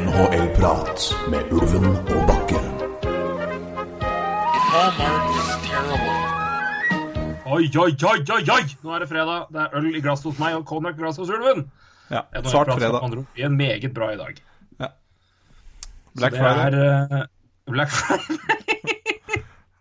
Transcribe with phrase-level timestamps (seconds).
[0.00, 1.00] NHL-prat
[1.30, 2.60] med Ulven og Bakke.
[4.70, 6.16] Hallmark is terrible.
[7.46, 8.64] Oi, oi, oi, oi, oi!
[8.84, 9.48] Nå er det fredag.
[9.50, 11.66] Det er øl i glasset hos meg og konjakk i glasset hos ulven.
[12.10, 13.00] Ja, svart fredag.
[13.02, 14.38] andre en meget bra i dag.
[16.18, 16.78] Black det Friday.
[16.80, 18.38] Er, uh, Black Friday.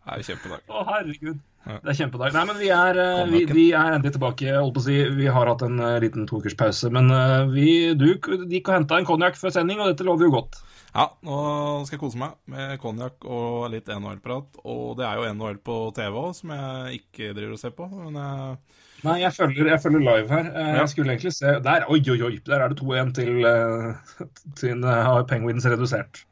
[0.09, 0.65] Det er kjempedag.
[0.65, 1.38] Å, herregud.
[1.69, 2.33] Det er kjempedag.
[2.33, 4.55] Nei, men vi er, uh, vi, vi er endelig tilbake.
[4.55, 4.97] Holdt på å si.
[5.19, 9.07] Vi har hatt en uh, liten tokerspause, men eh, vi, du gikk og henta en
[9.07, 10.61] konjakk før sending, og dette lover jo godt.
[10.89, 11.39] Ja, nå
[11.85, 14.61] skal jeg kose meg med konjakk og litt NHL-prat.
[14.66, 17.89] Og det er jo NHL på TV òg, som jeg ikke driver og ser på.
[17.93, 20.48] Men jeg, Nei, jeg følger, jeg følger live her.
[20.52, 20.80] Eh, Ja.
[20.81, 22.39] Jeg skulle egentlig se Der, oi, oi, oi!
[22.45, 24.25] Der er det 2-1 til, uh,
[24.59, 26.25] til uh, har Penguins redusert.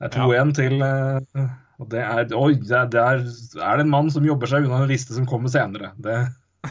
[0.00, 1.48] Det er 2-1 til eh,
[1.80, 4.88] Og det er Oi, det er, er, det en mann som jobber seg unna en
[4.88, 5.92] liste som kommer senere.
[6.00, 6.16] Det,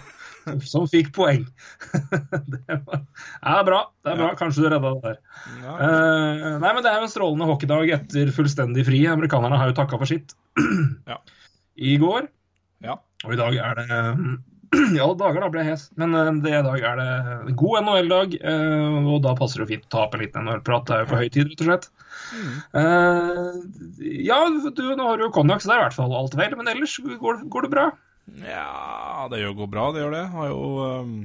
[0.71, 1.45] som fikk poeng.
[2.55, 3.03] det var,
[3.53, 3.83] er bra.
[4.01, 4.31] Det er bra.
[4.39, 5.19] Kanskje du redda det der.
[5.61, 9.03] ja, Eh, nei, men Det er jo en strålende hockeydag etter fullstendig fri.
[9.13, 10.33] Amerikanerne har jo takka for sitt
[11.05, 11.21] Ja.
[11.89, 12.25] i går.
[12.83, 12.97] ja.
[13.25, 13.99] Og i dag er det
[14.95, 15.85] I alle dager, da ble jeg hes.
[15.99, 17.07] Men eh, det i dag er det
[17.49, 20.85] en god NHL-dag, eh, og da passer det fint å ta opp en liten NHL-prat.
[20.85, 21.89] Det er jo på høy tid, rett og slett.
[22.77, 23.57] Eh,
[24.27, 26.55] ja, du, nå har du jo konjakk, så det er i hvert fall alt vel.
[26.59, 27.89] Men ellers går, går det bra.
[28.45, 30.25] ja, det gjør går bra, det gjør det.
[30.37, 30.63] Har jo,
[31.01, 31.19] um,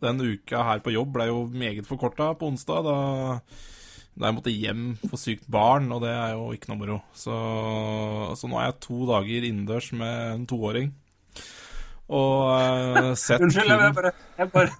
[0.00, 2.88] den uka her på jobb ble jo meget forkorta på onsdag.
[2.88, 2.98] Da,
[4.16, 7.02] da jeg måtte hjem for sykt barn, og det er jo ikke noe moro.
[7.12, 7.36] Så,
[8.40, 10.94] så nå er jeg to dager innendørs med en toåring.
[12.06, 14.70] Og uh, sett Unnskyld, jeg bare, jeg bare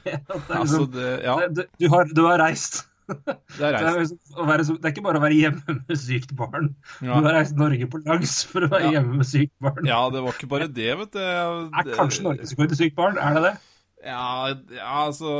[0.60, 2.82] Altså, det, ja, du, har, du har reist.
[3.12, 6.70] det er Det er, være, det er ikke bare å være hjemme med sykt barn.
[7.02, 7.18] Ja.
[7.18, 8.94] Du har reist Norge på langs for å være Ja.
[8.98, 9.82] hjemme med sykt barn.
[9.86, 11.20] Ja, det var ikke bare det, vet du.
[11.22, 13.18] Er kanskje norgesrekord i sykt barn?
[13.20, 13.54] Er det det?
[14.02, 14.50] Ja,
[14.82, 15.32] altså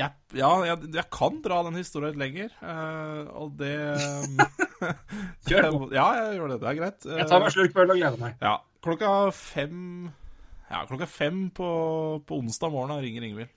[0.00, 3.74] jeg, Ja, jeg, jeg kan dra den historien lenger, eh, og det
[5.48, 5.88] Kjør på.
[5.92, 6.60] Ja, jeg gjør det.
[6.62, 7.04] Det er greit.
[7.08, 8.38] Eh, Jeg tar meg en slurk før og gleder meg.
[8.40, 8.54] Ja,
[8.84, 9.82] klokka fem
[10.70, 11.66] Ja, klokka fem på,
[12.26, 13.50] på onsdag morgen ringer Ingvild.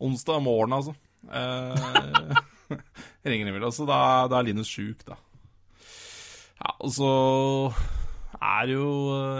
[0.00, 0.94] Onsdag morgen, altså.
[1.28, 2.36] Eh,
[3.28, 3.66] ringer Ingvild.
[3.68, 3.98] Altså, da,
[4.32, 5.18] da er Linus sjuk, da.
[6.60, 7.10] Ja, og så
[8.40, 8.84] er jo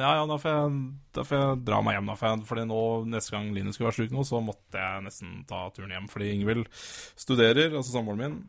[0.01, 0.73] Ja, ja, da får jeg,
[1.17, 2.17] da får jeg dra meg hjem, da.
[2.45, 5.97] For nå, neste gang Linus skulle være sjuk nå, så måtte jeg nesten ta turen
[5.97, 6.11] hjem.
[6.13, 6.69] Fordi Ingvild
[7.17, 8.41] studerer, altså samboeren min,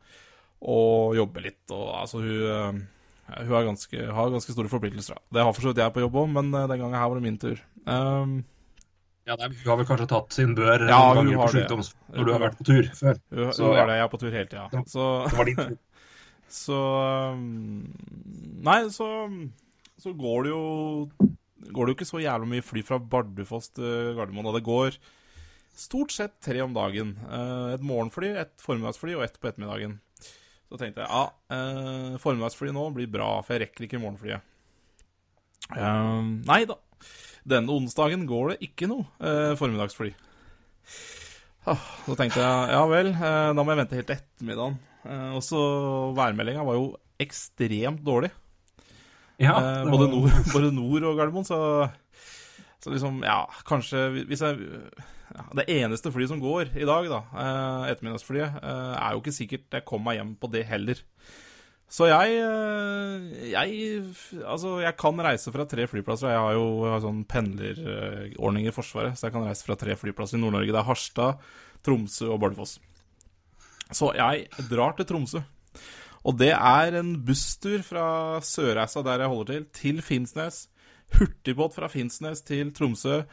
[0.67, 1.63] og jobber litt.
[1.71, 2.81] Og altså, hun eh,
[3.37, 5.15] Hun ganske, har ganske store forpliktelser.
[5.17, 5.21] da.
[5.37, 7.19] Det har for så vidt jeg på jobb òg, men eh, den gangen her var
[7.19, 7.61] det min tur.
[7.85, 8.41] Um,
[9.27, 12.25] Ja, nei, Hun har vel kanskje tatt sin bør Ja, noen ganger på sykdoms når
[12.25, 13.19] du har vært på tur før.
[13.29, 13.85] hun, Så, hun ja.
[13.85, 14.83] det, jeg er på tur hele tida.
[14.89, 15.75] Så, Det var din tur.
[16.61, 16.79] så
[17.37, 17.93] um,
[18.65, 19.07] Nei, så,
[20.01, 20.63] så går det jo
[21.61, 24.49] Går det jo ikke så jævlig mye fly fra Bardufoss til Gardermoen.
[24.49, 24.97] Og det går
[25.77, 27.13] stort sett tre om dagen.
[27.29, 29.99] Eh, Et morgenfly, et formiddagsfly og ett på ettermiddagen.
[30.71, 34.39] Så tenkte jeg ja, eh, formiddagsfly nå blir bra, for jeg rekker ikke morgenflyet.
[35.75, 36.77] Eh, nei da.
[37.51, 40.13] Denne onsdagen går det ikke noe eh, formiddagsfly.
[41.67, 44.79] Ah, Så tenkte jeg ja vel, eh, da må jeg vente helt til ettermiddagen.
[45.03, 45.59] Eh, og så
[46.17, 46.87] værmeldinga var jo
[47.21, 48.31] ekstremt dårlig.
[49.41, 51.59] Ja, Eh, både, nord, både nord og Gardermoen, så,
[52.81, 54.61] så liksom Ja, kanskje hvis jeg
[55.57, 59.77] Det eneste flyet som går i dag, da, eh, ettermiddagsflyet, eh, er jo ikke sikkert
[59.77, 61.01] jeg kommer meg hjem på det heller.
[61.91, 64.05] Så jeg, eh, jeg
[64.47, 66.29] Altså, jeg kan reise fra tre flyplasser.
[66.31, 70.41] Jeg har jo sånn pendlerordning i Forsvaret, så jeg kan reise fra tre flyplasser i
[70.41, 70.71] Nord-Norge.
[70.71, 71.37] Det er Harstad,
[71.83, 72.79] Tromsø og Bardufoss.
[73.91, 75.43] Så jeg drar til Tromsø.
[76.23, 80.67] Og det er en busstur fra Sørreisa, der jeg holder til, til Finnsnes.
[81.17, 83.23] Hurtigbåt fra Finnsnes til Tromsø.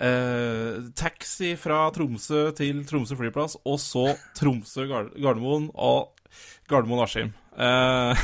[0.00, 4.06] Eh, taxi fra Tromsø til Tromsø flyplass, og så
[4.38, 6.14] Tromsø Gardermoen og
[6.70, 7.32] Gardermoen-Askim.
[7.60, 8.22] Eh,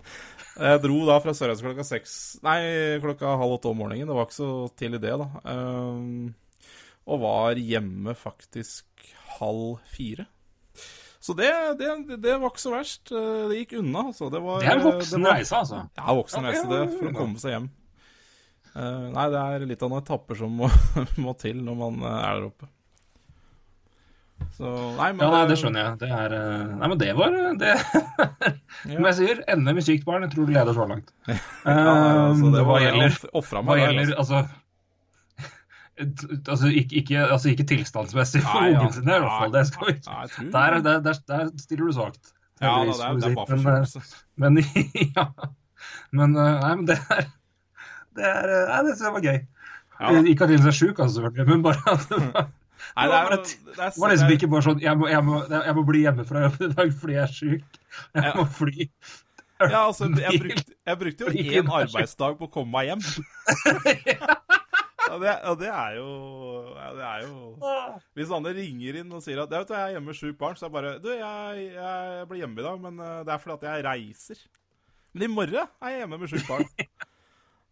[0.68, 2.58] jeg dro da fra Sørreisa klokka seks Nei,
[3.00, 4.10] klokka halv åtte om morgenen.
[4.10, 5.30] Det var ikke så tidlig, det, da.
[5.54, 6.68] Eh,
[7.04, 10.26] og var hjemme faktisk halv fire.
[11.24, 11.48] Så det,
[11.80, 11.88] det,
[12.20, 13.08] det var ikke så verst.
[13.08, 14.28] Det gikk unna, altså.
[14.32, 15.80] Det, var, Det er en voksen var- reise, altså.
[15.96, 17.70] Ja, voksen reise, det, for å komme seg hjem.
[18.74, 20.70] Eh, nei, det er litt av noen etapper som må,
[21.24, 22.70] må til når man eh, er der oppe.
[24.54, 24.66] Så
[24.98, 25.98] Nei, men Ja, nei, det skjønner jeg.
[26.02, 27.70] Det er eh, Nei, men det var det
[28.82, 30.26] Som jeg sier, NM i sykt barn.
[30.26, 31.14] Jeg tror du leder så langt.
[31.30, 31.30] Ja,
[32.28, 33.16] altså, det hva gjelder,
[33.62, 33.84] meg
[34.18, 34.42] altså.
[34.42, 34.42] altså
[36.42, 38.82] Altså ikke, ikke, altså ikke tilstandsmessig for Nei, ja.
[38.82, 39.52] ungen sin, i hvert fall.
[39.54, 40.46] Det skal vi ikke.
[40.56, 42.34] der, der, der, der stiller du svakt.
[42.58, 43.58] Ja, da, det, er, det er bare
[44.42, 44.66] Men, eh.
[44.74, 45.28] Men ja.
[46.10, 47.30] Men nei, men det er
[48.14, 49.40] Det er eh, Nei, det synes jeg var gøy.
[49.94, 52.48] Ja, ikke at Linus er sjuk, altså, selvfølgelig, men bare at det var,
[52.94, 55.38] Nei, det er det det er, var liksom ikke bare sånn jeg må, jeg, må,
[55.50, 57.78] jeg må bli hjemme fra jobb i dag fordi jeg er sjuk.
[58.18, 58.32] Jeg Ja.
[58.38, 58.88] må fly.
[59.64, 61.30] Ja, altså, jeg brukte, jeg brukte jo
[61.62, 63.04] én arbeidsdag på å komme meg hjem.
[65.04, 66.04] Ja, det, ja, det er jo
[66.72, 69.92] ja, Det er jo Hvis Anne ringer inn og sier at vet, du, jeg er
[69.98, 72.78] hjemme med sju barn, så er jeg bare Du, jeg, jeg blir hjemme i dag,
[72.86, 74.40] men eh, det er fordi at jeg reiser.
[75.12, 76.64] Men i morgen er jeg hjemme med sju barn.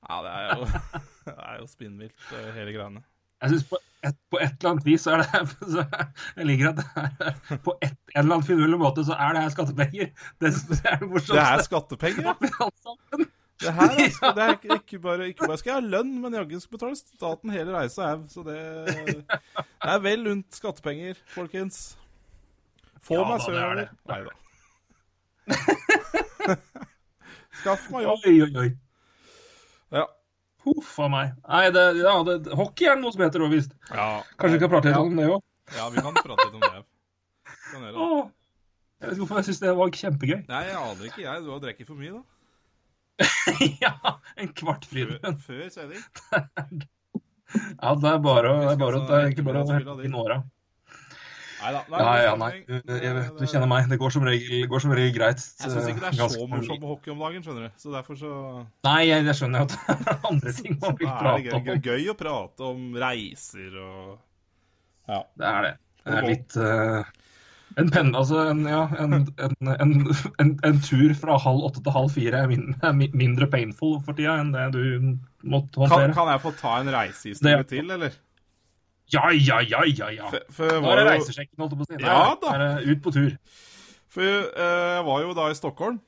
[0.09, 0.67] Ja, det er jo,
[1.29, 3.03] det er jo spinnvilt, eh, hele greiene.
[3.43, 5.27] Jeg synes på et, på et eller annet vis så er det
[5.75, 5.85] så
[6.37, 9.43] Jeg liker at det er, på et, en eller annen finurlig måte så er det
[9.43, 10.11] her skattepenger.
[10.41, 11.39] Det, det er det morsomste.
[11.39, 12.35] Det er skattepenger, ja.
[13.63, 16.35] Det her er, det er ikke, ikke, bare, ikke bare skal jeg ha lønn, men
[16.35, 18.25] jaggu skal betale staten hele reisa au.
[18.29, 18.57] Så det,
[19.23, 21.77] det er vel unt skattepenger, folkens.
[23.07, 23.93] Få Ja meg er sørover.
[24.11, 24.33] Nei da.
[27.61, 28.27] Skaff meg jobb.
[28.27, 28.69] Oi, oi, oi.
[29.93, 30.07] Ja.
[30.65, 31.33] Huff a meg.
[31.49, 33.73] Nei, det, ja, det, hockey er noe som heter òg, visst.
[33.91, 34.09] ja.
[34.39, 35.03] Kanskje vi kan prate litt ja.
[35.03, 35.41] om det òg?
[35.77, 36.85] Ja, vi kan prate litt om det.
[37.73, 38.31] Kan gjøre det.
[39.03, 40.39] Jeg vet ikke hvorfor jeg syns det var kjempegøy.
[40.53, 41.43] Nei, jeg aner ikke, jeg.
[41.43, 42.23] Du har drukket for mye, da.
[43.83, 43.93] ja,
[44.41, 45.47] en kvart Før, Fridtjøf.
[45.47, 46.03] før sending.
[47.53, 49.97] Ja, det er bare, å- det er bare, å- det er ikke bare å helle
[50.07, 50.39] inn åra.
[51.63, 51.83] Nei da.
[52.23, 52.51] Ja, nei.
[52.67, 53.87] Du, jeg, du kjenner meg.
[53.91, 55.45] Det går som regel, går som regel greit.
[55.63, 57.81] Jeg syns ikke det er Ganske så morsomt med hockey om dagen, skjønner du.
[57.83, 58.35] Så derfor så
[58.89, 61.65] Nei, jeg, jeg skjønner at det er andre ting man vil prate om.
[61.69, 64.05] det er gøy, å prate om reiser og
[65.11, 65.25] Ja.
[65.39, 65.75] Det er det.
[66.03, 67.13] Det er litt uh,
[67.79, 69.95] en penne, altså en, ja, en, en, en,
[70.43, 72.75] en, en tur fra halv åtte til halv fire er, min,
[73.17, 75.15] mindre painful for tida enn det du
[75.47, 76.13] måtte håndtere.
[76.17, 78.19] kan jeg få ta en reisehistorie til, eller?
[79.13, 80.31] Ja, ja, ja, ja, ja.
[80.31, 82.01] For, for da er det reisesjekken, holdt jeg på å si.
[82.01, 83.37] Ja Da er det ut på tur.
[84.13, 86.01] for eh, jeg var jo da i Stockholm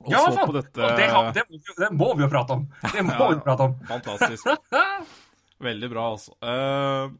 [0.00, 1.42] og Ja, så på dette det, det,
[1.76, 2.62] det må vi jo prate om.
[2.88, 3.74] Det må vi prate om.
[3.84, 4.48] Fantastisk.
[5.68, 6.32] Veldig bra, altså.
[6.40, 7.10] Eh,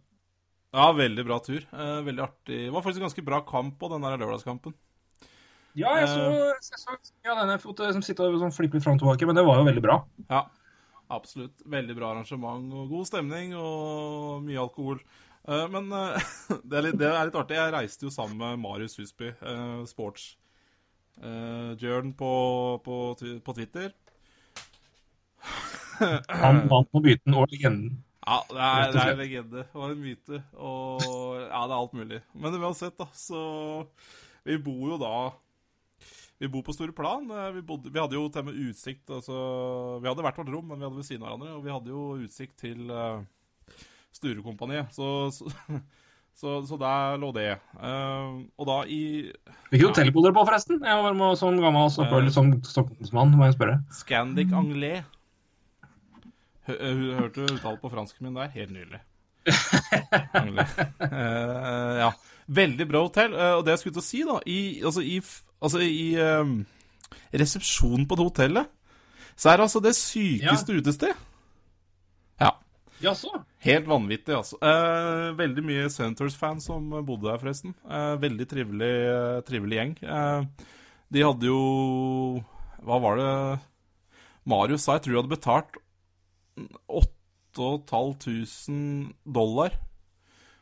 [0.72, 1.60] ja, veldig bra tur.
[1.60, 2.60] Eh, veldig artig.
[2.64, 4.72] Det var faktisk en ganske bra kamp på den der lørdagskampen.
[5.76, 6.94] Ja, jeg så, jeg så
[7.26, 9.60] ja, denne fotet som sitter og sånn flipper litt fram og tilbake, men det var
[9.60, 9.98] jo veldig bra.
[10.32, 10.40] Ja,
[11.10, 11.64] absolutt.
[11.68, 15.00] Veldig bra arrangement og god stemning og mye alkohol.
[15.48, 16.14] Uh, men uh,
[16.68, 17.58] det, er litt, det er litt artig.
[17.58, 20.36] Jeg reiste jo sammen med Marius Husby, uh, sports
[21.20, 22.28] Jørn på,
[22.80, 22.94] på,
[23.44, 23.90] på Twitter.
[26.40, 27.98] Han vant på myten og legenden.
[28.24, 30.40] Ja, det er, det er en legende og en myte.
[30.56, 31.04] Og
[31.42, 32.22] ja, det er alt mulig.
[32.32, 33.42] Men uansett, da, så
[34.48, 35.12] Vi bor jo da
[36.40, 37.26] Vi bor på store plan.
[37.30, 39.38] Eh, Vi, bodde, vi hadde jo til og med utsikt altså,
[40.00, 41.56] Vi hadde hvert vårt rom, men vi hadde ved siden av hverandre.
[41.58, 43.20] Og vi hadde jo utsikt til uh,
[44.16, 44.88] Sturekompaniet.
[44.96, 45.50] Så, så,
[46.40, 47.50] så, så der lå det.
[47.76, 49.02] Uh, og da i
[49.70, 50.80] Hvilket hotell bodde dere på, forresten?
[50.80, 52.30] Jeg var med som gammel og Eh.
[52.32, 53.76] som stockholmsmann, må jeg spørre.
[54.00, 55.04] Scandic Anglais.
[56.70, 58.48] Hø- hø- Hørte du uttalt på fransken min der?
[58.56, 59.00] Helt nylig.
[61.00, 62.10] Eh, ja.
[62.50, 63.34] Veldig bra hotell.
[63.36, 64.58] Uh, og det jeg skulle til å si, da I,
[64.88, 65.20] altså, i,
[65.60, 66.48] altså, i uh,
[67.32, 68.66] resepsjonen på det hotellet,
[69.40, 71.12] så er det altså det sykeste utested.
[72.40, 72.50] Ja.
[73.00, 73.30] Jaså?
[73.64, 74.56] Helt vanvittig, altså.
[74.60, 77.74] Eh, veldig mye Senators-fans som bodde der, forresten.
[77.88, 79.94] Eh, veldig trivelig, eh, trivelig gjeng.
[80.04, 80.42] Eh,
[81.10, 81.60] de hadde jo
[82.80, 83.60] Hva var det
[84.48, 84.92] Marius sa?
[84.96, 85.72] Jeg tror de hadde betalt
[86.88, 89.70] 8500 dollar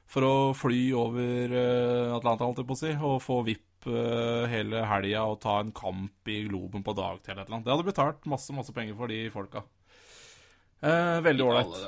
[0.08, 4.48] for å fly over eh, Atlanta, holdt jeg på å si, og få VIP eh,
[4.50, 7.64] hele helga og ta en kamp i Globen på dagtid eller et eller annet.
[7.68, 9.62] Det hadde betalt masse, masse penger for de folka.
[10.82, 11.78] Eh, veldig ålreit.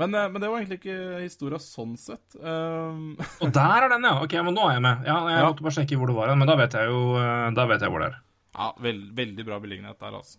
[0.00, 2.36] Men, eh, men det var egentlig ikke historia sånn sett.
[2.40, 4.14] Um, Og der er den, ja.
[4.24, 5.02] Ok, men nå er jeg med.
[5.06, 5.48] Ja, jeg Ja.
[5.50, 7.00] måtte bare sjekke hvor det var, men da vet jeg jo
[7.54, 8.20] da vet jeg hvor det er.
[8.56, 10.38] ja, veld, veldig bra beliggenhet der, altså.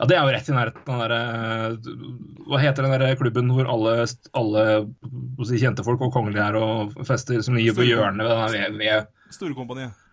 [0.00, 3.48] Ja, det er jo rett i nærheten av den derre Hva heter den der klubben
[3.54, 3.92] hvor alle,
[4.34, 4.64] alle
[5.46, 9.06] si, kjente-folk og kongelige er og fester, som ligger på hjørnet ved den ved, ved
[9.34, 10.04] Storekompaniet.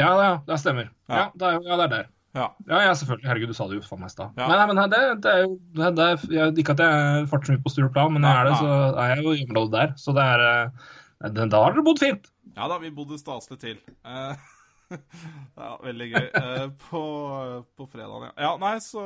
[0.00, 0.90] Ja, ja, det stemmer.
[1.10, 1.28] Ja.
[1.34, 2.08] Det er, ja, det er der.
[2.36, 2.46] Ja.
[2.68, 3.26] Ja, selvfølgelig.
[3.26, 4.36] Herregud, du sa det jo faen meg i stad.
[4.38, 4.46] Ja.
[4.46, 7.50] Men, nei, men det, det er jo det, det er, jeg, Ikke at jeg farter
[7.50, 9.74] så mye på Stureplan, men jeg er det, Nei, så er jeg jo i området
[9.74, 9.96] der.
[9.98, 12.30] Så det er eh, Da har dere bodd fint.
[12.54, 13.82] Ja da, vi bodde staselig til.
[14.06, 14.38] Uh,
[15.60, 16.30] ja, veldig gøy.
[16.34, 17.02] Uh, på,
[17.78, 18.32] på fredagen, ja.
[18.46, 19.02] Ja, nei, så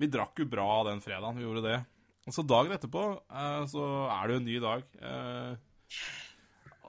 [0.00, 1.78] Vi drakk jo bra den fredagen, vi gjorde det.
[2.32, 4.82] Så dagen etterpå uh, så er det jo en ny dag.
[5.00, 5.52] Eh,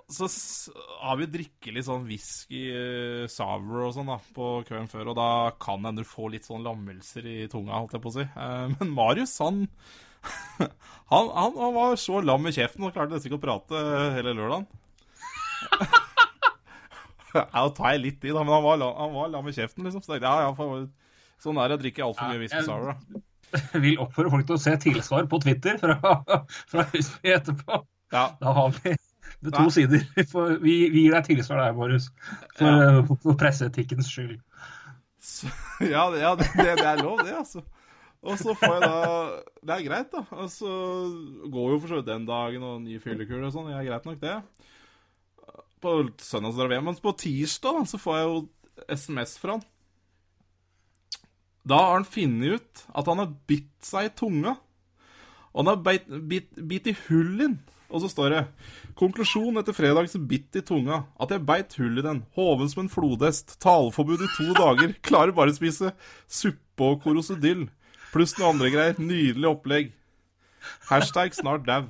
[0.09, 0.27] så
[1.03, 5.17] har vi drikket litt sånn whisky, eh, sour og sånn da, på kvelden før, og
[5.19, 5.27] da
[5.61, 8.25] kan hende du får litt sånn lammelser i tunga, holdt jeg på å si.
[8.25, 9.67] Eh, men Marius, han
[10.59, 13.83] han, han, han var så lam i kjeften og klarte nesten ikke å prate
[14.17, 14.67] hele lørdagen.
[17.29, 19.53] Ja, da tar jeg litt i, da, men han var, la- han var lam i
[19.53, 20.01] kjeften, liksom.
[20.01, 20.87] Så ja, ja, for,
[21.43, 23.21] sånn er det å drikke altfor mye whisky sour, da.
[23.53, 25.99] Jeg vil oppfordre folk til å se tilsvar på Twitter fra,
[26.73, 27.83] fra etterpå.
[28.13, 28.95] Ja, Da har vi
[29.39, 29.72] det to Nei.
[29.72, 30.01] sider.
[30.17, 30.24] Vi,
[30.63, 32.10] vi, vi gir deg tilsvar der, Marius.
[32.58, 33.01] For, Ja.
[33.08, 34.39] for, for presseetikkens skyld.
[35.24, 35.48] så,
[35.93, 37.63] ja, ja det, det, er lov, det, altså.
[38.19, 38.96] Og så får jeg da
[39.63, 40.25] Det er greit, da.
[40.43, 40.72] Og så
[41.53, 43.69] går jo for så vidt den dagen og ny fyllekule og sånn.
[43.72, 44.38] Det er greit nok, det.
[45.79, 46.89] På søndag så drar vi hjem.
[46.91, 48.39] Men på tirsdag da, så får jeg jo
[49.00, 49.63] SMS fra han.
[51.69, 54.58] Da har han funnet ut at han har bitt seg i tunga.
[55.53, 57.58] Og han har bitt, bitt, bitt i hull inn.
[57.89, 58.41] Og så står det
[59.00, 61.03] Konklusjon etter fredags bitt i tunga.
[61.22, 62.24] At jeg beit hull i den.
[62.38, 63.55] Hoven som en flodhest.
[63.63, 64.93] Taleforbud i to dager.
[65.05, 65.93] Klarer bare å spise
[66.29, 67.67] suppe og korosedyll.
[68.13, 69.00] Pluss noe andre greier.
[69.01, 69.91] Nydelig opplegg.
[70.89, 71.88] Hashtag snart dau.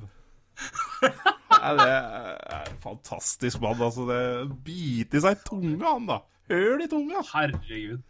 [0.99, 4.05] Det er en fantastisk mann, altså.
[4.07, 4.21] Det
[4.63, 6.21] Bite i seg tunga, han, da.
[6.51, 7.23] Høl i tunga.
[7.33, 8.05] Herregud.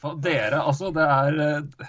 [0.00, 1.88] For dere, altså, det er eh,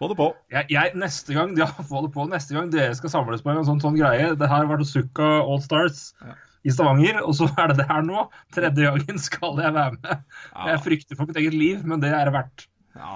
[0.00, 0.30] Få det på.
[0.52, 3.66] jeg, jeg, Neste gang ja, få det på, neste gang dere skal samles på en
[3.68, 6.36] sånn, sånn greie Det her var Sukka All Stars Ja.
[6.64, 8.26] i Stavanger, og så er det det her nå.
[8.52, 10.24] Tredje gangen skal jeg være med.
[10.52, 10.66] Ja.
[10.72, 12.66] Jeg frykter for mitt eget liv, men det er det verdt.
[12.98, 13.12] Ja,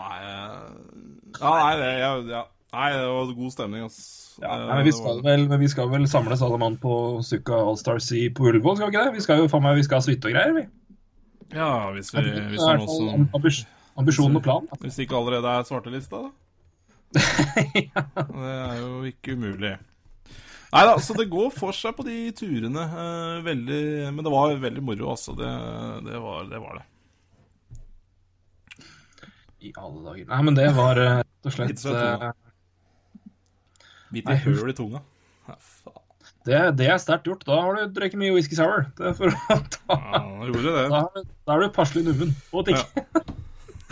[1.42, 2.44] nei, eh, det, ja, ja.
[2.72, 3.98] nei, det var god stemning, ass.
[4.40, 6.94] Ja, Eh, nei, men, vi skal vel, men vi skal vel samles alle mann på
[7.22, 9.14] Sukka All Stars i, på Ullevål, skal vi ikke det?
[9.18, 10.64] Vi skal jo faen meg, vi skal ha suite og greier, vi.
[11.54, 13.28] Ja, hvis, vi, hvis det er noe som
[13.94, 14.80] Ambisjon og og Altså.
[14.82, 16.32] Hvis det ikke allerede er svartelista, da.
[18.34, 19.74] Det er jo ikke umulig.
[20.74, 22.82] Nei da, så det går for seg på de turene.
[22.82, 25.36] eh, veldig, men det var veldig moro, altså.
[25.38, 25.50] Det,
[26.08, 26.86] det, var, det var det.
[29.64, 30.24] I alle dager.
[30.32, 31.84] Nei, men det var eh, rett og slett
[34.14, 35.00] Bitt eh, i høl i tunga.
[35.46, 36.02] Ja, faen.
[36.48, 37.46] det, det er sterkt gjort.
[37.46, 38.88] Da har du drukket mye whisky sour.
[38.98, 40.84] Det er for å ta Ja, det.
[40.90, 42.34] Da, da er du passelig nummen.
[42.50, 43.24] Og at ikke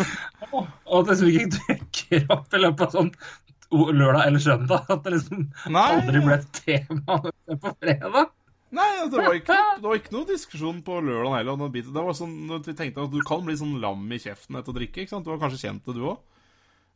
[0.52, 3.12] Og at det liksom ikke dukker opp i løpet av sånn
[3.72, 4.84] lørdag eller søndag.
[4.92, 5.84] At det liksom Nei.
[5.96, 8.30] aldri ble et tema på fredag.
[8.72, 11.72] Nei, altså, det var ikke, det var ikke noe diskusjon på lørdag heller.
[11.76, 14.76] Det var sånn, Vi tenkte at du kan bli sånn lam i kjeften etter å
[14.78, 15.02] drikke.
[15.04, 15.26] ikke sant?
[15.26, 16.20] Du har kanskje kjent det, du òg?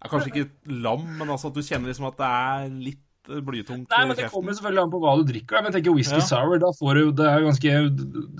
[0.06, 3.88] Kanskje ikke lam, men altså at du kjenner liksom at det er litt eh, blytungt
[3.90, 4.34] Nei, men Det kjeften.
[4.36, 5.56] kommer selvfølgelig an på hva du drikker.
[5.64, 6.26] Men jeg tenker whisky Ja.
[6.28, 7.72] sour, da får du Det er ganske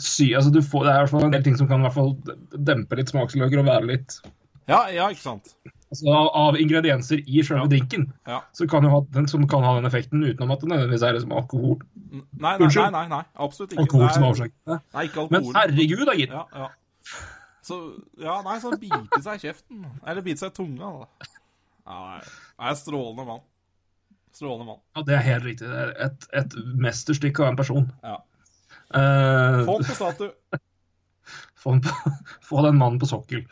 [0.05, 0.27] sy...
[0.37, 1.97] Altså, du får, det er i hvert fall en del ting som kan i hvert
[1.97, 2.13] fall
[2.71, 4.19] dempe litt smaksløker og være litt
[4.69, 5.53] Ja, ja, ikke sant.
[5.91, 7.67] altså, av, av ingredienser i Ja.
[7.71, 8.09] drinken.
[8.27, 8.41] Ja.
[8.53, 11.13] Så kan jo ha, den, som kan ha den effekten utenom at det nødvendigvis er
[11.19, 12.93] liksom alkohol, Nei, nei, nei, Unnskyld.
[12.93, 13.83] nei, nei, absolutt ikke.
[13.85, 15.31] alkohol som årsaken.
[15.31, 16.31] Men herregud, da, gitt.
[16.35, 16.69] Ja, ja.
[17.67, 17.77] Så,
[18.23, 19.85] ja, nei, så bite seg i kjeften.
[20.07, 21.31] Eller bite seg i tunga, da.
[21.87, 23.41] Nei, jeg er strålende mann.
[24.35, 24.81] Strålende mann.
[24.97, 25.69] Ja, det er helt riktig.
[25.71, 26.57] Det er et, et
[26.87, 27.87] mesterstykke av en person.
[28.05, 28.17] Ja.
[28.95, 29.65] Uh...
[29.67, 30.31] Få den på statue.
[31.67, 32.13] Få, på,
[32.49, 33.43] få den mannen på sokkel.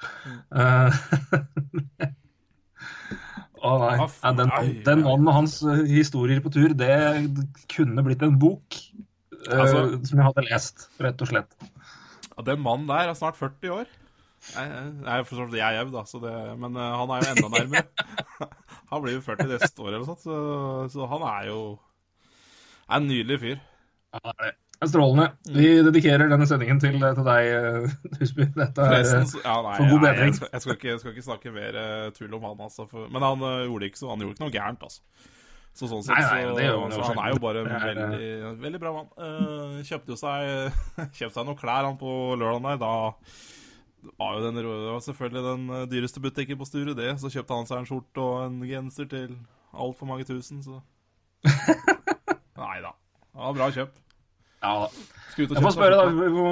[0.54, 0.90] Eh,
[3.64, 3.94] Å nei.
[3.96, 4.50] Ja, den,
[4.84, 6.94] den mannen og hans eh, historier på tur, det
[7.72, 11.54] kunne blitt en bok eh, Altså- som jeg hadde lest, rett og slett.
[12.34, 13.88] Ja, den mannen der er snart 40 år.
[14.44, 14.68] Jeg,
[15.06, 17.86] jeg vidt jeg òg, da, så det, men han er jo enda nærmere.
[18.90, 20.36] han blir jo 40 neste år eller noe sånt, så,
[20.92, 21.60] så han er jo
[22.84, 23.62] er en nydelig fyr.
[24.12, 24.52] Ja, det er det.
[24.82, 25.28] Strålende.
[25.54, 28.48] Vi dedikerer denne sendingen til, til deg, eh, Husby.
[28.56, 30.34] Dette er ja, nei, for god bedring.
[30.34, 32.88] jeg, skal, jeg, skal ikke, jeg skal ikke snakke mer eh, tull om han, altså.
[32.90, 35.30] For, men han eh, gjorde ikke så, han gjorde ikke noe gærent, altså.
[35.74, 38.92] Så sånn sett, Nei, nei, så, så han er jo bare en veldig, veldig bra
[38.94, 39.08] mann.
[39.18, 40.76] Uh, kjøpte jo seg,
[41.18, 42.78] kjøpte seg noen klær han på lørdagen der.
[42.78, 47.08] Da var jo den, røde- selvfølgelig den eh, dyreste butikken på Sture, det.
[47.18, 49.34] Så kjøpte han seg en skjorte og en genser til
[49.74, 50.78] altfor mange tusen, så
[52.60, 52.94] Nei da.
[53.34, 53.98] Var bra kjøp.
[54.64, 55.10] Ja da.
[55.34, 56.04] Jeg får spørre, da.
[56.14, 56.50] Vi må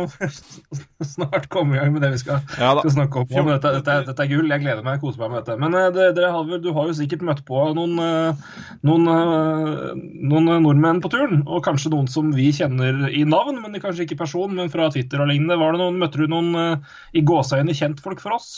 [1.06, 3.28] snart komme i gang med det vi skal, Ja skal snakke om.
[3.38, 4.48] om, dette, dette, dette er gull.
[4.50, 4.96] Jeg gleder meg.
[4.96, 5.54] Jeg koser meg med dette.
[5.62, 8.42] Men eh, det, dere har, vel- du har jo sikkert møtt på noen, eh,
[8.88, 10.02] noen, eh,
[10.32, 11.44] noen nordmenn på turen.
[11.46, 14.90] Og kanskje noen som vi kjenner i navn, men kanskje ikke i person, men fra
[14.90, 15.60] Twitter og lignende.
[15.62, 16.82] Var det noen, møtte du noen
[17.14, 18.50] i gåseøyne kjentfolk for oss?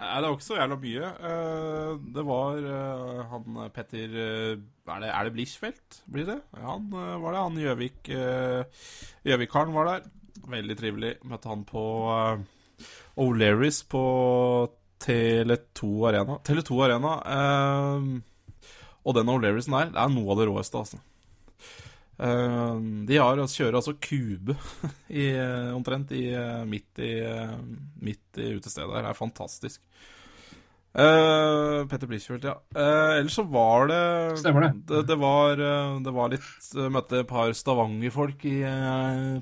[0.00, 1.08] Nei, det var ikke så jævla mye.
[1.28, 6.38] Eh, det var eh, han Petter eh, Er det, er det Blichfeldt, blir det?
[6.56, 7.42] Han var det.
[7.42, 8.10] Han Gjøvik
[9.28, 10.08] Gjøvik-karen var der.
[10.50, 11.12] Veldig trivelig.
[11.28, 11.84] Møtte han på
[13.20, 14.04] O'Learys på
[15.04, 16.40] Tele2 Arena.
[16.48, 17.12] Tele2 Arena.
[19.04, 21.04] og den O'Learysen der, det er noe av det råeste, altså.
[22.20, 24.56] Eh, de har, altså, kjører altså kube
[25.08, 27.54] i, eh, omtrent i, eh, midt, i, eh,
[28.04, 29.06] midt i utestedet her.
[29.06, 29.84] Det er fantastisk.
[30.90, 32.56] Uh, Petter Blitchfield, ja.
[32.74, 33.98] Uh, ellers så var det
[34.40, 34.70] Stemmer det.
[34.88, 35.60] Det, det, var,
[36.02, 38.42] det var litt Møtte et par Stavanger-folk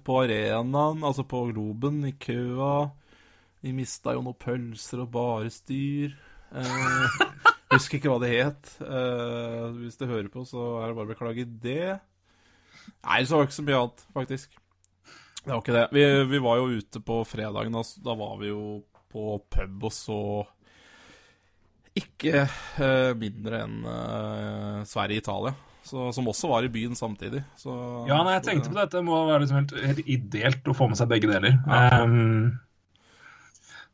[0.05, 2.91] på arenaen, altså på Globen, i køa.
[3.65, 6.13] De mista jo noen pølser og bare styr.
[6.53, 7.17] Uh,
[7.73, 8.77] husker ikke hva det het.
[9.81, 11.97] Hvis du hører på, så er det bare å beklage det.
[13.05, 14.57] Nei, så var det ikke så mye annet, faktisk.
[15.45, 15.87] Det var ikke det.
[15.97, 16.05] Vi,
[16.35, 18.63] vi var jo ute på fredagen, da, da var vi jo
[19.13, 20.19] på pub og så
[21.99, 25.55] ikke uh, mindre enn uh, Sverige-Italia,
[25.89, 27.41] så- som også var i byen samtidig.
[27.59, 27.73] Så,
[28.07, 28.91] Ja, nei, jeg tenkte på det.
[28.93, 31.57] Det må være liksom helt, helt ideelt å få med seg begge deler.
[31.67, 32.59] Ehm,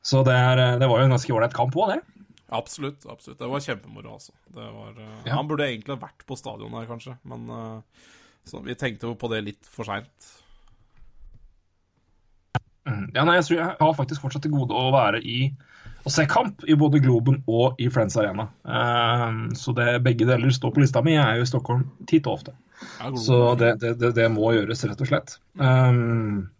[0.04, 2.26] så det, er, det var jo en ganske ålreit kamp òg, det.
[2.54, 3.06] Absolutt.
[3.08, 3.38] absolutt.
[3.40, 4.34] Det var kjempemoro, altså.
[4.52, 5.38] Det var, uh, Ja.
[5.38, 8.04] Han burde egentlig vært på stadion her, kanskje, men eh,
[8.48, 10.32] så vi tenkte jo på det litt for seint.
[12.84, 13.06] Mm.
[13.14, 15.48] Ja, nei, jeg, tror jeg har faktisk fortsatt til gode å være i
[16.04, 18.50] å se kamp i både Globen og i Friends Arena.
[18.68, 21.14] Ehm, så det, begge deler står på lista mi.
[21.14, 22.52] Jeg er jo i Stockholm titt og ofte.
[22.98, 25.38] Ja, Så det, det, det, det må gjøres, rett og slett.
[25.56, 26.50] Um,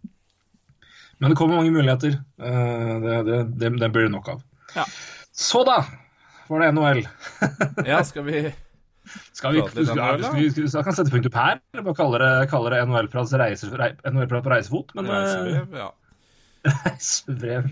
[1.21, 2.17] men det kommer mange muligheter.
[2.41, 4.41] Uh, det, det, det, det blir det nok av.
[4.73, 4.87] Ja.
[5.29, 5.83] Så da
[6.49, 7.05] var det NHL.
[7.91, 8.47] ja, skal vi
[9.35, 11.59] Skal vi, skal, skal, skal vi, skal kan sette punktum her.
[11.75, 14.93] Bare kalle det, kalle det NHL-prat reise, på reisefot.
[14.95, 15.89] Men, eh, Reisebrev, ja.
[16.85, 17.67] Reisebrev.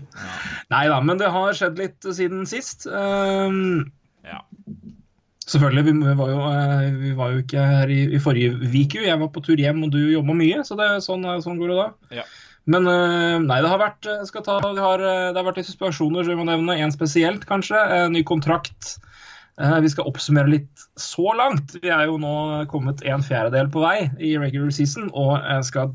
[0.74, 2.84] Nei da, men det har skjedd litt siden sist.
[2.84, 3.86] Um,
[4.28, 4.42] ja.
[5.48, 9.06] selvfølgelig, vi, var jo, eh, vi var jo ikke her i, i forrige uke.
[9.08, 11.78] Jeg var på tur hjem, og du jobba mye, så det, sånn, sånn går det
[11.80, 11.88] da.
[12.20, 12.26] Ja.
[12.68, 16.28] Men eh, nei, det har vært skal ta, det har, eh, det har vært situasjoner,
[16.28, 17.80] så vi må nevne en spesielt, kanskje.
[18.02, 18.98] En ny kontrakt.
[19.60, 21.76] Eh, Vi skal oppsummere litt så langt.
[21.82, 25.94] Vi er jo nå kommet en fjerdedel på vei i regular season, og jeg skal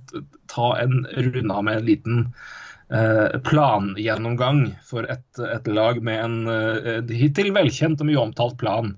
[0.52, 2.22] ta en runde av med en liten
[2.94, 8.96] eh, plangjennomgang for et, et lag med en eh, hittil velkjent og mye omtalt plan.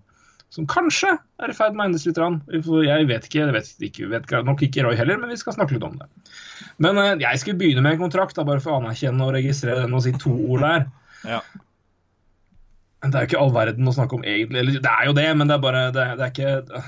[0.52, 2.18] Som kanskje er i ferd med å endres litt.
[2.20, 5.78] Jeg vet ikke, jeg vet ikke, vet nok ikke Roy heller, men vi skal snakke
[5.78, 6.10] litt om det.
[6.84, 9.96] Men jeg skulle begynne med en kontrakt, da, bare for å anerkjenne og registrere den
[9.96, 10.90] og si to ord der.
[11.24, 11.40] ja.
[13.02, 14.60] Det er jo ikke all verden å snakke om egentlig.
[14.62, 16.84] Eller det er jo det, men det er bare Det, det er ikke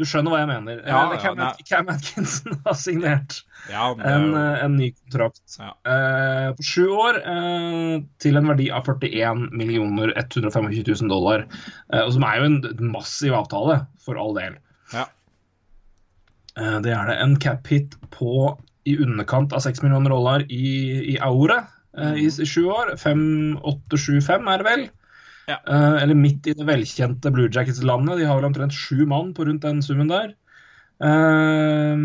[0.00, 0.78] Du skjønner hva jeg mener.
[0.88, 4.76] Ja, ja, Cam, ja, Cam Atkinson har signert ja men er en, jo eh, en
[4.80, 5.74] ny kontrakt Ja.
[5.84, 11.44] eh, på sju år eh, til en verdi av 41 millioner 125 000 dollar.
[11.92, 14.56] Eh, og som er jo en massiv avtale, for all del.
[14.94, 15.04] Ja.
[16.56, 18.56] Eh, det er det en cap hit på
[18.88, 20.64] i underkant av 6 millioner dollar i,
[21.12, 21.60] i aure
[22.18, 22.94] i, i sju år.
[23.00, 24.86] 5875 er det vel?
[25.50, 25.58] Ja.
[25.66, 28.20] Eh, eller midt i det velkjente Blue Jackets-landet.
[28.20, 30.34] De har vel omtrent sju mann på rundt den summen der.
[31.02, 31.96] Eh,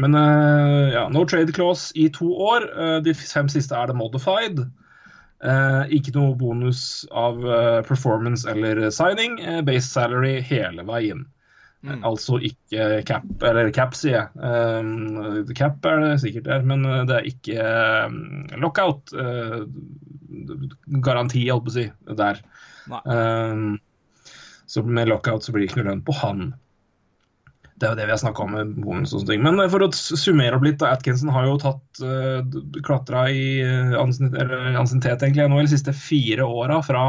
[0.00, 2.68] men eh, ja, no trade clause i to år.
[2.70, 4.64] Eh, de fem siste er det modified.
[5.40, 9.38] Eh, ikke noe bonus av eh, performance eller signing.
[9.40, 11.26] Eh, base salary hele veien.
[11.80, 12.02] Mm.
[12.04, 14.28] Altså ikke cap, eller cap, sier jeg.
[14.36, 17.68] Um, cap er det sikkert der, men uh, det er ikke
[18.06, 18.18] um,
[18.60, 19.14] lockout.
[21.00, 21.86] Garanti, holdt på å si,
[22.18, 22.42] der.
[22.90, 23.78] Nei.
[24.70, 26.52] Så med lockout så blir det ikke noe lønn på han.
[27.80, 29.42] Det er jo det vi har snakka om med bonus og sånne ting.
[29.42, 33.64] Men for å summere opp litt, da, Atkinson har jo tatt uh, klatra i
[33.98, 37.04] ansiennitet, egentlig nå de siste fire åra fra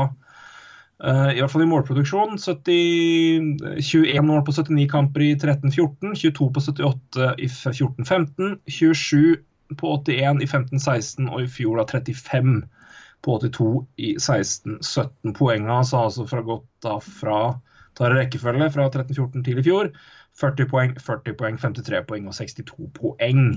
[1.04, 2.38] Eh, I hvert fall i målproduksjon.
[2.38, 9.38] 70, 21 mål på 79 kamper i 13-14, 22 på 78 i 14-15, 27
[9.80, 12.62] på 81 i 15-16 og i fjor da 35
[13.26, 15.34] på 82 i 16-17.
[15.38, 17.42] Poengene hans har altså fra gått da fra
[17.98, 19.90] tar rekkefølge fra 13-14 til i fjor.
[20.40, 23.50] 40 poeng, 40 poeng, 53 poeng og 62 poeng.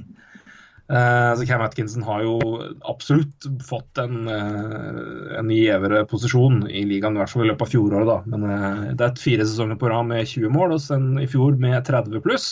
[0.88, 2.38] Eh, så Cam Atkinson har jo
[2.85, 7.73] absolutt fått en, eh, en gjevere posisjon i ligaen, i hvert fall i løpet av
[7.73, 8.07] fjoråret.
[8.07, 8.18] da.
[8.27, 11.57] Men eh, det er fire sesonger på rad med 20 mål, og sen i fjor
[11.61, 12.49] med 30 pluss.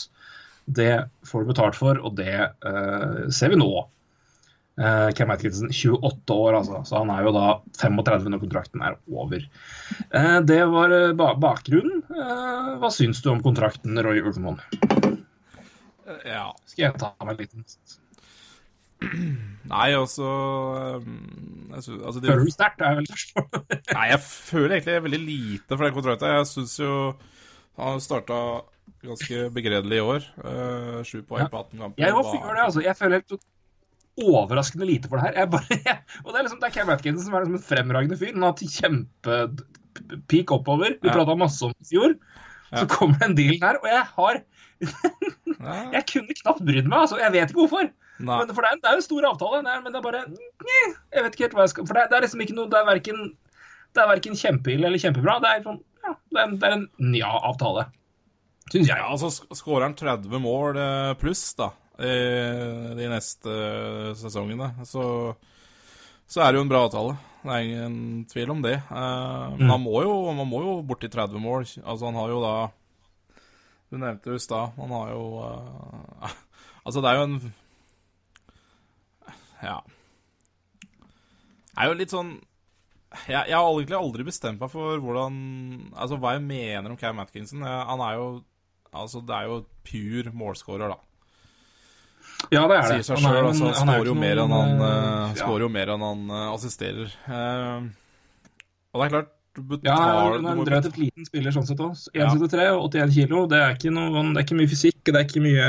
[0.64, 3.66] Det får du betalt for, og det uh, ser vi nå.
[4.79, 7.49] Uh, Cam Atkinson 28 år, altså, så han er jo da
[7.81, 9.42] 35 når kontrakten er over.
[10.14, 12.05] Uh, det var ba bakgrunnen.
[12.79, 14.62] Hva syns du om kontrakten, Roy Ulvemoen?
[16.23, 16.53] Ja.
[16.71, 17.66] Skal jeg ta meg en liten
[19.73, 20.27] Nei, altså
[20.99, 22.83] um, altså, det, Føler du sterkt?
[22.83, 23.07] Er vel.
[23.97, 26.33] Nei, jeg føler egentlig veldig lite for den kontrakten.
[26.37, 26.93] Jeg syns jo
[27.79, 28.38] han starta
[29.03, 30.27] ganske begredelig i år.
[30.43, 32.03] Uh, poeng på 18 kamper.
[32.05, 32.83] Jeg Var- det, altså.
[32.85, 33.49] Jeg føler helt
[34.23, 35.38] overraskende lite for det her.
[35.41, 37.67] Jeg bare, jeg, og det er liksom, det er Cam Atkinson som er liksom en
[37.71, 38.35] fremragende fyr.
[38.35, 40.99] Han har hatt kjempepeak oppover.
[41.01, 41.15] Vi Ja.
[41.17, 42.19] prata masse om det i fjor.
[42.73, 42.91] Så Ja.
[42.93, 44.43] kommer den dealen her, og jeg har.
[45.93, 47.19] Jeg kunne knapt brydd meg, altså.
[47.23, 47.91] Jeg vet ikke hvorfor.
[48.18, 50.25] Men, for det er, det er en stor avtale, det er, men det er bare
[50.29, 52.55] nye, Jeg vet ikke helt hva jeg skal For det, er- det er liksom ikke
[52.55, 53.22] noe Det er verken,
[53.94, 55.38] det er verken kjempeille eller kjempebra.
[55.42, 57.87] Det er, sånn, ja, det er, en- det en nja-avtale.
[58.72, 58.96] Syns jeg.
[58.96, 61.70] Ja, altså Skårer han 30 mål eh, pluss da
[62.03, 62.12] i
[62.96, 65.03] de neste eh, sesongene, så,
[66.27, 67.16] så er det jo en bra avtale.
[67.42, 68.77] Det er ingen tvil om det.
[68.79, 69.70] Eh, Men Mm.
[69.75, 71.66] han må jo, man må jo borti 30 mål.
[71.85, 72.55] Altså, han har jo da
[73.92, 75.25] Du nevnte jo i stad, han har jo
[76.87, 77.53] Altså, det er jo en
[79.62, 79.81] Ja.
[81.72, 82.33] Det er jo litt sånn
[83.29, 85.35] jeg, jeg har egentlig aldri bestemt meg for hvordan
[85.92, 87.64] Altså hva jeg mener om Cam Atkinson.
[87.64, 88.27] Han er jo
[88.92, 90.98] Altså, det er jo pure målscorer, da.
[92.53, 92.88] Ja, det er det.
[92.90, 93.46] Sier seg Han sjøl.
[93.48, 95.46] Altså, han er jo noen, han, uh, ja.
[95.64, 97.14] jo mer enn han uh, assisterer.
[97.25, 97.88] Uh,
[98.92, 99.97] og det er klart du Ja,
[100.33, 101.93] hun er en drøyt liten spiller sånn sett òg.
[102.17, 102.29] Ja.
[102.31, 103.47] 1,73 og 81 kilo.
[103.51, 105.67] Det er, ikke noe, det er ikke mye fysikk, det er ikke mye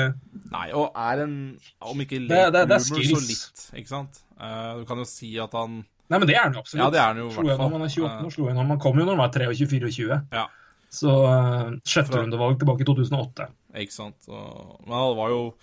[0.54, 1.36] Nei, og er en
[1.82, 3.64] Om ikke Det- det- det er late så litt.
[3.82, 4.22] Ikke sant?
[4.40, 6.84] Uh, du kan jo si at han Nei, men det er han jo absolutt.
[6.84, 7.72] Ja, det er han jo i hvert fall.
[7.72, 8.68] Han er 28 Eh, år, slo gjennom.
[8.68, 10.26] Han kom jo når han var 23-24.
[10.34, 10.48] Ja.
[10.94, 13.48] Så uh, sjetterundevalg tilbake i 2008.
[13.82, 14.28] Ikke sant.
[14.28, 15.54] Og, men han var jo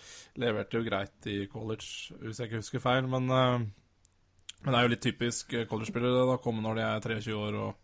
[0.40, 3.06] Leverte jo greit i college, hvis jeg ikke husker feil.
[3.06, 3.58] Men, uh,
[4.64, 7.74] men det er jo litt typisk college-spillere da komme når de er 23 år og,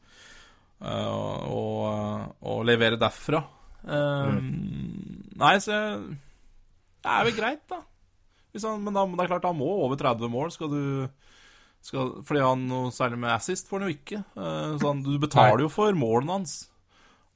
[0.81, 3.43] og, og, og levere derfra.
[3.87, 5.37] Mm.
[5.39, 7.83] Nei, så Det er vel greit, da.
[8.57, 10.53] Han, men da, det er klart, han må over 30 mål.
[10.55, 10.83] Skal du
[11.87, 14.23] skal, Fordi han noe særlig med assist får han jo ikke.
[14.35, 16.57] Eh, så han, du betaler jo for målene hans.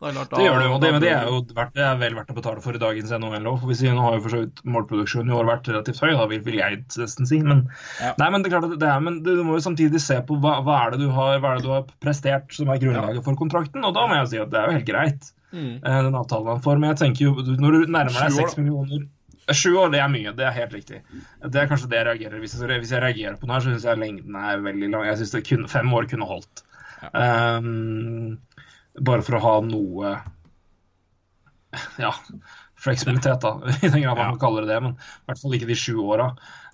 [0.00, 2.14] Det, klart, Det gjør det jo, det, men det er jo verdt, det er vel
[2.16, 3.66] verdt å betale for i dagens NHL òg.
[3.68, 6.56] Nå har jo for så vidt målproduksjonen i år vært relativt høy, da vil, vil
[6.56, 7.40] jeg nesten si.
[7.44, 7.66] Men,
[8.00, 8.14] Ja.
[8.16, 10.40] nei, men det er klart at det er, men du må jo samtidig se på
[10.40, 13.22] hva, hva, er det du har, hva er det du har prestert som er grunnlaget
[13.28, 15.80] for kontrakten, og da må jeg si at det er jo helt greit, Mm.
[15.84, 16.78] eh, den avtalen han får.
[16.78, 19.08] Men jeg tenker jo, når du nærmer deg seks millioner
[19.50, 20.30] Sju år, det er mye.
[20.36, 21.00] Det er helt riktig.
[21.42, 23.72] Det er kanskje det jeg reagerer Hvis jeg, hvis jeg reagerer på den her, så
[23.72, 25.04] syns jeg lengden er veldig lang.
[25.10, 26.62] Jeg syns fem år kunne holdt.
[27.10, 28.38] Um,
[28.98, 30.16] bare for å ha noe
[32.00, 32.10] ja,
[32.80, 34.38] fleksibilitet, da, i den grad man Ja.
[34.40, 34.80] kaller kalle det det.
[34.82, 36.30] Men i hvert fall ikke de sju åra.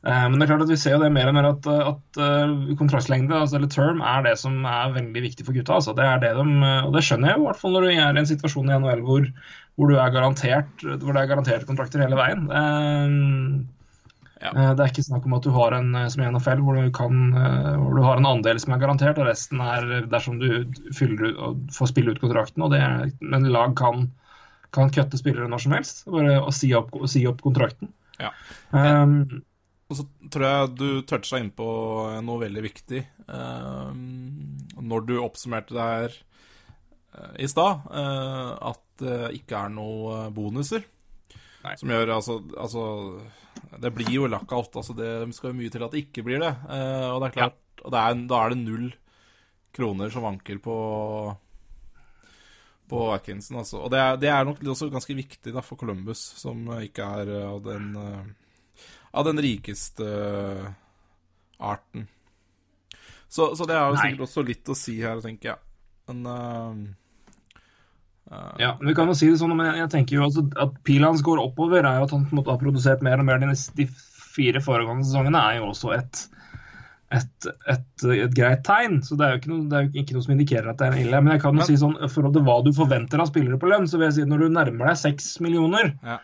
[0.06, 2.20] Eh, men det er klart at vi ser jo det mer og mer at, at
[2.22, 5.78] eh, kontraktslengde, altså, eller term, er det som er veldig viktig for gutta.
[5.80, 5.96] Altså.
[5.98, 6.46] Det er det de,
[6.86, 8.78] og det skjønner jeg jo, i hvert fall når du er i en situasjon i
[8.80, 9.30] NHL hvor,
[9.76, 12.46] hvor, du er garantert, hvor det er garanterte kontrakter hele veien.
[14.42, 14.50] Ja.
[14.52, 16.76] eh, Det er ikke snakk om at du har en eh, som i NFL hvor
[16.76, 20.38] du, kan, eh, hvor du har en andel som er garantert, og resten er dersom
[20.42, 20.48] du
[20.96, 21.34] fyller
[21.72, 22.64] får spille ut kontrakten.
[22.66, 22.82] Og det
[23.24, 24.10] men lag kan,
[24.76, 26.04] kan kutte spillere når som helst.
[26.10, 27.92] Bare og si opp, si opp kontrakten.
[28.20, 28.32] Ja.
[28.72, 29.42] Um,
[29.88, 31.66] Og så tror jeg du toucha inn på
[32.26, 33.04] noe veldig viktig.
[33.28, 36.16] um, når du oppsummerte det her
[37.40, 40.82] i stad, uh, at det ikke er noe bonuser.
[41.64, 41.76] Nei.
[41.80, 42.82] Som gjør altså, altså
[43.82, 44.76] Det blir jo lockout.
[44.76, 46.52] Altså det skal jo mye til at det ikke blir det.
[46.70, 48.86] Eh, og det er klart og det er, Da er det null
[49.76, 50.76] kroner som vanker på
[52.86, 53.80] på Atkinson, altså.
[53.82, 57.32] Og det er, det er nok også ganske viktig da, for Columbus, som ikke er
[57.34, 58.28] eh, av den eh,
[59.16, 60.06] av den rikeste
[61.58, 62.06] arten.
[63.26, 65.62] Så, så det er jo sikkert også litt å si her, tenker jeg.
[66.06, 66.28] Men
[68.58, 71.12] ja, men vi kan jo si det sånn, men jeg, tenker jo altså at pila
[71.12, 73.86] hans går oppover, er jo at han måte har produsert mer og mer de, de
[74.36, 76.22] fire foregående sesongene, er jo også et,
[77.14, 78.98] et, et, et greit tegn.
[79.06, 81.20] Så det er noe, det er jo ikke noe som indikerer at det er ille.
[81.22, 83.60] Men jeg kan jo Men- si sånn, i forhold til hva du forventer av spillere
[83.62, 86.18] på lønn, så vil jeg si at når du nærmer deg seks millioner Ja.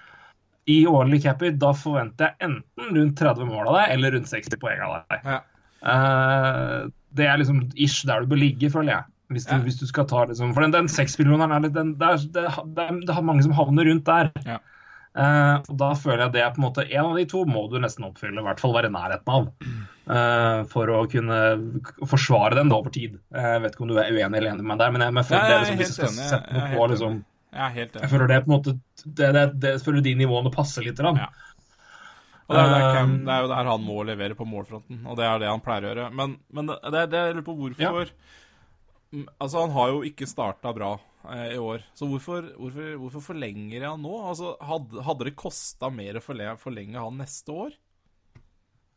[0.66, 4.58] i årlig capit, da forventer jeg enten rundt 30 mål av deg, eller rundt 60
[4.58, 5.22] poeng av deg.
[5.24, 5.40] ja.
[5.82, 9.04] Uh, det er liksom ish der du bør ligge, føler jeg.
[9.32, 9.62] Hvis du, Ja.
[9.64, 12.44] hvis du skal ta liksom, For den, den seksmillioneren er litt den, det, er, det,
[12.76, 14.30] det, det er mange som havner rundt der.
[14.46, 14.58] Ja.
[15.12, 17.66] Uh, og da føler jeg det er på en måte En av de to må
[17.68, 19.50] du nesten oppfylle, i hvert fall være i nærheten av.
[20.08, 21.40] Uh, for å kunne
[22.08, 23.18] forsvare den da over tid.
[23.28, 25.12] Jeg Jeg vet ikke om du er uenig eller enig med meg der, men jeg,
[25.12, 26.80] men jeg føler Ja, det jeg er liksom, hvis du skal sette Jeg føler noe
[26.80, 27.20] på liksom.
[27.52, 30.88] Jeg er Jeg føler det på en måte Det, det, det føler de nivåene passer
[30.88, 30.96] litt.
[30.96, 31.20] Grann.
[31.20, 31.28] Ja.
[32.48, 35.16] Og det er, der Cam, det er jo der han må levere på målfronten, og
[35.20, 36.08] det er det han pleier å gjøre.
[36.18, 38.16] Men, men det, det, det jeg lurer på hvorfor Mm,
[39.12, 40.94] Altså, han har jo ikke starta bra
[41.28, 44.12] eh, i år, så hvorfor, hvorfor, hvorfor forlenger han nå?
[44.30, 47.76] Altså, hadde, hadde det kosta mer å forlenge, han neste år?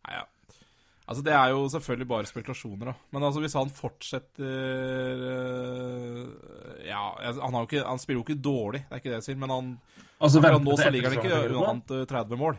[0.06, 0.24] Nei, ja.
[1.06, 2.94] Altså, det er jo selvfølgelig bare spekulasjoner, da.
[3.14, 6.22] Men altså, hvis han fortsetter eh,
[6.88, 9.28] Ja, han, har jo ikke, han spiller jo ikke dårlig, det er ikke det jeg
[9.28, 9.76] sier, men han
[10.16, 12.58] Altså, Akkurat nå så ligger han ikke annet eh, 30 mål.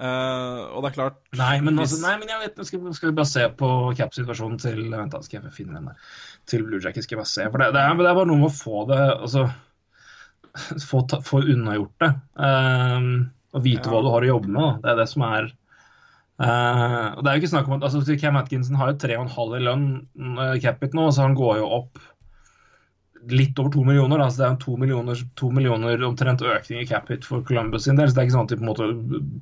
[0.00, 3.16] Eh, og det er klart Nei, men, altså, nei, men jeg vet, skal, skal vi
[3.18, 6.14] bare se på cap-situasjonen til Vent, da skal jeg finne den der.
[6.48, 7.04] Til Blue Jackets.
[7.04, 7.48] Skal jeg bare se.
[7.50, 9.44] For det, det, er, det er bare noe med å få det Altså
[10.88, 12.10] få, ta, få unnagjort det.
[12.40, 13.92] Uh, Og vite Ja.
[13.92, 14.62] hva du har å jobbe med.
[14.62, 14.70] Da.
[14.82, 15.50] Det er det som er
[16.40, 19.56] uh, og det er jo ikke snakk om at altså, Cam Atkinson har jo 3,5
[19.58, 19.86] i lønn
[20.38, 22.00] uh, capit nå, så han går jo opp
[23.28, 24.22] litt over to millioner.
[24.24, 27.84] Altså det er jo to millioner, to millioner omtrent økning i cap hit for Columbus
[27.86, 28.08] sin del.
[28.08, 28.88] Så det er ikke sånn at de på en måte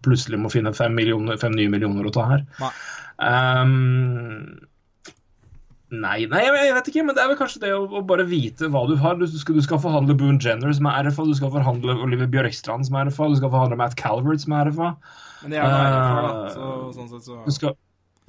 [0.07, 0.99] plutselig må finne fem,
[1.39, 2.43] fem nye millioner å ta her.
[2.59, 2.73] Nei.
[3.19, 4.59] Um,
[5.91, 8.71] nei, nei, jeg vet ikke, men det er vel kanskje det å, å bare vite
[8.73, 9.19] hva du har.
[9.19, 12.87] Du skal, du skal forhandle Boone Jenner, som er RFA, du skal forhandle Oliver Bjørkstrand,
[12.89, 14.95] som er RFA, du skal forhandle Matt Calvert, som er RFA.
[15.45, 16.33] Men det er noe RFA, da.
[16.33, 17.79] Eh, Så, sånn sett så Du skal,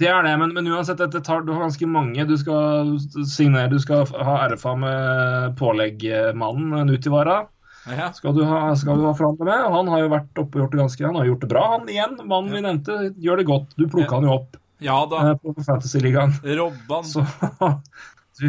[0.00, 2.24] det er det, men, men uansett, dette tar, du har ganske mange.
[2.28, 2.94] Du skal
[3.28, 7.42] signere, du skal ha RFA med påleggmannen Nutivara.
[7.84, 8.08] ja.
[8.16, 9.66] Skal du ha, skal du ha forhandle med.
[9.76, 11.92] Han har jo vært oppe og gjort det ganske Han har gjort det bra, han
[11.92, 12.16] igjen.
[12.24, 13.76] Mannen vi nevnte, gjør det godt.
[13.76, 15.30] Du plukka han jo opp ja da.
[15.30, 16.32] eh, på Fantasy-ligaen.
[16.56, 17.04] Robban.
[17.04, 17.24] Så
[18.40, 18.46] du,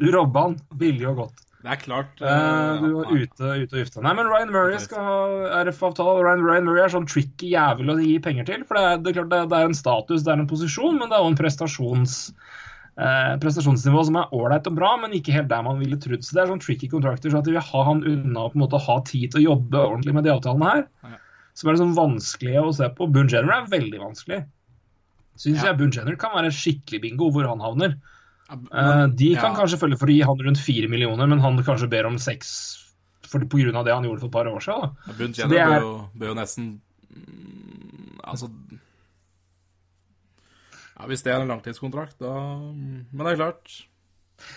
[0.00, 1.44] du robba han billig og godt.
[1.62, 2.20] Det er klart.
[2.20, 4.02] Eh, du var ute ute og gifta.
[4.02, 6.24] Nei, men Ryan Murray skal ha RF-avtale.
[6.26, 8.64] Ryan, Ryan Murray er sånn tricky jævel å gi penger til.
[8.66, 10.50] For det er, det er klart det er, det er en status, det er en
[10.50, 12.16] posisjon, men det er òg en prestasjons,
[12.98, 16.26] eh, prestasjonsnivå som er ålreit og bra, men ikke helt der man ville trodd.
[16.26, 18.58] Så det er sånn tricky kontrakter, så at de vil ha han unna og på
[18.58, 20.86] en måte ha tid til å jobbe ordentlig med de avtalene her.
[21.06, 21.18] Ja.
[21.54, 23.06] Som er liksom vanskelig å se på.
[23.12, 24.42] Boone Jenner er veldig vanskelig.
[25.38, 25.70] Syns Ja.
[25.70, 27.94] jeg Boone Jenner kan være skikkelig bingo hvor han havner.
[28.56, 29.58] Men- de kan ja.
[29.58, 32.78] kanskje følge for å gi han rundt fire millioner, men han kanskje ber om seks
[33.32, 33.84] pga.
[33.84, 34.92] det han gjorde for et par år siden.
[35.06, 35.12] Da.
[35.18, 36.80] Bunt Jenner er- bør, jo, bør jo nesten
[37.16, 38.50] mm, Altså
[40.98, 43.72] ja, Hvis det er en langtidskontrakt, da Men det er klart.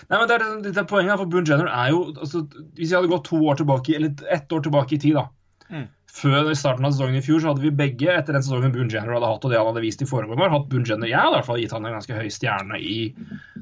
[0.09, 2.43] Nei, men det er, det er Poenget for Boone Jenner er jo altså,
[2.75, 5.27] Hvis jeg hadde gått to år tilbake, eller ett år tilbake i tid, da
[5.65, 5.87] Mm.
[6.15, 8.87] Før i starten av sesongen i fjor så hadde vi begge etter den sesongen Boone
[8.93, 11.19] Jenner hadde hatt, og det han hadde vist i foregående år, hatt Boone Jenner Jeg
[11.19, 12.97] hadde i hvert fall gitt han en ganske høy stjerne i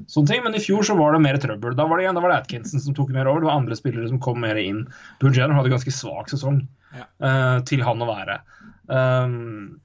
[0.06, 1.74] sånne ting, men i fjor så var det mer trøbbel.
[1.74, 3.78] Da var det igjen, da var det Atkinson som tok mer over, det var andre
[3.78, 4.84] spillere som kom mer inn.
[5.18, 6.62] Boone Jenner hadde ganske svak sesong
[6.94, 7.08] Ja.
[7.26, 8.38] eh, til han å være.
[8.86, 9.80] Um,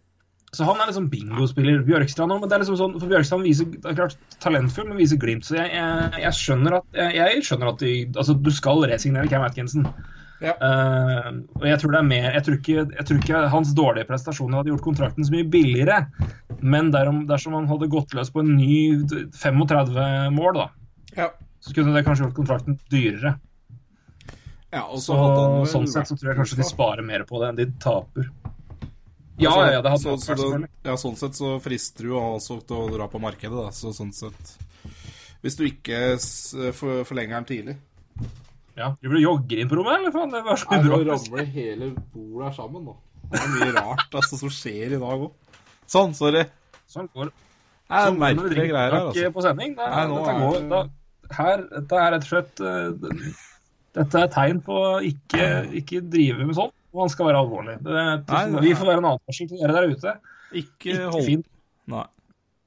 [0.53, 1.81] så han er liksom bingospiller.
[1.85, 4.97] Bjørkstrand òg, men det er liksom sånn, for Bjørkstrand viser det er klart talentfull, men
[5.01, 5.45] viser glimt.
[5.45, 9.29] Så jeg, jeg, jeg skjønner at jeg, jeg skjønner at de, altså, du skal resignere
[9.29, 9.85] Cam Atkinson.
[10.39, 10.53] Ja.
[10.55, 14.07] Eh, og jeg tror det er mer jeg tror, ikke, jeg tror ikke hans dårlige
[14.07, 15.97] prestasjoner hadde gjort kontrakten så mye billigere.
[16.61, 18.79] Men derom, dersom han hadde gått løs på en ny
[19.35, 20.67] 35 mål, da,
[21.17, 21.29] Ja.
[21.59, 23.35] så kunne det kanskje gjort kontrakten dyrere.
[24.71, 27.49] ja og Så, vel sånn sett så tror jeg kanskje de sparer mer på det
[27.49, 28.29] enn de taper.
[29.39, 32.15] Ja, Altså, ja, det hadde så, vært så, det, ja, sånn sett så frister du
[32.19, 33.71] også til å dra på markedet, da.
[33.71, 34.57] Så sånn sett
[35.41, 36.17] Hvis du ikke
[36.75, 37.75] forlenger den tidlig.
[38.79, 38.93] Ja.
[39.01, 40.31] Du blir jogger inn på rommet, eller faen?
[40.31, 40.79] Det var så bra.
[40.85, 42.95] nå ramler hele bordet sammen, nå.
[43.29, 45.33] Det er mye rart altså, som skjer i dag òg.
[45.89, 46.45] Sånn, sorry.
[46.89, 49.31] Sånn går Det er sånn du merkelige greier her, altså.
[49.35, 49.75] på sending.
[49.77, 53.45] Det, Nei, dette, er går, det- da, her, dette er rett og slett uh,
[53.99, 55.45] Dette er tegn på å ikke,
[55.81, 57.77] ikke drive med sånn, Og han skal være alvorlig.
[57.83, 60.13] Det, det, Nei, det, vi får være en advarsel til dere der ute.
[60.53, 61.49] Ikke Ikke hold fint.
[61.89, 62.05] Nei.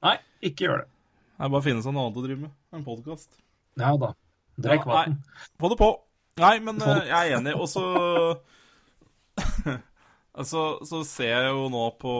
[0.03, 0.17] Nei,
[0.51, 0.89] ikke gjør det.
[1.33, 2.53] Det er bare å finne seg noe annet å drive med.
[2.75, 3.31] En podkast.
[3.79, 4.13] Ja da.
[4.63, 5.17] Drikk vann.
[5.59, 5.89] Få det på.
[6.41, 7.53] Nei, men Få eh, jeg er enig.
[7.59, 7.83] Og så
[10.33, 12.13] Altså, så ser jeg jo nå på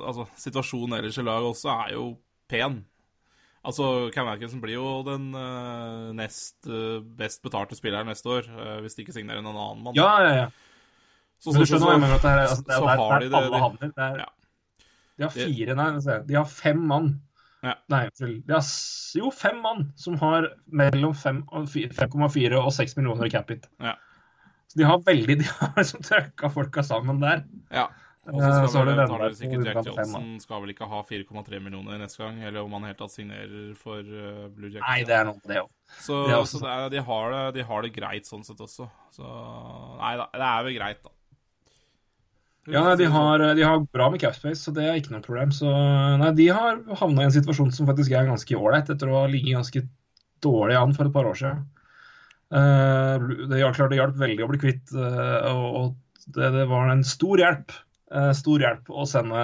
[0.00, 2.06] Altså, situasjonen ellers i laget også er jo
[2.50, 2.80] pen.
[3.60, 8.78] Altså, Cam Atkinson blir jo den uh, nest uh, best betalte spilleren neste år, uh,
[8.80, 9.98] hvis de ikke signerer en annen mann.
[9.98, 10.46] Ja, ja, ja.
[11.38, 12.14] så, så, mener?
[12.16, 13.92] at det er, altså, det er, så der, har de det- alle det- havner.
[13.92, 14.28] Det er, Ja.
[15.20, 17.10] De har fire, nei, de har fem mann.
[17.62, 17.74] Ja.
[17.92, 22.96] Nei, det er jo fem mann som har mellom fem og fi- 5,4 og 6
[22.96, 23.66] millioner i capit.
[23.80, 23.96] Ja.
[24.70, 27.44] Så de har veldig De har liksom trøkka folka sammen der.
[27.74, 27.88] Ja.
[28.30, 30.98] Og så Eh, skal så vel, tar det sikkert Jack Johnson skal vel ikke ha
[31.08, 34.84] 4,3 millioner neste gang, eller om han helt tatt signerer for eh, Blue Jackets.
[34.86, 35.70] Nei, det er noe det òg.
[36.04, 38.60] Så, Det er så det er, de, har det, de har det greit sånn sett
[38.60, 38.86] også.
[39.16, 41.10] Så Nei da, det er vel greit, da.
[42.68, 45.52] Ja, nei, de har, de har bra med capspace, så det er ikke noe problem.
[45.54, 45.70] Så
[46.20, 49.30] nei, de har havna i en situasjon som faktisk er ganske ålreit, etter å ha
[49.30, 49.84] ligget ganske
[50.44, 51.64] dårlig an for et par år siden.
[52.50, 56.68] Uh, det, ja, klart det hjalp veldig å bli kvitt, uh, og, og det, det
[56.70, 57.74] var en stor hjelp.
[58.10, 59.42] Uh, stor hjelp å sende,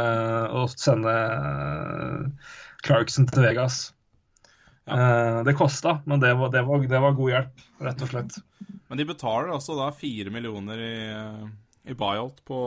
[0.50, 2.48] å sende eh,
[2.86, 3.84] Clarkson til Vegas.
[4.86, 8.36] Eh, det kosta, men det var, det, var, det var god hjelp, rett og slett.
[8.86, 11.48] Men de betaler altså da fire millioner i, eh,
[11.90, 12.60] i buyout på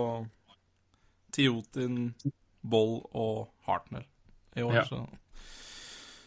[1.36, 2.14] Tiotin,
[2.62, 4.06] Boll og Hartnell
[4.58, 4.82] i år.
[4.82, 4.84] Ja.
[4.90, 5.06] Så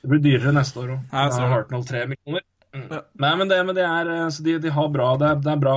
[0.03, 1.13] Det blir dyrere neste år òg.
[1.13, 2.47] Hartnell tre millioner.
[2.73, 2.87] Mm.
[2.89, 3.03] Ja.
[3.21, 5.51] Nei, men det, men det er eh, så de, de har bra Det er, det
[5.53, 5.75] er bra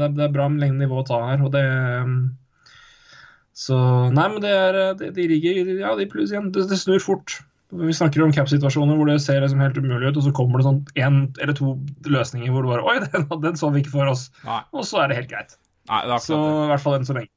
[0.00, 1.60] det er, det er bra med lengde nivå å ta her, og det
[2.00, 2.14] um,
[3.52, 3.76] Så
[4.16, 6.48] Nei, men det er eh, De, de ligger Ja, de pluss igjen.
[6.54, 7.36] Det, det snur fort.
[7.68, 10.70] Vi snakker om cap-situasjoner hvor det ser liksom helt umulig ut, og så kommer det
[10.70, 11.74] sånn én eller to
[12.08, 14.30] løsninger hvor du bare Oi, den, den så vi ikke for oss.
[14.48, 15.58] Nei, Og så er det helt greit.
[15.92, 17.28] nei det Så i hvert fall enn så lenge.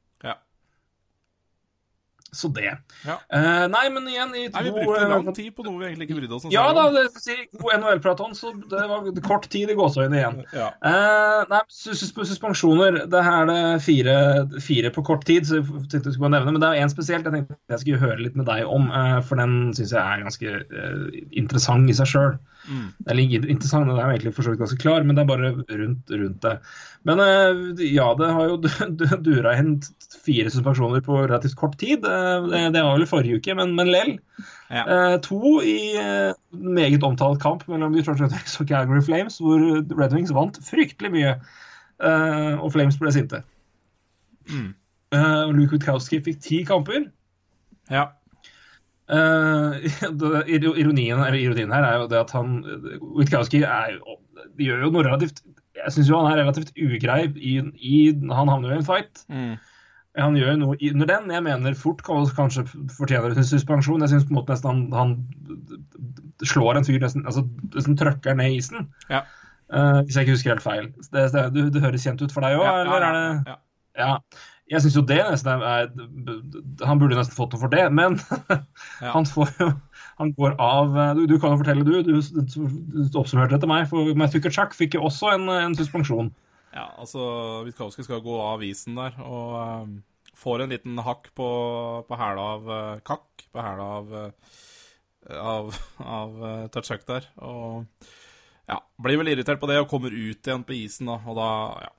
[2.32, 2.70] Så det.
[3.04, 3.18] Ja.
[3.28, 5.90] Uh, nei, men igjen i to Nei, vi brukte lang eh, tid på noe vi
[5.90, 6.54] egentlig ikke brydde oss om.
[6.54, 10.38] Ja da, det skal si god NHL-praton, så det var kort tid i gåseøynene igjen.
[10.56, 10.70] Ja.
[10.80, 13.02] Uh, nei, sus sus suspensjoner.
[13.12, 14.16] Det her er det fire,
[14.64, 17.28] fire på kort tid, så jeg tenkte jeg skulle nevne, men det er én spesielt
[17.28, 18.88] jeg tenkte jeg skulle høre litt med deg om,
[19.28, 20.56] for den syns jeg er ganske
[21.36, 22.40] interessant i seg sjøl.
[22.70, 22.88] Mm.
[23.26, 25.52] Ikke interessant, den er jo egentlig for så vidt ganske klar, men det er bare
[25.68, 26.56] rundt, rundt det.
[27.10, 27.24] Men
[27.82, 29.80] ja, det har jo du- du- dura inn
[30.22, 32.06] fire suspensjoner på relativt kort tid.
[32.06, 32.21] Eh,
[32.74, 34.14] det, var vel i forrige uke, men, men lell.
[34.72, 34.84] Ja.
[34.86, 39.60] Eh, to i eh, meget omtalt kamp mellom Detroit Red Wings og Calgary Flames, hvor
[40.00, 41.34] Red Wings vant fryktelig mye,
[42.02, 43.44] eh, og Flames ble sinte.
[44.50, 44.72] Mm.
[45.12, 47.10] Eh, Luke Witkowski fikk ti kamper.
[47.92, 48.08] ja.
[49.12, 49.90] Eh,
[50.22, 50.46] det-
[50.80, 52.62] ironien, eller ironien her er jo det at han
[53.18, 54.20] Witkowski er, jo-
[54.62, 55.42] gjør jo noe relativt
[55.76, 59.24] Jeg syns jo han er relativt ugrei i, i Han havner jo i en fight.
[59.32, 59.58] Mm.
[60.20, 61.30] Han gjør jo noe under den.
[61.32, 62.66] Jeg mener fort kan- kanskje
[62.98, 64.02] fortjener en suspensjon.
[64.04, 65.14] Jeg syns på en måte nesten han, han
[66.44, 67.46] slår en fyr nesten altså
[67.76, 68.90] nesten trøkker ned isen.
[69.10, 69.24] Ja.
[69.72, 70.90] Uh, hvis jeg ikke husker helt feil.
[71.14, 73.56] Det, det, det, det høres kjent ut for deg òg, Ja, eller er det ja.
[74.02, 74.18] Ja.
[74.72, 75.90] Jeg syns jo det nesten er
[76.88, 78.16] Han burde nesten fått noe for det, men
[79.16, 79.68] han får jo
[80.20, 82.04] Han går av Du, du kan jo fortelle, du.
[82.04, 83.88] Du, du, oppsummerte det til meg.
[83.92, 86.32] For Matthew Kachak fikk jo også en, en suspensjon.
[86.72, 87.22] Ja, altså
[87.68, 89.96] Witkowski skal gå av isen der, og ehm,
[90.40, 91.48] får en liten hakk på,
[92.08, 93.44] på hæla av uh, Kakk.
[93.52, 94.60] På hæla av, uh,
[95.36, 97.28] av, av uh, Tatchak der.
[97.44, 97.84] Og
[98.72, 101.18] ja, blir vel irritert på det og kommer ut igjen på isen, da.
[101.28, 101.50] Og da
[101.84, 101.92] ja,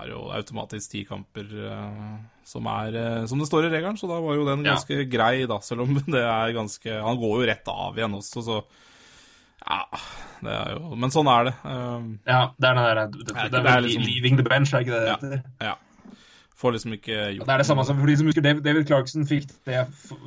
[0.00, 2.98] er jo automatisk ti kamper uh, som er
[3.30, 4.74] som det står i regelen, så da var jo den Ja.
[4.74, 5.60] ganske grei, da.
[5.62, 8.58] Selv om det er ganske Han går jo rett av igjen også, så
[9.66, 9.80] ja,
[10.42, 11.54] det er jo Men sånn er det.
[11.64, 14.80] ehm, Ja, det er det der det, det, det er liksom- leaving the bench, er
[14.84, 15.16] ikke det det Ja.
[15.16, 15.42] heter?
[15.60, 15.74] ja.
[16.56, 18.86] Får liksom ikke gjort Det er det samme som for de som husker David, David
[18.86, 19.82] Clarkson fikk det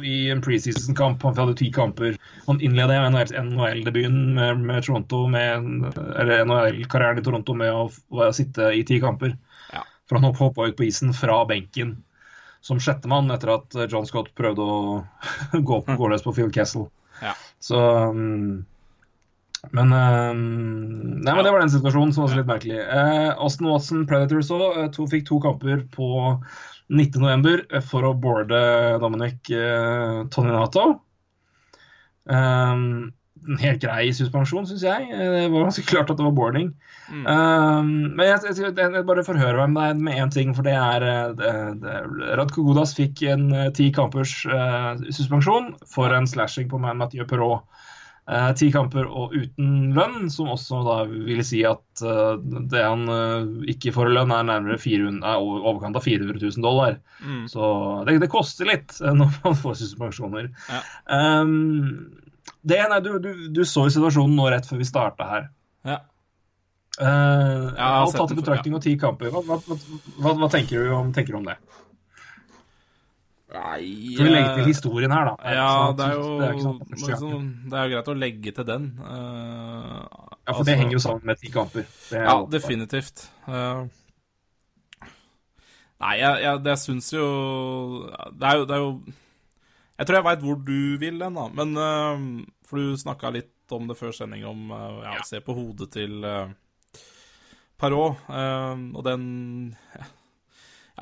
[0.06, 1.24] i en preseason-kamp.
[1.24, 2.18] Han hadde ti kamper.
[2.46, 5.66] Han innleda NHL-debuten med, med Toronto med,
[6.20, 9.34] Eller NHL-karrieren i Toronto med å, å sitte i ti kamper.
[9.74, 9.82] Ja.
[10.08, 12.04] For han hoppa ut på isen fra benken
[12.62, 15.06] som sjettemann etter at John Scott prøvde å
[15.66, 16.90] gå, gå løs på Phil Kessel.
[17.24, 17.34] Ja.
[17.60, 17.80] Så
[18.12, 18.66] um,
[19.76, 20.42] Men um,
[21.20, 22.80] Nei, men det var den situasjonen som var litt merkelig.
[22.88, 26.10] Uh, Austin Watson, Predators òg, to, fikk to kamper på
[26.90, 27.68] 19.11.
[27.86, 28.60] for å boarde
[29.04, 30.86] Dominic eh, Toninato.
[32.26, 33.12] Um,
[33.48, 35.08] en helt grei suspensjon, syns jeg.
[35.14, 36.72] Eh, Det var ganske klart at det var boarding.
[37.10, 37.26] Mm.
[37.26, 41.06] Um, men jeg, jeg, jeg, bare forhører meg med med én ting, for det er
[41.06, 41.96] eh, det, det,
[42.40, 47.66] Radko Godas fikk en eh, ti kampers uh, suspensjon for en slashing på Mathieu Perrault.
[48.30, 52.36] Eh, Ti kamper og uten lønn, som også da vil si at eh,
[52.70, 56.38] det han eh, ikke får i lønn, er nærmere 400, er over overkant av 400
[56.38, 57.00] 000 dollar.
[57.26, 57.48] Mm.
[57.50, 57.72] Så
[58.06, 60.52] det, det koster litt når man får suspensjoner.
[60.70, 60.84] Ja.
[61.42, 62.22] Um,
[62.62, 65.50] det, du, du, du så jo situasjonen nå rett før vi starta her.
[65.90, 66.00] Ja.
[67.00, 69.34] Uh, har alt tatt i betraktning og ti kamper.
[69.34, 69.80] Hva, hva,
[70.20, 71.58] hva, hva tenker, du om, tenker du om det?
[73.50, 75.54] Nei Skal vi legge til eh, historien her, da?
[75.56, 76.82] Ja, Sånn det er jo det er, gang.
[77.02, 78.84] liksom, Det er jo greit å legge til den.
[79.02, 80.04] Uh,
[80.46, 81.88] ja, for det henger jo sammen med ti kamper.
[82.12, 83.24] Det er Ja, definitivt.
[83.48, 83.88] Uh,
[86.00, 87.26] nei, jeg, jeg, det syns jo
[88.38, 88.92] Det er jo, det er jo
[90.00, 91.48] Jeg tror jeg veit hvor du vil hen, da.
[91.60, 95.24] Men uh, For du snakka litt om det før sending, om ja, Ja.
[95.28, 96.48] se på hodet til uh,
[97.80, 98.18] Parot.
[98.28, 99.22] eh, og den
[99.96, 100.08] ja,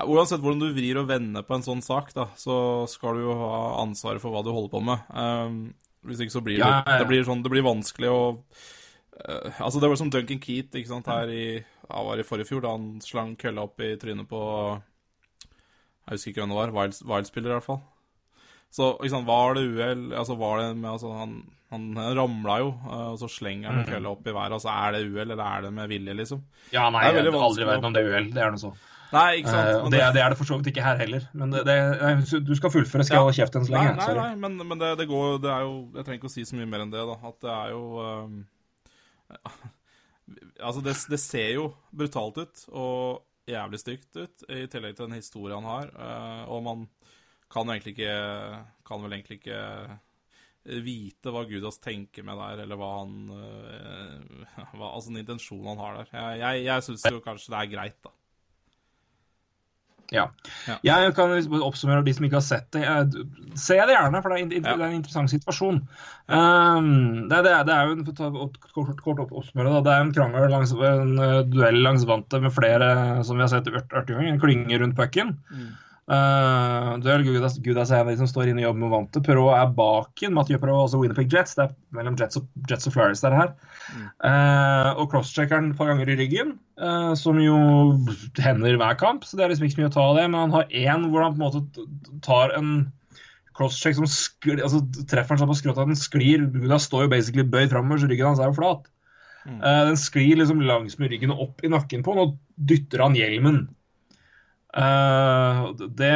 [0.06, 3.34] Uansett hvordan du vrir og vender på en sånn sak, da, så skal du jo
[3.40, 4.98] ha ansvaret for hva du holder på med.
[5.10, 5.74] Um,
[6.06, 9.88] hvis ikke så blir det, det blir sånn Det blir vanskelig å uh, altså Det
[9.90, 13.00] var som Duncan Keat ikke sant, her i, ja, var i forrige fjor, da han
[13.02, 14.40] slang kølla opp i trynet på
[16.06, 16.74] Jeg husker ikke hvem det var.
[16.76, 17.80] Wild- Wild-spiller, i hvert fall.
[18.70, 21.30] Så ikke sant, var det uhell Altså var det med altså, Han,
[21.72, 21.86] han
[22.18, 23.88] ramla jo, eh, og så slenger han Mhm.
[23.90, 24.52] kølla opp i været.
[24.58, 26.42] Altså Er det uhell, eller er det med vilje, liksom?
[26.72, 28.30] Ja, nei, Det er veldig har aldri vært om det er uhell.
[28.32, 28.72] Det er noe så.
[29.12, 29.68] Nei, ikke sant?
[29.72, 31.22] Eh, og det, er- det er det for så vidt ikke her heller.
[31.32, 33.06] Men det, det, nei, du skal fullføre.
[33.08, 33.20] Skal Ja.
[33.20, 33.94] jeg holde kjeft enn så lenge?
[33.96, 36.34] nei, nei, nei, men, men det, det går Det er jo Jeg trenger ikke å
[36.34, 37.16] si så mye mer enn det, da.
[37.30, 38.36] At det er jo um,
[40.60, 45.16] Altså, det, det ser jo brutalt ut og jævlig stygt ut, i tillegg til den
[45.16, 45.92] historien han har.
[45.96, 46.82] Uh, og man
[47.48, 48.18] kan jo egentlig ikke
[48.84, 49.62] Kan vel egentlig ikke
[50.84, 54.44] vite hva Gudas tenker med der, eller hva han uh,
[54.76, 56.10] hva, Altså den intensjonen han har der.
[56.12, 58.12] Jeg, jeg, jeg syns jo kanskje det er greit, da.
[60.14, 60.30] Ja.
[60.66, 60.76] Ja.
[60.86, 62.84] Jeg kan oppsummere de som ikke har sett det.
[63.60, 64.76] Se det gjerne, for det er, Ja.
[64.76, 65.82] det er en interessant situasjon.
[66.28, 68.04] Um, det, er, det er jo en,
[68.72, 72.44] kort, kort opp, oppsummere, da, det er en krangel langs, en eh, duell langs vantet
[72.44, 72.88] med flere
[73.24, 75.36] som vi har sett ørtinger, en klynge rundt pucken.
[76.08, 78.92] Uh, det er Gudas, Gudas er en av de som står inne i jobben med
[78.94, 79.20] vante.
[79.24, 80.32] Perrault er baken.
[80.38, 81.52] Mathieu Perrault også Winnipeg Jets.
[81.58, 83.50] Det er mellom Jets og, Jets og Flyers der her.
[84.24, 87.58] Uh, og crosscheckeren et par ganger i ryggen, uh, som jo
[88.40, 89.28] hender hver kamp.
[89.28, 90.26] Så det er liksom ikke så mye å ta av det.
[90.30, 91.88] Men han har én hvor han på en måte
[92.24, 92.74] tar en
[93.58, 94.80] crosscheck som sklir, altså,
[95.10, 96.48] treffer han sånn på skrått at den sklir.
[96.56, 98.88] Gudas står jo basically bøyd framover, så ryggen hans er jo flat.
[99.48, 103.16] den sklir liksom langs med ryggen og opp i nakken på han, og dytter han
[103.18, 103.66] hjelmen.
[104.76, 106.10] Uh, det,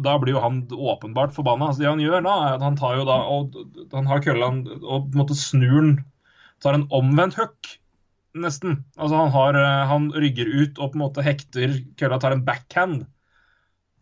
[0.00, 1.68] da blir jo han åpenbart forbanna.
[1.68, 3.58] Altså, det han gjør da, er at han tar jo da og,
[3.92, 5.98] han har kølla og på en måte snur den
[6.58, 7.68] Tar en omvendt hook,
[8.34, 8.80] nesten.
[8.98, 9.54] Altså han, har,
[9.86, 13.04] han rygger ut og på en måte hekter kølla, tar en backhand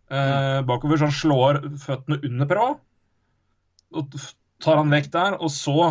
[0.09, 2.71] uh, bakover, så han slår føttene under Perra.
[3.93, 4.17] Og
[4.65, 5.91] tar han vekk der, og så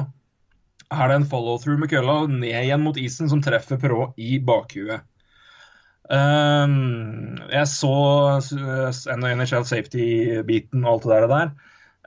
[0.89, 5.05] er det en follow-through med kølla ned igjen mot isen, som treffer Perrault i bakhuet.
[6.06, 7.93] Um, jeg så
[9.18, 11.53] NHL safety-biten og alt det der,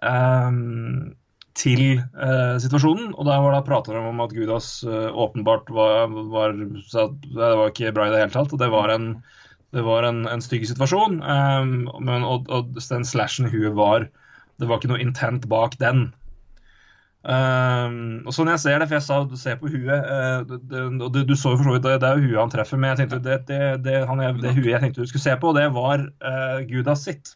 [0.06, 1.16] um,
[1.58, 1.82] til
[2.14, 3.10] uh, situasjonen.
[3.16, 7.92] Og der var det prater om at Gudas uh, åpenbart var, var Det var ikke
[7.96, 8.54] bra i det hele tatt.
[8.54, 9.10] og Det var en,
[9.74, 11.18] det var en, en stygg situasjon.
[11.22, 14.06] Um, men, og, og den slashen huet var
[14.58, 16.12] Det var ikke noe intent bak den.
[17.28, 20.60] Um, og sånn jeg ser det, for jeg sa du ser på huet uh, det,
[20.96, 22.94] du, du, så jo for så vidt det, det er jo huet han treffer, men
[22.94, 25.66] jeg tenkte det, det, det, han, det huet jeg tenkte du skulle se på, det
[25.74, 27.34] var uh, Gudas sitt.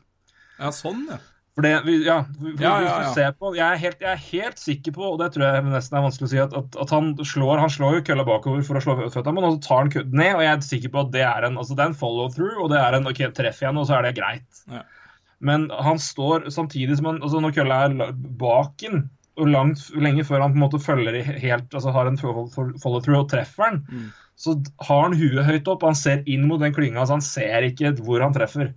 [0.57, 1.21] Ja, sånn, ja.
[1.53, 1.75] For det,
[2.07, 3.13] ja, for, ja, ja, ja.
[3.13, 6.01] Se på, jeg, er helt, jeg er helt sikker på, og det tror jeg nesten
[6.01, 8.81] er vanskelig å si, at, at, at han slår han slår jo kølla bakover for
[8.81, 11.13] å slå føttene, men så tar han kødden ned, og jeg er sikker på at
[11.13, 13.85] det er en, altså det er en follow-through, og det er en OK, treff igjen,
[13.85, 14.65] og så er det greit.
[14.73, 14.87] Ja.
[15.45, 19.09] Men han står samtidig som han altså Når kølla er baken
[19.39, 23.31] langt lenge før han på en måte følger i helt, altså har en follow-through og
[23.33, 24.11] treffer den, Mm.
[24.37, 24.57] så
[24.89, 25.83] har han huet høyt opp.
[25.83, 28.73] Han ser inn mot den klynga, så han ser ikke hvor han treffer.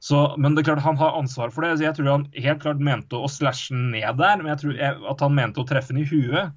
[0.00, 1.78] Så, men det er klart han har ansvar for det.
[1.78, 4.76] så Jeg tror han helt klart mente å slashe den ned der, men jeg tror
[4.76, 6.52] jeg, at han mente å treffe den i huet,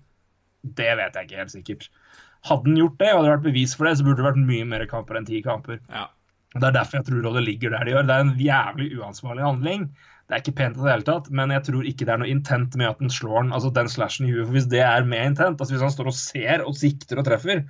[0.63, 1.87] det vet jeg ikke helt sikkert.
[2.47, 4.65] Hadde han gjort det, og det vært bevis for det, så burde det vært mye
[4.67, 5.79] mer kamper enn ti kamper.
[5.89, 6.07] Ja.
[6.57, 8.05] Det er derfor jeg tror det ligger der de gjør.
[8.07, 9.87] Det er en jævlig uansvarlig handling.
[10.27, 12.27] Det er ikke pent i det hele tatt, men jeg tror ikke det er noe
[12.27, 14.45] intent med at den slår den, altså den slashen i huet.
[14.49, 17.25] For hvis det er med intent, altså hvis han står og ser og sikter og
[17.29, 17.61] treffer,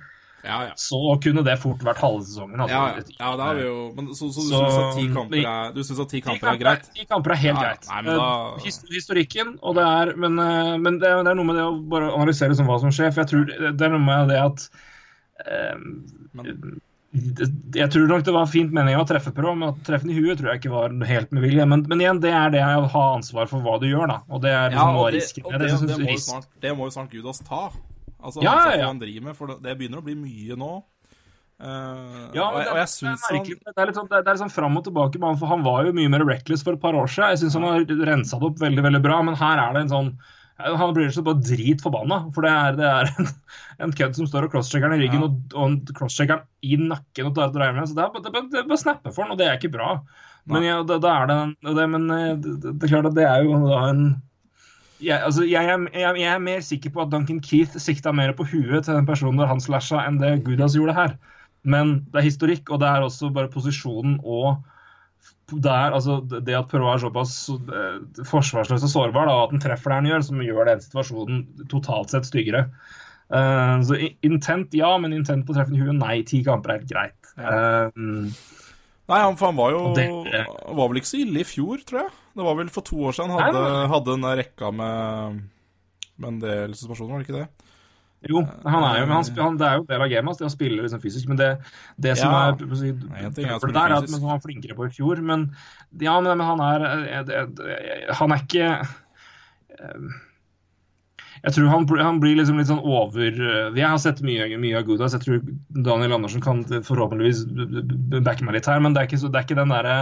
[0.44, 0.72] Ja, ja.
[0.78, 2.58] så kunne det fort vært halve sesongen.
[2.62, 2.74] Altså.
[2.74, 3.14] Ja, ja.
[3.18, 5.72] ja, det har vi jo Men så, så du Så- syns at ti kamper er,
[5.74, 6.90] du synes at ti kamper er greit?
[6.94, 7.88] Ti kamper er helt greit.
[7.90, 11.34] Nei, men da- Eh, Historikken, og det er Men, eh, men det, er, det er
[11.38, 13.12] noe med det å bare analysere som hva som skjer.
[13.14, 13.46] For jeg tror
[13.76, 14.68] det er noe med det at
[15.74, 16.80] um, Men-
[17.12, 20.18] Jeg tror nok det var fint meninga å treffe på, men å treffe den i
[20.20, 21.64] huet tror jeg ikke var helt med vilje.
[21.70, 24.18] Men, men igjen, det er det å ha ansvar for hva du gjør, da.
[24.28, 25.46] Og det er Ja, liksom noe og det, risken.
[25.46, 27.62] og Det det, det må jo snart, det må jo snart Gudas ta.
[28.18, 29.20] Altså, Ja, altså, ja, ja.
[29.24, 30.72] med, for det, det begynner å bli mye nå.
[31.58, 33.98] Uh, Ja, og, men jeg, det, og jeg det, er er han det er litt
[33.98, 36.26] sånn, det er litt sånn fram og tilbake han, for han var jo mye mer
[36.28, 37.32] reckless for et par år siden.
[37.32, 39.94] Jeg syns han har rensa det opp veldig veldig bra, men her er det en
[39.96, 40.12] sånn
[40.58, 43.28] Han blir så bare dritforbanna, for det er, det er en,
[43.86, 45.28] en kødd som står og crosschecker i ryggen, Ja.
[45.28, 47.84] og, og crosschecker i nakken og tar med.
[47.86, 49.92] Så det er, bare- det, det bare snappe for han, og det er ikke bra.
[50.48, 53.44] Men ja, da, da er det, men eh, det, det er klart at det er
[53.44, 54.02] jo da en
[54.98, 58.32] jeg, altså, jeg, er, jeg, jeg er mer sikker på at Duncan Keith sikta mer
[58.34, 61.12] på huet til den personen der han slasha, enn det Gudas gjorde her.
[61.62, 64.56] Men det er historikk, og det er også bare posisjonen og
[65.48, 69.62] det er altså det at Perot er såpass eh, forsvarsløs og sårbar, da, at han
[69.64, 71.42] treffer det han gjør, som gjør den situasjonen
[71.72, 72.66] totalt sett styggere.
[73.28, 76.22] Uh, så intent, ja, men intent på å treffe i huet, nei.
[76.28, 77.32] Ti kamper er helt greit.
[77.36, 78.28] Uh,
[79.08, 80.44] Nei, han, han var jo det, det-
[80.76, 82.10] Var vel ikke så ille i fjor, tror jeg.
[82.36, 85.38] Det var vel for to år siden han hadde, hadde en rekka med
[86.18, 87.67] med en del situasjoner, var det ikke det?
[88.26, 90.46] Jo, han er jo, men han, han, det er jo del av gamet hans, det
[90.48, 91.28] å spille liksom fysisk.
[91.30, 91.50] Men det,
[92.02, 92.40] det som Ja.
[92.50, 95.22] er si, for spille der, er at han var flinkere på i fjor.
[95.22, 95.44] Men
[96.02, 96.86] ja, men, men han er
[97.22, 98.72] eh, Han er ikke
[99.78, 100.08] eh,
[101.38, 104.80] jeg tror han, han blir liksom litt sånn over eh, Jeg har sett mye, mye
[104.80, 105.14] av Gudas.
[105.14, 105.44] Jeg tror
[105.86, 107.44] Daniel Andersen kan forhåpentligvis
[108.26, 109.98] backe meg litt her, men det er ikke, så, det er ikke den derre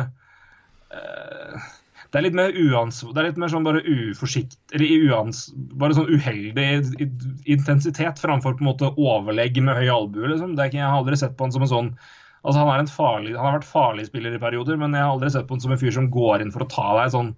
[2.16, 3.10] Det er litt mer uansvar...
[3.12, 4.54] Det er litt mer sånn bare uforsikt...
[4.72, 6.64] Eller uans, bare sånn uheldig
[7.44, 10.54] intensitet framfor på en måte overlegg med høy albue, liksom.
[10.56, 11.90] Jeg har aldri sett på han som en sånn
[12.46, 15.48] Altså, han, farlig, han har vært farlig spiller i perioder, men jeg har aldri sett
[15.48, 17.32] på han som en fyr som går inn for å ta deg sånn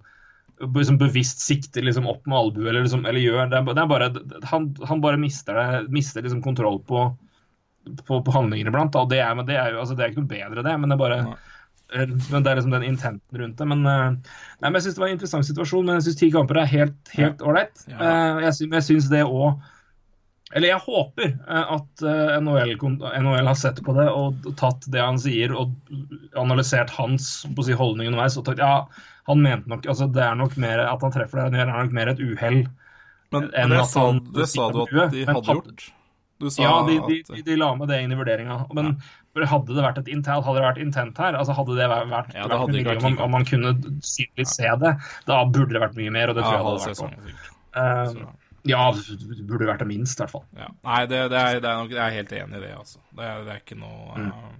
[0.59, 3.89] liksom bevisst sikter liksom opp med albue eller, liksom, eller gjør det er, det er
[3.89, 4.09] bare,
[4.51, 7.07] han, han bare mister, det, mister liksom kontroll på,
[8.05, 8.95] på, på handlinger iblant.
[9.09, 10.75] Det er, det, altså, det er ikke noe bedre, det.
[10.77, 11.21] Men det er bare.
[11.93, 13.67] Eh, men det er liksom den intenten rundt det.
[13.71, 15.85] Men, eh, nei, men jeg syns det var en interessant situasjon.
[15.85, 17.83] Men jeg syns ti kamper er helt helt ålreit.
[17.89, 17.99] Ja.
[17.99, 19.59] Eh, jeg, jeg syns det òg
[20.55, 22.01] Eller jeg håper at
[22.41, 25.75] NHL, NHL har sett på det og tatt det han sier og
[26.33, 28.37] analysert hans på å si, holdning underveis.
[28.41, 28.87] og tatt, ja,
[29.29, 31.93] han mente nok, altså Det er nok mer at han treffer det, det er nok
[31.93, 32.63] mer et uhell.
[33.29, 34.09] Men, men det, sa,
[34.39, 35.89] det sa du at de hadde gjort.
[36.39, 38.61] Du sa Ja, de, de, de, de la med det inn i vurderinga.
[38.73, 38.93] Men
[39.35, 42.47] hadde det vært et intent, hadde det vært intent her, altså hadde det vært, Ja,
[42.49, 44.93] det vært mye vært om, om man kunne synlig se det,
[45.29, 46.97] da burde det vært mye mer, og det tror jeg ja, hadde vært.
[46.99, 47.15] sånn.
[47.27, 47.51] sikkert.
[47.79, 50.45] Eh, ja, det burde vært det minst, i hvert fall.
[50.57, 50.67] ja.
[50.83, 52.99] Nei, det, det, er, det er nok, jeg er helt enig i det, altså.
[53.15, 54.33] Det er, det er ikke noe Mm.
[54.33, 54.57] eh,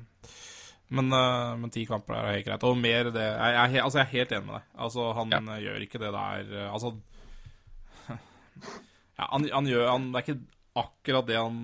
[0.89, 2.63] men, uh, men ti kamper er helt greit.
[2.65, 4.63] Og mer det Jeg, jeg, altså, jeg er helt enig med deg.
[4.85, 6.89] Altså, han gjør ikke det der Altså
[9.19, 10.39] ja, han, han gjør han, Det er ikke
[10.79, 11.55] akkurat det han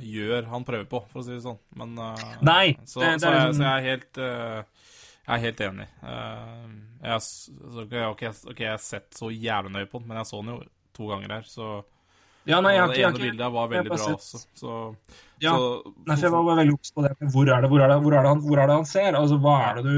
[0.00, 1.58] gjør, han prøver på, for å si det sånn.
[1.80, 4.88] Men uh, Nei, så, det- det så, jeg, liksom- så jeg er helt uh,
[5.20, 5.86] Jeg er helt enig.
[6.02, 6.68] Uh,
[7.04, 10.40] jeg, så, ok, ok, jeg har sett så jævlig nøye på den, men jeg så
[10.42, 10.60] den jo
[10.96, 11.68] to ganger her, så
[12.48, 14.40] Ja, nei, jeg det ene ikke bildet var veldig bra også.
[14.58, 14.78] Så,
[15.44, 17.12] Ja, så Nei, jeg var veldig obs på det.
[17.34, 19.14] Hvor er det, hvor er det, hvor er det, han, hvor er det han ser?
[19.20, 19.96] Altså, hva er det du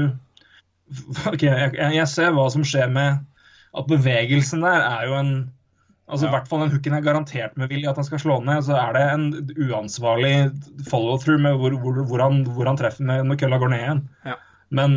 [1.31, 3.23] Ok, jeg jeg ser hva som skjer med
[3.73, 5.31] at bevegelsen der er jo en
[6.13, 6.35] Altså, i Ja.
[6.37, 8.61] hvert fall den hooken er garantert med vilje at han skal slå ned.
[8.67, 9.27] Så er det en
[9.67, 10.33] uansvarlig
[10.87, 14.03] follow-through med hvor, hvor, hvor, han, hvor han treffer med når kølla går ned igjen.
[14.29, 14.35] Ja.
[14.73, 14.95] Men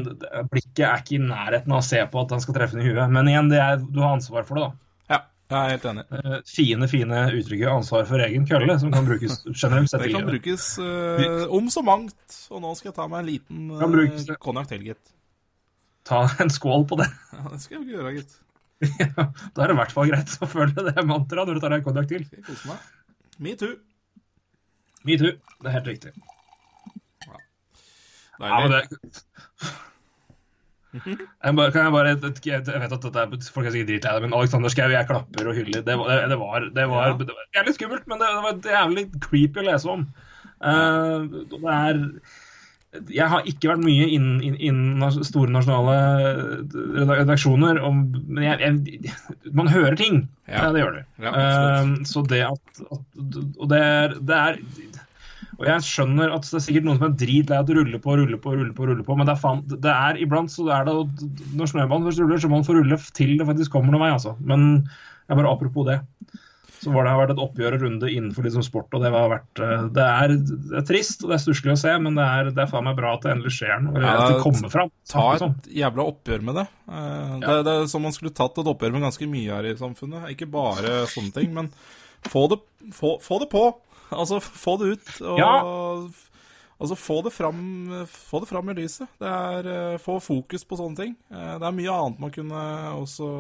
[0.53, 2.91] blikket er ikke i nærheten av å se på at han skal treffe den i
[2.93, 3.11] huet.
[3.13, 5.17] Men igjen, det er, du har ansvar for det, da.
[5.17, 5.19] ja,
[5.51, 6.05] jeg er helt enig.
[6.21, 10.03] Eh, Fine, fine uttrykket 'ansvar for egen kølle', som kan brukes generelt sett.
[10.07, 12.41] Det kan brukes uh, om så mangt.
[12.51, 15.13] Og nå skal jeg ta meg en liten uh, konjakk til, gitt.
[16.09, 17.09] Ta en skål på det.
[17.35, 18.37] Ja, det skal jeg gjøre, gitt.
[19.01, 19.09] Ja,
[19.57, 21.81] da er det i hvert fall greit å følge det mantraet når du tar deg
[21.81, 22.27] en konjakk til.
[22.45, 22.89] Kose meg.
[23.43, 23.77] Metoo.
[25.09, 25.33] Metoo.
[25.63, 26.13] Det er helt riktig.
[28.37, 28.85] Ja, Deilig.
[28.93, 29.73] det...
[30.97, 34.23] Jeg bare, kan jeg bare Jeg vet at dette er folk er sikkert dritlei av
[34.25, 35.83] men Alexander Schou, jeg klapper og hyller.
[35.85, 37.17] Det var, det, var, det var, Ja.
[37.21, 40.07] det var jævlig skummelt, men det, det var jævlig creepy å lese om.
[40.65, 42.01] Uh, det er
[43.13, 45.97] Jeg har ikke vært mye innen inn, inn store nasjonale
[47.21, 49.15] redaksjoner, om, men jeg, jeg,
[49.57, 50.23] man hører ting.
[50.49, 50.69] Ja.
[50.75, 51.03] Det gjør du.
[51.25, 51.33] Ja.
[51.33, 53.25] Eh, så det at, at
[53.57, 54.63] Og det er, det er
[55.57, 58.17] og jeg skjønner at det er sikkert noen som er dritlei av å rulle på,
[58.19, 60.85] rulle på, rulle på, rulle på, men det er fan, det er iblant så er
[60.85, 60.97] det
[61.57, 64.11] Når snøballen først ruller, så må man få rulle til det faktisk kommer noen vei,
[64.13, 64.35] altså.
[64.45, 64.67] Men
[65.27, 65.97] jeg bare apropos det.
[66.77, 69.61] Så var det har vært et oppgjør og runde innenfor liksom sport, og det vært
[69.65, 72.51] eh, Det er, det er trist og det er stusslig å se, men det er,
[72.53, 74.03] det er faen meg bra at det endelig skjer noe.
[74.03, 74.93] Ja, at det kommer fram.
[75.09, 75.57] Ta Sånn.
[75.63, 76.67] et jævla oppgjør med det.
[76.87, 77.57] Det, det.
[77.67, 80.29] Det er som man skulle tatt et oppgjør med ganske mye her i samfunnet.
[80.37, 81.73] Ikke bare sånne ting, men
[82.29, 82.61] få det,
[82.97, 83.67] få, få det på.
[84.15, 85.09] Altså, få det ut.
[85.27, 85.55] Og, Ja.
[86.77, 87.59] Altså, få det, fram,
[88.07, 89.09] få det fram i lyset.
[89.19, 91.15] Det er eh, Få fokus på sånne ting.
[91.33, 92.61] Eh, det er mye annet man kunne
[93.01, 93.31] også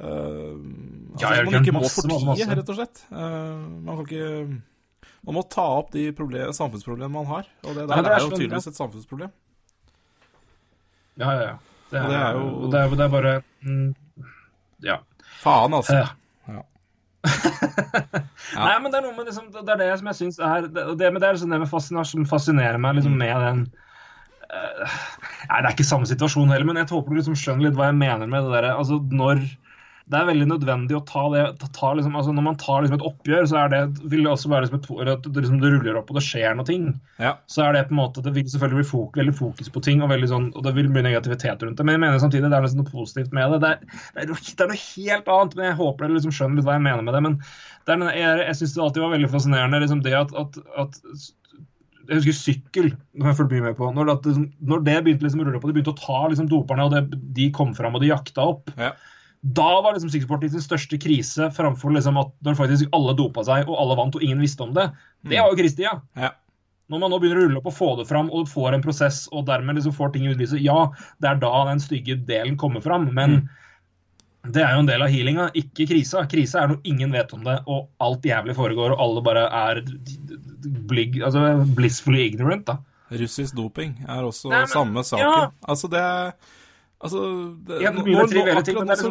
[0.00, 0.54] eh,
[1.14, 3.04] altså, Ja, man ikke må fortie, rett og slett.
[3.12, 4.62] Uh, man kan ikke
[5.24, 7.46] Man må ta opp de samfunnsproblemene man har.
[7.64, 9.30] Og det Ja, der det er er jo tydeligvis et samfunnsproblem.
[11.16, 11.54] Ja, ja, ja.
[11.90, 13.94] Det er, det er jo- det er, det er bare mm,
[14.82, 14.96] Ja.
[15.40, 15.94] Faen, altså.
[15.94, 16.06] Ja.
[16.48, 16.62] Ja.
[18.58, 20.84] Nei, men det er noe med liksom, det er det som jeg syns er det,
[20.98, 23.62] det, det er liksom det med fascinasjon som fascinerer meg liksom med den
[24.52, 24.96] uh,
[25.48, 27.88] Nei, det er ikke samme situasjon heller, men jeg håper du liksom skjønner litt hva
[27.88, 29.40] jeg mener med det derre Altså, når
[30.12, 31.42] det er veldig nødvendig å ta det
[31.72, 33.78] ta, liksom, altså Når man tar liksom et oppgjør, så er det,
[34.12, 36.58] vil det også være liksom et, at det, liksom, det ruller opp og det skjer
[36.58, 36.90] noe ting.
[37.22, 37.32] Ja.
[37.48, 40.02] Så er det på en måte, det vil selvfølgelig bli fok, veldig fokus på ting,
[40.04, 41.86] og, sånn, og det vil bli negativitet rundt det.
[41.88, 43.62] Men jeg mener samtidig det er nesten noe positivt med det.
[43.64, 46.60] Det er, det er, det er noe helt annet, men jeg håper dere liksom skjønner
[46.60, 47.24] litt hva jeg mener med det.
[47.24, 47.38] Men
[47.88, 51.00] det er, jeg, jeg syns det alltid var veldig fascinerende liksom det at, at, at
[52.04, 52.92] jeg husker sykkel.
[53.16, 53.88] når jeg fulgt mye med på.
[53.96, 56.52] Når, at, liksom, når det begynte liksom å rulle på, de begynte å ta liksom,
[56.52, 58.68] doperne, og det, de kom fram og de jakta opp.
[58.76, 58.92] Ja.
[59.44, 63.68] Da var liksom sykkelsporten sin største krise framfor liksom at når faktisk alle dopa seg
[63.68, 64.86] og alle vant og ingen visste om det.
[65.28, 65.98] Det var jo kristida.
[66.16, 66.30] Ja.
[66.88, 69.22] Når man nå begynner å rulle opp og få det fram og får en prosess
[69.32, 70.86] og dermed liksom får ting i utlyset, ja,
[71.20, 73.10] det er da den stygge delen kommer fram.
[73.16, 73.48] Men
[74.44, 76.24] det er jo en del av healinga, ikke krisa.
[76.28, 79.80] Krisa er når ingen vet om det, og alt jævlig foregår, og alle bare er
[80.88, 82.66] blig, altså blissfully ignorant.
[82.68, 82.78] da.
[83.14, 85.24] Russisk doping er også Nei, men- samme saken.
[85.24, 85.50] ja.
[85.68, 86.32] Altså, det er
[87.04, 87.20] Altså,
[87.68, 89.10] det, Ja, nå, nå, akkurat, nå, så,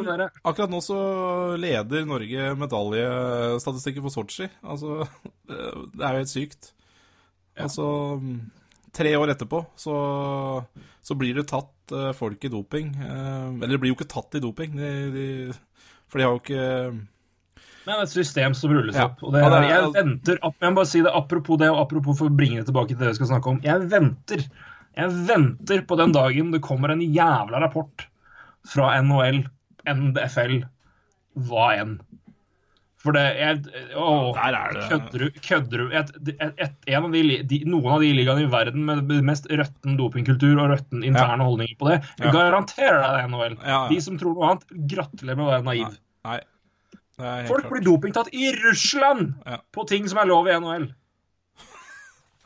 [0.49, 0.97] akkurat nå så
[1.61, 4.47] leder Norge medaljestatistikken for Sotsji.
[4.65, 5.03] Altså,
[5.47, 6.71] det er jo helt sykt.
[7.61, 7.85] Altså,
[8.97, 9.93] tre år etterpå så,
[11.05, 12.95] så blir det tatt eh, folk i doping.
[12.97, 15.27] Eh, eller det blir jo ikke tatt i doping, de, de,
[16.09, 16.65] for de har jo ikke
[17.83, 19.09] Men det er et system som rulles Ja.
[19.11, 19.21] opp.
[19.27, 21.81] og det Ja, det er- Jeg venter, jeg må bare si det apropos det, og
[21.85, 23.61] apropos for å bringe det tilbake til det vi skal snakke om.
[23.65, 24.45] Jeg venter
[24.95, 28.07] jeg venter på den dagen det kommer en jævla rapport
[28.67, 29.43] fra NHL,
[29.89, 30.61] NDFL,
[31.49, 31.95] hva enn.
[33.03, 33.57] For det jeg,
[33.99, 35.39] åh, Der er det- Kødder du?
[35.43, 35.89] Kødder du?
[35.91, 39.49] Et, et, et, en av de, de, noen av de ligaene i verden med mest
[39.51, 42.31] røtten dopingkultur og røtten interne holdninger på det, Ja.
[42.31, 43.57] garanterer deg det, NHL.
[43.59, 43.81] Ja, ja.
[43.89, 45.97] De som tror noe annet, gratulerer med å være naiv.
[46.23, 46.39] Nei.
[47.19, 47.71] Er Folk klart.
[47.73, 49.57] blir dopingtatt i Russland Ja.
[49.75, 50.87] på ting som er lov i NHL.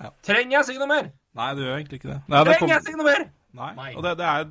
[0.02, 0.10] Ja.
[0.26, 1.12] Trenger jeg si noe mer?
[1.38, 2.20] Nei, det gjør egentlig ikke det.
[2.28, 3.26] Nei, det Trenger jeg ikke noe mer?
[3.58, 3.90] Nei.
[3.96, 4.48] Og det, det er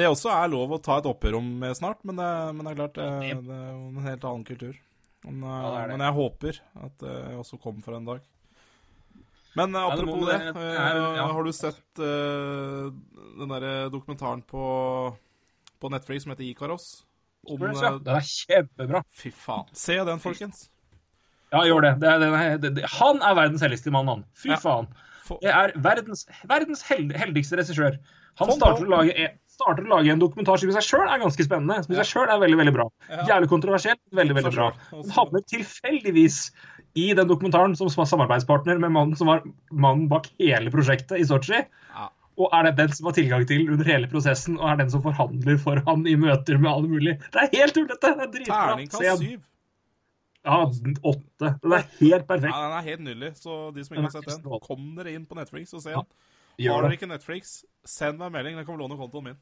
[0.00, 1.48] Det også er lov å ta et oppgjør om
[1.78, 3.06] snart, men det, men det er klart det,
[3.46, 4.74] det er jo en helt annen kultur.
[5.24, 5.96] Men, ja, det er det.
[5.98, 8.20] men jeg håper at det også kommer for en dag.
[9.58, 11.26] Men eh, Ja, det apropos det, det- eh, er- ja.
[11.32, 12.88] har du sett uh,
[13.40, 14.62] den derre dokumentaren på,
[15.82, 16.86] på Netflix som heter Ikaros?
[17.48, 19.02] Om Ja, Den det er kjempebra.
[19.10, 19.66] Fy faen.
[19.74, 20.68] Se den, folkens.
[21.50, 21.94] Ja, gjør det.
[22.00, 24.24] det, er, det, er, det, det han er verdens helligste mann, han.
[24.38, 24.58] Fy Ja.
[24.62, 24.86] faen.
[25.42, 27.96] Det er verdens, verdens held, heldigste regissør.
[28.40, 31.18] Han starter å, lage, en- starter å lage en dokumentar som i seg sjøl er
[31.22, 31.82] ganske spennende.
[31.84, 32.86] Som i seg sjøl er veldig veldig bra.
[33.28, 34.68] Jævlig kontroversielt, veldig veldig bra.
[34.94, 36.38] Han havner tilfeldigvis
[36.98, 41.26] i den dokumentaren som var samarbeidspartner med mannen som var mannen bak hele prosjektet i
[41.28, 41.60] Sotsji.
[42.40, 45.02] Og er det den som har tilgang til under hele prosessen, og er den som
[45.04, 47.18] forhandler for han i møter med alle mulige.
[47.34, 48.00] Det er helt tullete!
[48.16, 48.60] Det er dritbra.
[48.70, 49.40] Terningkast syv.
[50.46, 51.52] Ja, åtte.
[51.60, 52.54] Den er helt perfekt.
[52.54, 53.30] Ja, den er helt nydelig.
[53.42, 56.10] Så de som ikke har sett den, kom dere inn på Netflix og se den.
[56.60, 58.58] Ja, Har dere ikke Netflix, send meg en melding.
[58.60, 59.38] Den kan låne kontoen min.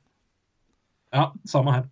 [1.15, 1.89] Ja, samme her.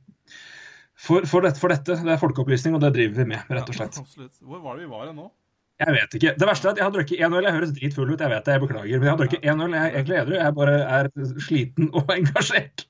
[0.96, 3.76] For, for, dette, for dette, det er folkeopplysning, og det driver vi med, rett og
[3.76, 3.98] slett.
[4.00, 4.28] Ja.
[4.48, 5.28] Hvor var det vi var nå?
[5.76, 6.32] Jeg vet ikke.
[6.40, 7.44] Det verste er at jeg har drukket én øl.
[7.44, 9.00] Jeg høres dritfull ut, jeg vet det, jeg beklager.
[9.00, 9.74] Men jeg har drukket én øl.
[9.76, 10.36] Jeg er egentlig edru.
[10.38, 11.10] Jeg bare er
[11.46, 12.86] sliten og engasjert.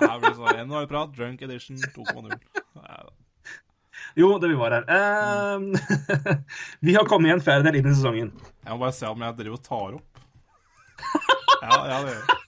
[0.00, 2.34] Her blir det sånn NHL-prat, drunk edition 2.0.
[4.16, 4.84] Jo, det vi var her.
[4.94, 5.58] Eh,
[6.86, 8.30] vi har kommet en fjerdedel inn i sesongen.
[8.64, 10.10] Jeg må bare se om jeg driver og tar opp.
[11.64, 12.40] Ja, ja, det gjør jeg.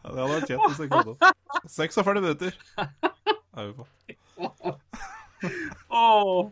[0.00, 1.32] Ja, det hadde vært kjent hvis jeg kunne.
[1.68, 2.54] 46 minutter.
[2.80, 3.84] Er vi på.
[5.92, 6.46] Åh,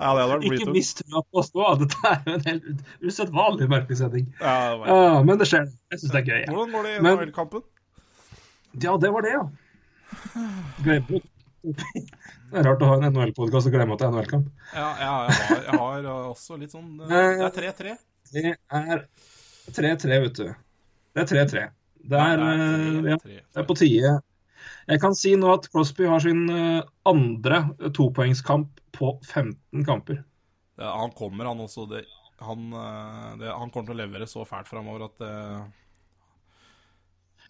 [0.00, 1.66] Ja, det hadde vært ikke mist trua på å stå.
[1.82, 4.30] Dette er jo en helt usedvanlig merkelig setting.
[4.40, 5.18] Ja, det var...
[5.28, 5.68] Men det skjer.
[5.92, 6.46] Jeg syns det er gøy.
[6.48, 7.66] Hvordan går det i NHL-kampen?
[8.80, 9.44] Ja, det var det, ja.
[10.80, 11.20] Glemte
[11.60, 14.46] Det er rart å ha en NHL-podkast og glemme at det er NHL-kamp.
[14.72, 17.92] Ja, ja jeg, har, jeg har også litt sånn eh, Det er 3-3.
[18.30, 19.04] Det er
[19.76, 20.48] 3-3, vet du.
[21.14, 21.66] Det er 3-3.
[22.10, 24.14] Det eh, ja, det er på tide.
[24.90, 27.62] Jeg kan si nå at Crosby har sin eh, andre
[27.96, 30.22] topoengskamp på 15 kamper.
[30.80, 31.84] Han kommer, han også.
[31.90, 32.04] Det,
[32.40, 35.26] han, eh, det, han kommer til å levere så fælt framover at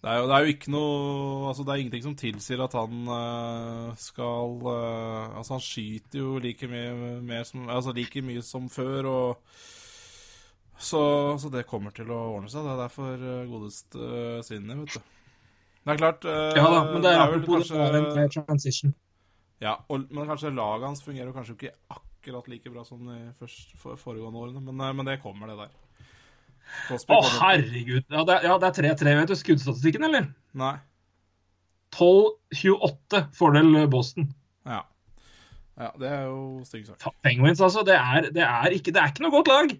[0.01, 2.63] det, det, er jo, det er jo ikke noe Altså, det er ingenting som tilsier
[2.65, 8.41] at han eh, skal eh, Altså, han skyter jo like mye, som, altså, like mye
[8.45, 9.61] som før, og
[10.81, 11.01] så,
[11.37, 12.65] så det kommer til å ordne seg.
[12.65, 15.11] Det er derfor uh, godeste uh, Sidney, vet du.
[15.81, 18.93] Det er klart eh, Ja da, men det er vel kanskje det er en transition.
[19.61, 23.17] ja, og, men kanskje laget hans fungerer jo kanskje ikke akkurat like bra som de
[23.39, 25.79] først, for, foregående årene, men, eh, men det kommer, det der.
[26.91, 28.05] Å, herregud.
[28.09, 29.35] Ja, det er- ja, det er 3-3, vet du.
[29.39, 30.29] Skuddstatistikken, eller?
[30.57, 30.75] Nei.
[31.95, 34.29] 12-28 fordel Boston.
[34.65, 34.81] Ja.
[35.79, 35.91] ja.
[35.99, 37.13] Det er jo stygg sak.
[37.25, 37.83] Penguins, altså.
[37.87, 39.73] Det er, det, er ikke, det er ikke noe godt lag.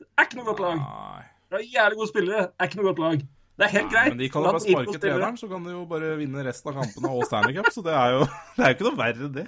[0.00, 0.80] Det er ikke noe godt lag.
[0.82, 1.26] Nei.
[1.50, 2.42] Det er jævlig gode spillere.
[2.50, 3.22] Det er ikke noe godt lag.
[3.60, 4.12] Det er helt Nei, greit.
[4.14, 6.78] men de kan jo bare sparke treneren, så kan de jo bare vinne resten av
[6.80, 8.20] kampene og Stanley Cup, så det er jo
[8.56, 9.44] det er ikke noe verre enn det.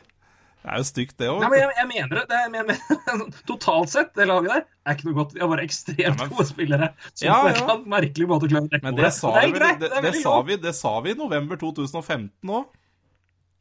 [0.62, 1.40] Det er jo stygt, det òg.
[1.42, 2.22] Nei, men jeg, jeg mener det.
[2.30, 5.32] det er, jeg mener, totalt sett, det laget der er ikke noe godt.
[5.34, 7.76] Vi har bare ekstremt Ja, men- gode spillere som Ja, på en ja.
[7.96, 10.92] merkelig måte klarer å dekke Men det sa, greit, det, det, sa vi, det sa
[11.02, 12.70] vi i november 2015 òg.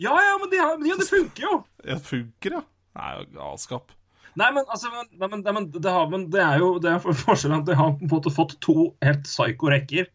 [0.02, 1.58] Ja, ja, men, de har, ja, det funker jo.
[1.86, 2.62] Det funker, ja.
[2.98, 3.92] Det jo galskap.
[4.40, 7.02] Nei, men altså nei, men, nei, men, det, har, men det er jo det er
[7.04, 10.08] forskjellen at de har på en måte fått to helt psyko rekker.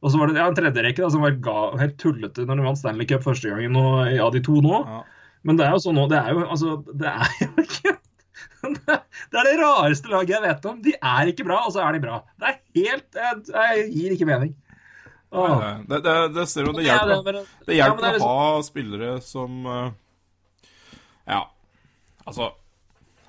[0.00, 2.58] Og så var det ja, en tredje rekke da, som var ga, helt tullete når
[2.60, 4.80] de vant Stanley Cup første gangen og, ja, de to nå.
[4.88, 5.00] Ja.
[5.46, 7.94] Men det er jo sånn nå, det er jo altså Det er jo ikke
[8.60, 10.80] Det er det rareste laget jeg vet om.
[10.84, 12.18] De er ikke bra, og så er de bra.
[12.36, 14.50] Det er helt Jeg, jeg gir ikke mening.
[15.30, 15.54] Åh.
[15.62, 18.40] Nei, Det, det, det, ser jo, det hjelper, det det hjelper ja, det liksom- å
[18.42, 19.92] ha spillere som eh,
[21.30, 21.40] Ja,
[22.26, 22.50] altså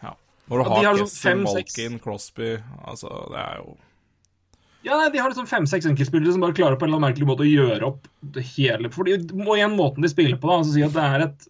[0.01, 0.15] Ja.
[0.49, 2.51] Når du Ja, har har liksom Kessel, Malkin, Crosby
[2.87, 3.77] Altså, det er jo
[4.83, 7.29] Ja, nei, De har liksom fem-seks enkeltspillere som bare klarer på en eller annen merkelig
[7.29, 8.89] måte å gjøre opp det hele.
[8.89, 11.45] For igjen måten de spiller på, da, altså si at det er et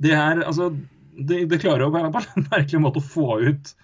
[0.00, 3.74] Det er altså De, de klarer jo på en merkelig måte å få ut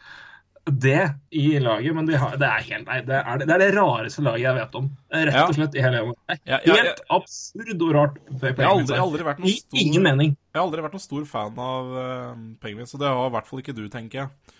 [0.67, 3.69] det i laget, men de har, det er helt Nei, det er det, er det
[3.77, 4.89] rareste laget jeg vet om.
[5.14, 6.19] Rett og slett i hele landet.
[6.27, 8.17] Det Ja, er ja, helt absurd og rart.
[8.33, 10.35] Jeg har aldri, aldri vært noen I stor ingen mening.
[10.35, 13.51] Jeg har aldri vært noen stor fan av uh, Penguins, og det har i hvert
[13.53, 14.57] fall ikke du, tenker jeg.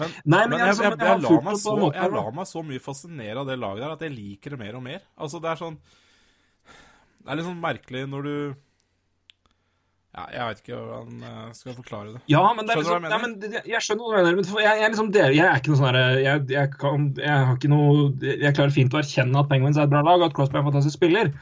[0.00, 2.64] Men, Nei, men, men jeg, jeg, jeg, lar meg så, måte, jeg lar meg så
[2.64, 5.04] mye fascinere av det laget der at jeg liker det mer og mer.
[5.20, 5.76] Altså, det er sånn
[6.64, 8.36] Det er litt sånn merkelig når du
[10.12, 12.18] Ja, jeg vet ikke hvordan jeg skal forklare det.
[12.28, 14.34] Ja, men det er liksom, ja, men det- jeg skjønner hva du mener.
[14.36, 17.56] Men jeg, jeg, liksom jeg er ikke noe sånn herre jeg, jeg, kan- jeg har
[17.56, 20.34] ikke noe Jeg klarer fint å erkjenne at Penguins er et bra lag, og at
[20.36, 21.32] Crosby er en fantastisk spiller.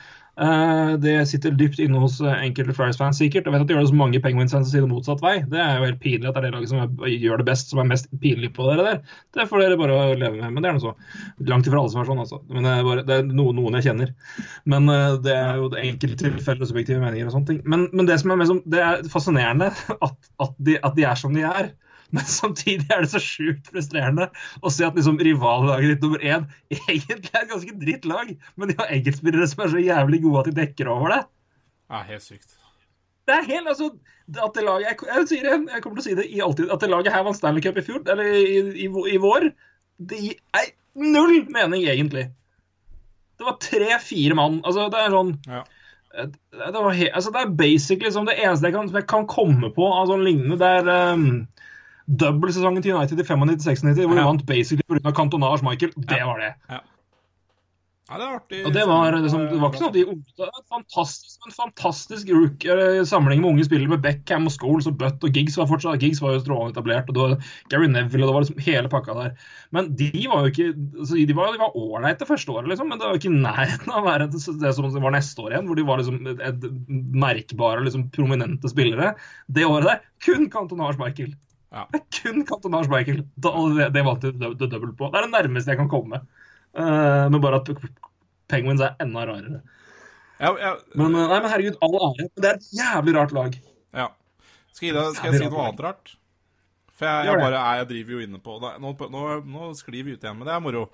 [0.41, 3.45] Eh, det sitter dypt inne hos eh, enkelte Flyers-fans sikkert.
[3.45, 5.35] Jeg vet at det gjør det så mange Penguins-fans som sier motsatt vei.
[5.51, 7.83] Det er jo helt pinlig at det er det laget som gjør det best, som
[7.83, 9.03] er mest pinlig på dere der.
[9.37, 10.55] Det får dere bare leve med.
[10.55, 10.95] Men det er nå så.
[11.51, 12.41] Langt ifra alle som er sånn, altså.
[12.49, 14.15] Men det er, bare, det er noen, noen jeg kjenner.
[14.73, 17.61] Men eh, det er jo enkelttilfeller og subjektive meninger og sånne ting.
[17.69, 19.69] Men, men det som er, mest, det er fascinerende
[20.09, 21.75] at, at, de, at de er som de er.
[22.17, 24.31] Men samtidig er det så sjukt frustrerende
[24.61, 28.71] å se at liksom rivallaget ditt nummer én egentlig er et ganske dritt lag, men
[28.71, 31.21] de har enkeltspillere som er så jævlig gode at de dekker over det.
[31.91, 32.57] Ja, helt sykt.
[33.29, 33.93] Det er helt, altså,
[34.35, 36.71] at det laget, jeg, jeg, sier det, jeg kommer til å si det i alltid,
[36.75, 39.51] at det laget her vant Stanley Cup i fjor, eller i, i, i vår,
[40.11, 42.27] det gir null mening egentlig.
[43.39, 44.59] Det var tre-fire mann.
[44.67, 45.63] Altså, det er sånn Ja.
[46.27, 49.29] det, var he, altså, det er basically som det eneste jeg kan, som jeg kan
[49.31, 50.59] komme på av sånn lignende.
[50.61, 51.29] Det er um,
[52.19, 54.29] double-sesongen til United i 95-96, hvor de Ja.
[54.31, 55.13] vant basically pga.
[55.13, 55.93] Cantonage Michael.
[55.97, 56.55] Det var det.
[58.11, 58.61] Ja, det er artig.
[58.67, 61.53] Og det var, liksom, det var ikke sånn at de unge det en fantastisk, en
[61.55, 62.65] fantastisk rook,
[63.07, 66.19] samling med unge spillere med Beckham og Scholes og Butt og Giggs var fortsatt Giggs
[66.19, 69.15] var jo strålende etablert, og det var Gary Neville og det var liksom hele pakka
[69.15, 69.37] der.
[69.71, 72.99] Men de var jo ikke altså, De var de var ålreite første året, liksom, men
[72.99, 75.55] det var jo ikke i nærheten av å være det, det som var neste år
[75.55, 76.67] igjen, hvor de var liksom et, et
[77.15, 79.15] merkbare, liksom prominente spillere.
[79.47, 81.37] Det året der kun Cantonage Michael.
[81.71, 81.87] Ja.
[81.93, 83.25] Det er kun Cantonage Michael.
[83.39, 83.53] Da,
[83.95, 85.11] det, valgte du de det, det på.
[85.11, 86.23] Det er det nærmeste jeg kan komme.
[86.75, 87.71] Uh, men bare at
[88.51, 89.61] Penguins er enda rarere.
[90.41, 92.27] Ja, ja, Men, uh, nei, men herregud, all ære.
[92.31, 93.61] Men det er et jævlig rart lag.
[93.95, 94.09] ja.
[94.73, 96.13] Skal, jeg, skal jeg si noe annet rart?
[96.97, 100.25] For jeg, jeg bare jeg driver jo inne på Nå, nå, nå sklir vi ut
[100.25, 100.85] igjen, men det er moro.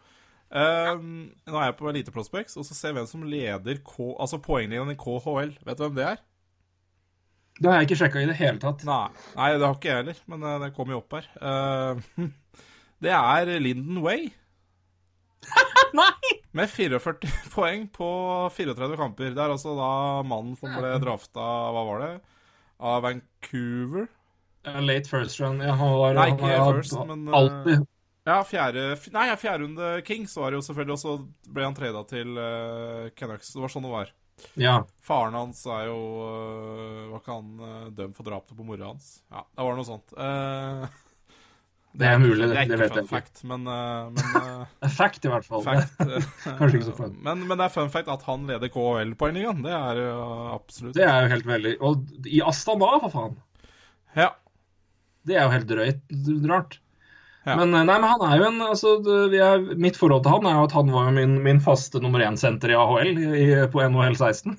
[0.55, 4.12] Ehm, nå er jeg på Elite Prospects, og så ser jeg hvem som leder K,
[4.14, 5.57] altså poenglinjen i KHL.
[5.66, 6.22] Vet du hvem det er?
[7.57, 8.82] Det har jeg ikke sjekka i det hele tatt.
[8.84, 11.28] Nei, nei det har ikke jeg heller, men eh, det kom jo opp her.
[11.40, 12.26] Uh,
[13.04, 14.28] det er Linden Way.
[15.96, 16.34] Nei!
[16.57, 18.11] Med 44 poeng på
[18.57, 19.32] 34 kamper.
[19.32, 19.90] Det er altså da
[20.28, 22.12] mannen som ble drafta, hva var det,
[22.92, 24.09] av Vancouver.
[24.66, 25.62] Late first run.
[25.62, 27.84] Jeg har, Nei, ikke har first, men, uh, alltid
[28.26, 31.76] Ja, fjerde Nei, ja, fjerde runde Kings var det jo selvfølgelig, og så ble han
[31.76, 33.54] trada til uh, Canucks.
[33.54, 34.11] Det var sånn det var.
[34.61, 34.76] Ja.
[35.07, 39.18] Faren hans er jo uh, Var ikke han uh, dømt for drapet på mora hans?
[39.32, 40.12] Ja, det var noe sånt.
[40.16, 40.87] Uh,
[41.97, 43.14] Det er mulig, det er ikke det vet fun jeg ikke.
[43.14, 45.62] fact, men, uh, men Det fact, i hvert fall.
[45.64, 45.95] fact,
[46.59, 47.14] Kanskje ikke så fun.
[47.24, 49.62] Men, men det er fun fact at han leder KHL-poengligaen.
[49.64, 53.39] Det er uh, absolutt Det er jo helt veldig Og i Astana, for faen.
[54.18, 54.34] Ja.
[55.26, 56.76] Det er jo helt drøyt rart.
[57.47, 57.55] Ja.
[57.61, 58.92] Men, eh, nei, men han er jo en altså,
[59.30, 62.24] er, Mitt forhold til han er jo at han var jo min, min faste nummer
[62.26, 64.57] én-senter i AHL i, på NHL 16.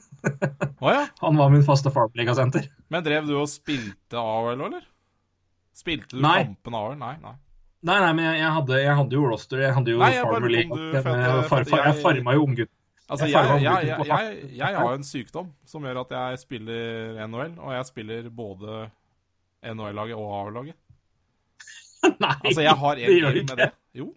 [0.79, 1.03] Oh, ja.
[1.23, 2.69] Han var min faste Farmliga-senter.
[2.93, 4.87] Men drev du og spilte AHL eller?
[5.75, 6.39] Spilte du Nei.
[6.45, 6.95] kampen AHL?
[7.01, 7.35] Nei, nei.
[7.87, 9.61] Nei, nei, men jeg, jeg, hadde, jeg hadde jo roster.
[9.61, 10.79] Jeg hadde jo Nei, jeg Farmer League.
[10.79, 12.73] Jeg, jeg, jeg farma jo unggutten.
[13.07, 17.71] Altså, Jeg jeg, jeg, jeg, har en sykdom som gjør at jeg spiller NHL, og
[17.71, 18.81] jeg spiller både
[19.63, 20.75] NHL-laget og AHL-laget.
[22.23, 23.49] Nei, Altså, jeg har det gjør du ikke.
[23.55, 23.69] med det.
[24.01, 24.07] Jo.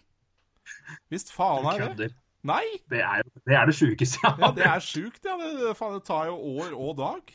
[1.11, 2.11] Visst faen er det.
[2.47, 2.65] Nei!
[2.89, 5.35] Det er det, er det sjukeste jeg Ja, har det er sjukt, ja.
[5.41, 7.35] Det, faen, det tar jo år og dag.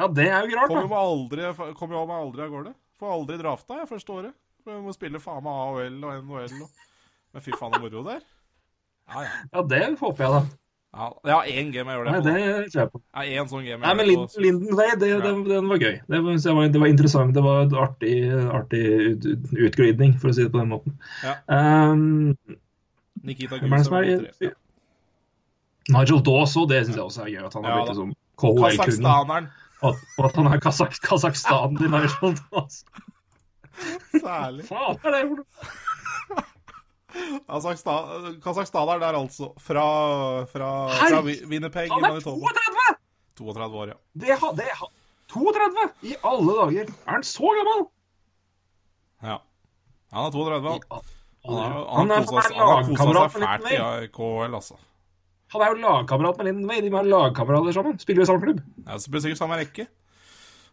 [0.00, 1.02] Ja, det er jo rart, Kommer jo da.
[1.04, 2.72] aldri, kommer jo meg aldri av gårde.
[2.98, 4.34] Får aldri drafta jeg første året.
[4.64, 6.80] For Jeg må spille faen meg AHL og NHL og
[7.32, 8.24] Men fy faen, så moro det er.
[9.12, 9.30] Ja, ja.
[9.52, 10.42] Ja, det håper jeg, da.
[10.92, 11.08] Ja.
[11.24, 12.24] Jeg én game jeg gjør det på.
[12.26, 13.00] Nei, det tror jeg på.
[13.16, 14.42] Ja, en sånn game Nei, men Linden.
[14.44, 15.94] Linden Way, det, det, den var gøy.
[16.12, 17.34] Det var, det var interessant.
[17.36, 18.16] Det var en artig,
[18.58, 20.98] artig ut, ut, utglidning, for å si det på den måten.
[21.24, 21.38] Ja.
[21.48, 22.36] Um,
[23.24, 24.52] Nikita Gusev.
[25.92, 27.46] Nigel Dawes òg, det syns jeg også er gøy.
[27.48, 28.12] At han har Ja, blitt liksom
[28.42, 29.48] KHL-kunden.
[29.82, 32.84] Og og at han er Kasak Kasakhstan til Nigel Dawes.
[34.22, 34.68] Særlig.
[34.68, 35.80] Faen er det for noe?
[37.48, 39.52] Kasakhstan- er der, altså.
[39.60, 39.86] Fra,
[40.46, 42.52] fra, fra Wi- Winnipeg i Han er Manitoba.
[42.52, 42.96] 32!
[43.38, 43.98] 32 år, ja.
[44.18, 44.92] Det, ha- det, ha-
[45.32, 45.88] 32!
[46.02, 46.92] I alle dager!
[47.06, 47.86] Er han så gammel?
[49.22, 49.38] ja.
[50.12, 50.76] Han er 32.
[51.42, 54.76] I Han, har, Han han har kosa seg fælt i KL, altså.
[55.52, 56.80] Han er jo lagkamerat med Linden Way.
[56.84, 57.98] De er lagkamerater sammen.
[58.00, 58.60] Spiller i samme klubb.
[58.86, 59.86] Ja, så blir det sikkert samme rekke.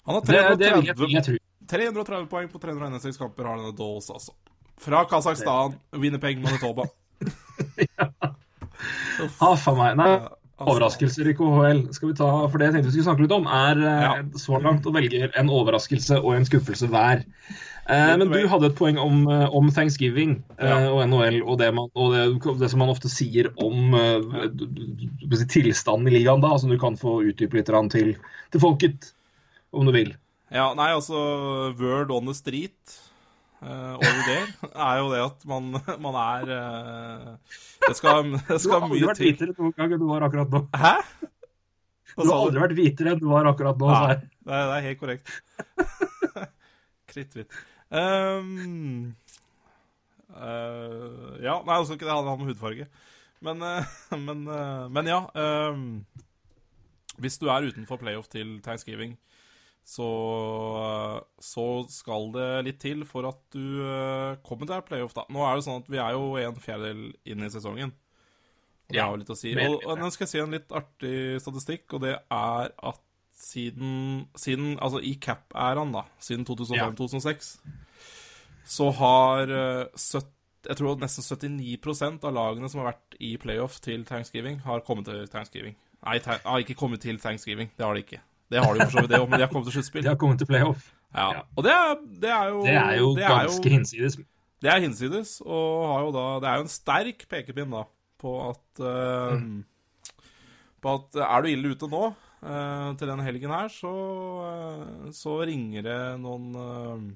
[0.06, 4.08] Han har Det, det jeg, 330, jeg 330 poeng på 361 kamper, har denne Dawes,
[4.14, 4.32] altså.
[4.80, 6.88] Fra Kasakhstan, Winnipeg, Manitoba.
[9.44, 9.98] Ah, faen meg.
[10.00, 10.28] Nei, Ja,
[10.60, 10.74] altså.
[10.74, 13.48] overraskelser i KHL skal vi ta, for det jeg tenkte vi skulle snakke litt om,
[13.52, 14.14] er eh, Ja.
[14.40, 17.26] så langt å velge en overraskelse og en skuffelse hver.
[17.90, 21.70] Eh, men du hadde et poeng om, eh, om Thanksgiving eh, og NHL og, det,
[21.76, 24.48] man, og det, det som man ofte sier om eh,
[25.52, 28.16] tilstanden i ligaen da, som du kan få utdype litt til,
[28.52, 29.12] til folket.
[29.72, 30.16] om du vil.
[30.52, 33.00] Ja, nei, altså Word on the street
[33.60, 34.38] over det
[34.70, 39.20] er jo det at man, man er uh, Det skal, det Du har aldri vært
[39.24, 40.62] hvitere noen gang enn du var akkurat nå.
[40.80, 40.93] Hæ?
[42.14, 43.89] Hva Du har aldri vært hvitere enn du var akkurat nå.
[43.91, 45.36] Nei, det, er, det er helt korrekt.
[47.12, 47.60] Kritthvitt.
[47.89, 49.16] Um,
[50.36, 52.89] uh, ja, nei, altså ikke det handle om hudfarge.
[53.45, 53.95] Men, uh,
[54.28, 55.24] men, uh, men ja.
[55.36, 56.05] Um,
[57.20, 59.18] hvis du er utenfor playoff til Thanksgiving,
[59.86, 60.08] så,
[61.42, 65.26] så skal det litt til for at du uh, kommer til playoff, da.
[65.34, 67.94] Nå er det sånn at vi er jo en fjerdedel inn i sesongen.
[68.90, 69.54] Og det Ja, har jo litt å si.
[69.58, 73.02] Og, og nå skal jeg si en litt artig statistikk, og det er at
[73.40, 77.54] siden, siden Altså i cap-æraen, da, siden 2005-2006,
[78.70, 80.36] så har eh, søtt-
[80.68, 85.08] jeg tror nesten 79% av lagene som har vært i playoff til Thanksgiving, har kommet
[85.08, 85.78] til Thanksgiving.
[86.04, 87.72] Nei, har ikke kommet til Thanksgiving.
[87.78, 88.20] Det har de ikke.
[88.50, 90.04] Det har de jo for så vidt, det òg, men de har kommet til sluttspill.
[90.06, 90.89] De har kommet til playoff.
[91.14, 91.28] Ja.
[91.34, 91.43] ja.
[91.58, 91.93] Og det er,
[92.24, 94.18] det er jo Det er jo det er ganske hinsides.
[94.62, 97.84] det er hinsides, og har jo da Det er jo en sterk pekepinn da
[98.20, 99.45] på at eh,
[100.84, 103.93] På at er du ille ute nå uh, til denne helgen her, så,
[104.45, 107.10] uh, så ringer det noen eh,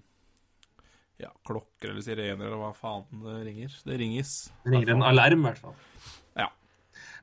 [1.24, 3.78] ja, klokker eller sirener eller hva faen det ringer.
[3.88, 4.34] Det ringes.
[4.66, 5.78] Det ringer en alarm, i hvert fall.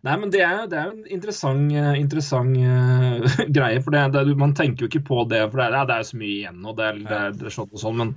[0.00, 3.80] Nei, men det er, det er jo en interessant, eh, interessant uh, greie.
[3.84, 6.08] For det, det, man tenker jo ikke på det, for det er, det er jo
[6.08, 7.98] så mye igjen, og det er, det er, det er sånn og sånn.
[8.00, 8.14] Men,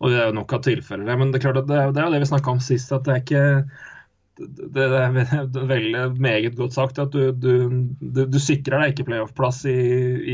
[0.00, 1.20] og det er jo nok av tilfeller.
[1.20, 3.04] Men det er klart at det, det er jo det vi snakka om sist, at
[3.04, 3.44] det er ikke
[4.36, 7.68] det, er veldig meget godt sagt at du, du,
[8.00, 9.76] du, du sikrer deg ikke playoff-plass i,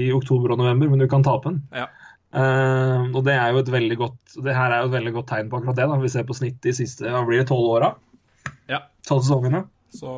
[0.03, 1.61] i oktober og november, men du kan tape den.
[1.75, 1.89] Ja.
[2.33, 5.27] Uh, og det er jo et veldig godt det her er jo et veldig godt
[5.35, 5.85] tegn på akkurat det.
[5.91, 7.93] da Vi ser på snitt de siste hva blir det, tolv åra.
[8.71, 8.85] Ja.
[9.07, 9.67] Tolv sesongene.
[9.93, 10.11] Så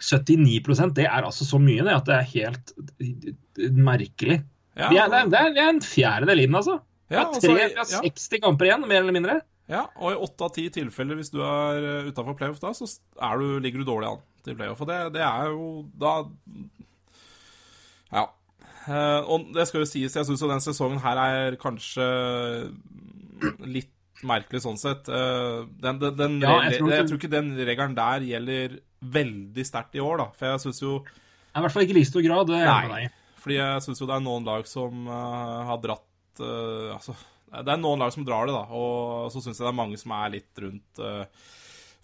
[0.00, 2.74] 79% det er altså så mye det at det er helt
[3.76, 4.38] merkelig.
[4.80, 6.78] ja, det, er, det er- det er en fjerdedel inn, altså.
[7.10, 9.40] Det ja, er tre, vi har ja, 60 kamper igjen, mer eller mindre.
[9.70, 12.86] ja, og i åtte av ti tilfeller, hvis du er utafor playoff da, så
[13.20, 14.80] er du, ligger du dårlig an til playoff.
[14.80, 16.14] Og det, det er jo da
[18.12, 18.24] Ja.
[18.88, 22.06] Eh, og det skal jo sies, jeg syns jo den sesongen her er kanskje
[23.68, 23.90] litt
[24.26, 25.08] merkelig sånn sett.
[25.08, 26.96] Eh, den, den, den, Ja, jeg, tror ikke...
[26.98, 28.76] jeg tror ikke den regelen der gjelder
[29.16, 30.26] veldig sterkt i år, da.
[30.36, 32.52] For jeg syns jo I hvert fall ikke i like stor grad.
[32.52, 33.04] Nei.
[33.40, 37.16] Fordi jeg syns jo det er noen lag som eh, har dratt uh, Altså,
[37.50, 38.66] det er noen lag som drar det, da.
[38.76, 41.24] Og så syns jeg det er mange som er litt rundt uh,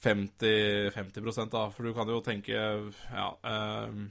[0.07, 1.67] 50, 50% da.
[1.77, 4.07] For du kan jo tenke Ja Uh,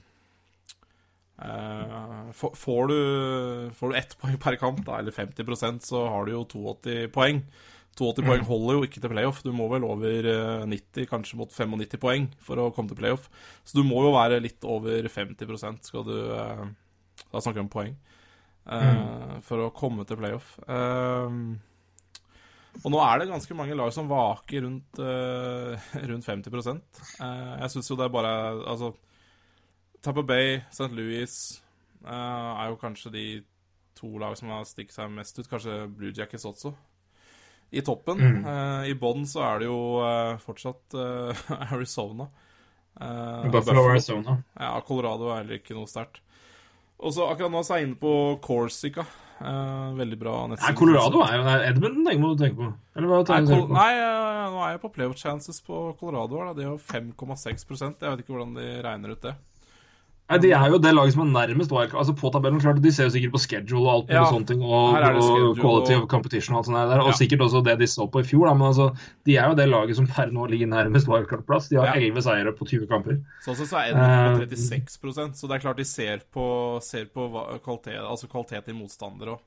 [1.36, 6.24] Uh, får- Får du, får du ett poeng per kamp, da, eller 50% så har
[6.24, 7.42] du jo 82 poeng.
[7.96, 9.42] 82 poeng holder jo ikke til playoff.
[9.44, 13.30] Du må vel over eh, 90, kanskje mot 95 poeng for å komme til playoff.
[13.64, 16.66] Så du må jo være litt over 50% skal du eh,
[17.32, 17.96] Da snakker vi om poeng.
[18.66, 19.40] Mm.
[19.46, 20.56] For å komme til playoff.
[20.66, 21.40] Eh,
[22.84, 26.52] og nå er det ganske mange lag som vaker rundt, eh, rundt 50
[27.22, 28.32] Eh, Jeg syns jo det er bare
[28.68, 28.92] Altså
[30.04, 30.90] Tampa Bay, St.
[30.92, 31.36] Louis
[32.04, 33.24] eh, er jo kanskje de
[33.96, 35.48] to lag som har stikket seg mest ut.
[35.48, 36.74] Kanskje Blue Jackets også.
[37.72, 38.20] I toppen.
[38.46, 42.28] Eh, I bånn så er det jo eh, fortsatt eh, Arizona.
[43.52, 44.38] Buffalo, Arizona.
[44.56, 46.22] Ja, Colorado er heller ikke noe sterkt.
[46.96, 49.04] Og så akkurat nå er jeg inne på Corsica.
[49.36, 50.70] Veldig bra nettside.
[50.70, 51.56] Ja, Colorado er jo det.
[51.68, 52.70] Edmund må du tenke på.
[52.96, 53.58] Eller hva Nei, på?
[53.76, 53.90] nei,
[54.54, 56.40] nå er jeg på playoff chances på Colorado.
[56.40, 56.54] Da.
[56.56, 59.34] Det er jo 5,6% Jeg vet ikke hvordan de regner ut det.
[60.28, 62.00] Nei, De er jo det laget som er nærmest wildcard.
[62.02, 64.60] Altså på tabellen, klart, De ser jo sikkert på schedule og alt Ja, sånne ting.
[64.60, 67.00] Og, og quality og- of competition og alt sånt der.
[67.00, 67.12] Og Ja.
[67.12, 68.46] sikkert også det de så på i fjor.
[68.48, 71.68] Da, men altså, de er jo det laget som per nå ligger nærmest wildcard-plass.
[71.68, 71.94] De har Ja.
[71.94, 73.22] 11 seire på 20 kamper.
[73.46, 77.04] Sånn sett så er det Eh, 36% så det er klart de ser på, ser
[77.06, 77.30] på
[77.62, 79.38] kvalitet, altså kvalitet i motstandere òg.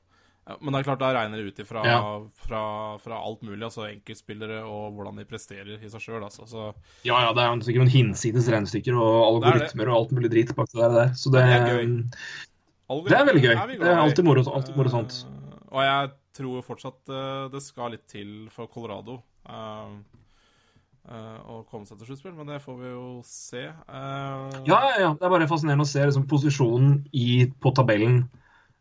[0.48, 1.98] Men det er klart da regner det ut ifra Ja.
[2.46, 2.62] fra,
[2.98, 6.22] fra alt mulig, altså enkeltspillere og hvordan de presterer i seg sjøl.
[6.26, 6.46] Altså.
[6.48, 6.70] Så
[7.06, 10.32] Ja, ja, det er jo sikkert noen hinsides regnestykker og er algoritmer og alt mulig
[10.32, 11.12] drit bak det der.
[11.14, 11.84] Så det, det er gøy.
[13.10, 13.54] Det er veldig gøy.
[13.54, 15.20] Er Det er alltid moro, alltid moro sånt.
[15.28, 16.10] Uh, og jeg
[16.40, 19.92] tror fortsatt uh, det skal litt til for Colorado uh,
[21.10, 23.62] å komme seg til sluttspill, men det får vi jo se.
[23.66, 25.14] Ja, ja, ja.
[25.16, 28.24] Det er bare fascinerende å se liksom, posisjonen i, på tabellen.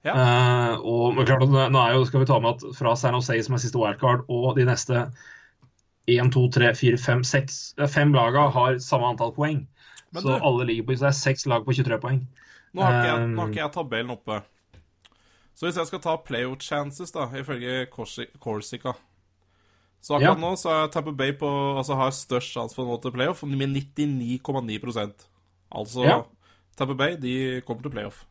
[0.05, 0.13] Ja.
[0.15, 3.55] Uh, og men klart nå- jo, skal vi ta med at fra San Jose, som
[3.55, 5.11] er siste wildcard, og de neste
[6.07, 7.57] 1, 2, 3, 4, 5, 6
[7.91, 9.65] Fem laga har samme antall poeng.
[10.13, 12.21] Men så du- alle ligger på, så det er seks lag på 23 poeng.
[12.73, 14.39] Nå har ikke, jeg, nå har ikke jeg tabellen oppe.
[15.55, 18.93] Så hvis jeg skal ta playout chances, da, ifølge Corsi- Corsica
[20.01, 20.47] Så akkurat Ja.
[20.47, 21.45] nå så er Tampa Bay på,
[21.77, 25.13] altså har størst sjanse for å nå til playoff med 99,9
[25.75, 26.21] Altså Ja.
[26.77, 28.23] Tampa Bay de kommer til playoff.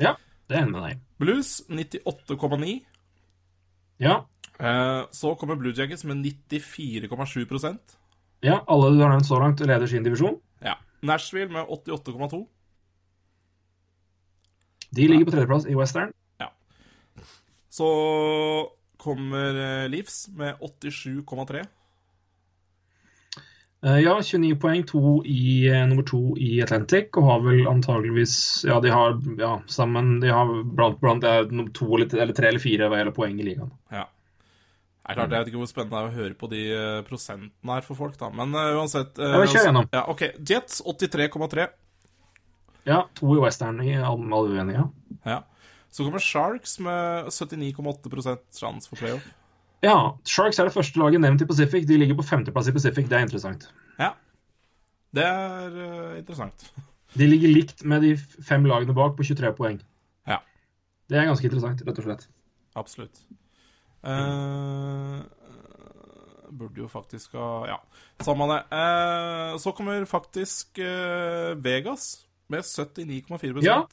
[0.00, 0.16] Ja.
[0.48, 1.02] Det er jeg med deg.
[1.18, 2.78] Blues 98,9.
[4.02, 4.22] Ja.
[4.60, 7.96] Eh, så kommer Blue Jackets med 94,7%
[8.44, 10.36] ja, alle du har nevnt så langt, leder sin divisjon.
[10.64, 10.76] Ja.
[11.04, 12.42] Nashville med 88,2.
[14.94, 16.12] De ligger på tredjeplass i Western.
[16.40, 16.50] Ja.
[17.72, 17.88] Så
[19.00, 21.64] kommer eh, Leafs med 87,3.
[23.84, 28.64] Eh, Ja, 29 poeng, to i, eh, nummer to i Atlantic, og har vel antageligvis
[28.64, 32.88] Ja, de har ja, sammen De har blant, blant to eller, eller tre eller fire
[32.88, 33.72] hva gjelder poeng i ligaen.
[33.92, 34.06] Ja.
[35.04, 37.74] Er klart, Jeg vet ikke hvor spennende det er å høre på de eh, prosentene
[37.76, 38.30] her for folk, da.
[38.32, 39.88] Men uh, uansett uh, Ja, vi kjører gjennom.
[39.92, 40.22] Ja, OK.
[40.48, 41.66] Jets 83,3.
[42.88, 44.86] Ja, to i Western i alle uenige.
[45.28, 45.42] Ja.
[45.92, 49.28] Så kommer Sharks med 79,8% sjanse for playoff.
[49.84, 51.84] Ja, Sharks er det første laget nevnt i Pacific.
[51.88, 53.08] De ligger på femteplass i Pacific.
[53.10, 53.68] Det er interessant.
[53.98, 54.14] Ja.
[55.14, 56.72] Det er uh, interessant.
[57.18, 59.76] De ligger likt med de fem lagene bak på 23 poeng.
[60.26, 60.40] Ja.
[61.06, 62.24] Det er ganske interessant, rett og slett.
[62.74, 63.20] Absolutt.
[64.02, 65.22] Uh,
[66.50, 67.76] burde jo faktisk ha Ja,
[68.26, 68.58] samme det.
[68.74, 70.80] Uh, så kommer faktisk
[71.62, 73.84] Vegas med 79,4 Ja.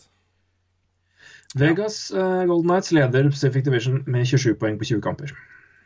[1.55, 5.35] Vegas Golden Knights leder Pacific Division med 27 poeng på 20 kamper.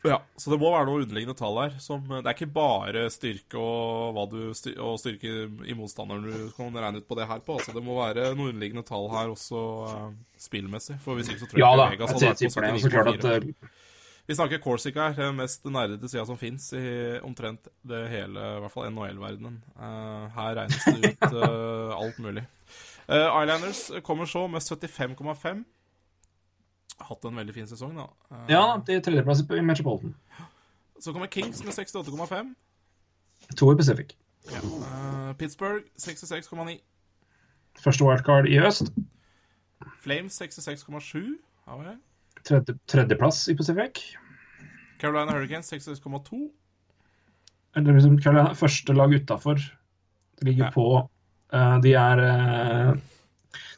[0.10, 1.78] Ja, så det må være noe underliggende tall her.
[1.82, 5.32] Som, det er ikke bare styrke og, hva du, styr- og styrke
[5.66, 7.58] i motstanderen du kan regne ut på det her på.
[7.60, 10.12] Altså, det må være noe underliggende tall her også eh,
[10.45, 10.99] spillmessig.
[11.03, 13.12] For hvis ikke så tror jeg Ja da, Vegas hadde vært på Og så klart
[13.14, 13.70] at 79,4.
[13.70, 13.74] eh,
[14.26, 16.84] Vi snakker Corsica her, den mest nerdete sida som fins i
[17.22, 19.60] omtrent det hele, i hvert fall NHL-verdenen.
[19.78, 22.45] Eh, her regnes det ut eh, alt mulig.
[23.06, 25.60] Islanders kommer så med 75,5.
[26.99, 28.05] Hatt en veldig fin sesong, da.
[28.31, 30.15] Eh, Ja, til er tredjeplass i Metropolitan.
[30.99, 32.55] Så kommer Kings med 68,5.
[33.57, 34.13] To i Pacific.
[34.47, 36.79] Eh, Pittsburgh 66,9.
[37.83, 38.91] Første wildcard i øst.
[40.01, 41.35] Flames 66,7.
[41.67, 41.97] Ja vel.
[42.45, 44.15] Tredje, tredjeplass i Pacific.
[44.99, 46.51] Carolina Hurricanes 66,2.
[47.75, 49.55] Eller liksom Carolina, første lag utafor.
[50.39, 50.71] Det ligger Ja.
[50.71, 51.09] på
[51.53, 52.21] uh, De er
[52.91, 52.97] uh,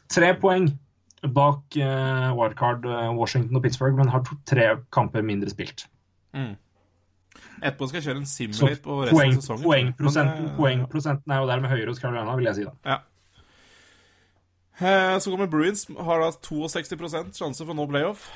[0.08, 0.68] tre poeng
[1.22, 5.86] bak eh, wildcard eh, Washington og Pittsburgh, men har to, tre kamper mindre spilt.
[7.58, 9.64] Etterpå skal jeg kjøre en simulate på resten poeng, av sesongen.
[9.66, 12.74] poengprosenten, eh, poengprosenten er jo dermed høyere hos Carolina, vil jeg si da.
[12.86, 12.98] Ja.
[14.80, 18.28] Eh, Så kommer Bruins, har da 62 sjanse for å nå playoff.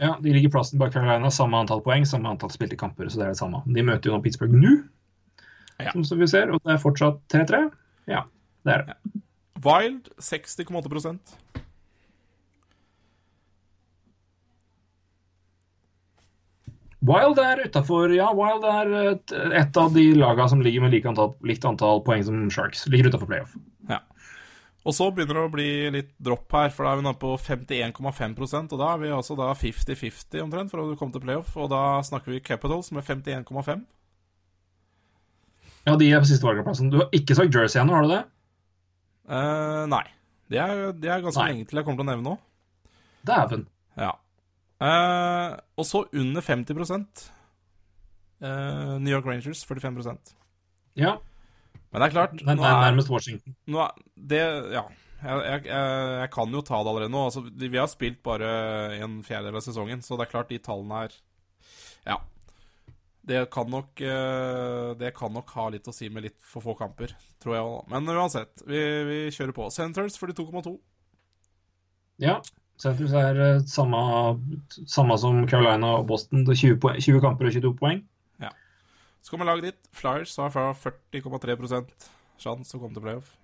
[0.00, 3.10] Ja, De ligger plassen bak Carolina, samme antall poeng, samme antall spilte kamper.
[3.12, 3.62] så det er det samme.
[3.66, 4.84] De møter jo nå Pittsburgh nå,
[5.80, 5.92] Ja.
[6.02, 7.70] som vi ser, og det er fortsatt 3-3.
[8.08, 8.24] Ja,
[8.64, 8.96] det er det.
[9.62, 11.20] Wild 60,8
[17.00, 21.08] Wild er utafor Ja, Wild er et, et av de laga som ligger med like
[21.08, 22.84] antall, likt antall poeng som Sharks.
[22.92, 23.54] Ligger utafor playoff.
[23.88, 24.02] Ja.
[24.84, 27.34] Og så begynner det å bli litt dropp her, for da er vi nå på
[27.40, 31.56] 51,5% og da er vi altså da 50-50 omtrent for å komme til playoff.
[31.56, 33.82] Og da snakker vi Capitals med 51,5.
[35.88, 36.92] Ja, de er på siste valgplassen.
[36.92, 38.22] Du har ikke sagt Jersey ennå, har du det?
[39.30, 40.04] Uh, nei.
[40.50, 41.52] Det er, det er ganske Nei.
[41.52, 42.40] lenge til jeg kommer til å nevne noe.
[43.28, 43.68] Dæven.
[44.00, 44.14] Ja.
[44.80, 46.72] Eh, og så under 50
[48.40, 50.32] uh, New York Rangers 45%
[50.96, 51.18] Ja,
[51.92, 53.56] Men det er klart det er nærmest Washington.
[53.66, 54.88] nå er det Ja.
[55.20, 57.26] Jeg, jeg, jeg, kan jo ta det allerede nå.
[57.28, 58.48] Altså, vi har spilt bare
[59.04, 61.16] en fjerdedel av sesongen, så det er klart de tallene her
[62.06, 62.16] Ja.
[63.20, 66.72] Det kan nok eh, Det kan nok ha litt å si med litt for få
[66.78, 67.12] kamper,
[67.42, 67.90] tror jeg òg.
[67.92, 69.68] Men uansett, vi, vi kjører på.
[69.74, 70.72] Senators 42,2.
[72.24, 72.40] Ja.
[72.80, 73.98] Senators er eh, samme,
[74.88, 76.46] samme som Carolina og Boston.
[76.46, 78.00] Det er 20, poeng, 20 kamper og 22 poeng.
[78.40, 78.54] Ja.
[79.20, 79.80] Så kommer laget ditt.
[79.96, 81.82] Flyers har fra 40,3
[82.40, 83.34] sjanse å komme til playoff.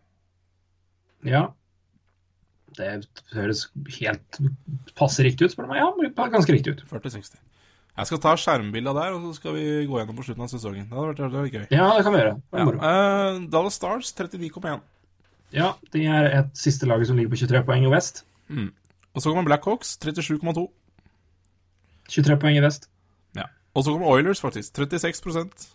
[1.27, 1.51] Ja.
[2.77, 2.89] Det
[3.35, 3.67] høres
[4.01, 4.41] helt
[4.97, 5.83] passe riktig ut, spør du meg.
[5.83, 6.83] Ja, det ganske riktig ut.
[6.89, 7.37] 40-60.
[7.97, 10.89] Jeg skal ta skjermbilda der, og så skal vi gå gjennom på slutten av sesongen.
[10.89, 11.63] Det hadde vært veldig gøy.
[11.73, 12.35] Ja, det kan vi gjøre.
[12.53, 12.73] Det Ja.
[12.77, 14.83] Uh, Dallas Stars 39,1.
[15.57, 18.25] Ja, de er et siste laget som ligger på 23 poeng i vest.
[19.17, 20.67] Og så kommer Blackhawks 37,2.
[22.13, 22.91] 23 poeng i vest.
[23.37, 23.49] Ja.
[23.75, 24.77] Og så kommer Oilers, faktisk.
[24.77, 25.67] 36%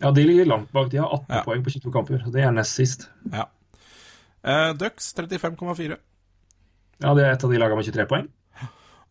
[0.00, 0.90] Ja, de ligger langt bak.
[0.90, 1.42] De har 18 Ja.
[1.44, 2.24] poeng på 22 kamper.
[2.32, 3.08] Det er nest sist.
[3.32, 3.44] Ja.
[4.42, 5.96] Uh, Ducks 35,4.
[7.00, 8.28] Ja, det er et av de lagene med 23 poeng.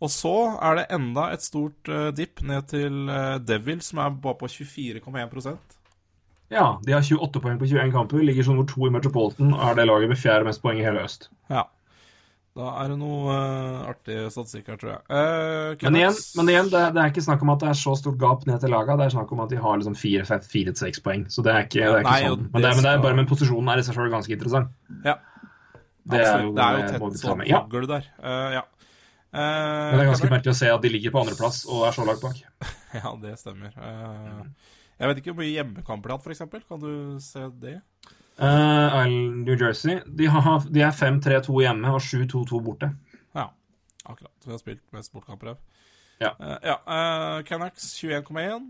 [0.02, 4.10] Og så er det enda et stort uh, dipp ned til uh, Devil, som er
[4.10, 5.58] bare på 24,1%
[6.52, 9.66] Ja, de har 28 poeng på 21 kamper, ligger som nummer to i Metropolitan og
[9.70, 11.30] er det laget med fjerde mest poeng i hele øst.
[11.50, 11.68] Ja.
[12.60, 15.02] Da er det noe uh, artig statistikk her, tror jeg.
[15.08, 17.94] Uh, Men igjen, men igjen det, det er ikke snakk om at det er så
[17.96, 18.98] stort gap ned til laga.
[19.00, 21.24] Det er snakk om at de har liksom fire, fem, fire til seks poeng.
[21.32, 22.50] Så det er ikke, det er ikke Nei, sånn.
[22.50, 24.74] Men det, men det er bare men posisjonen er i seg sjøl ganske interessant.
[25.08, 25.16] Ja.
[26.10, 27.46] Det er jo, det er jo tett sånn.
[27.48, 27.64] Ja.
[27.64, 28.12] hagl der.
[28.20, 28.66] Uh, ja.
[29.30, 32.08] Men det er ganske merkelig å se at de ligger på andreplass og er så
[32.08, 32.44] langt bak.
[32.98, 33.76] Ja, det stemmer.
[34.98, 36.66] Jeg vet ikke hvor mye hjemmekamper de har hatt, f.eks.
[36.66, 37.76] Kan du se det?
[38.40, 39.04] Uh,
[39.44, 42.88] New Jersey de, har, de er 5-3-2 hjemme og 7-2-2 borte.
[43.36, 43.50] Ja,
[44.06, 44.32] akkurat.
[44.46, 45.58] Vi har spilt mest bortkamper her.
[46.24, 46.32] Ja.
[46.40, 48.70] Uh, ja Uh, Canucks 21,1.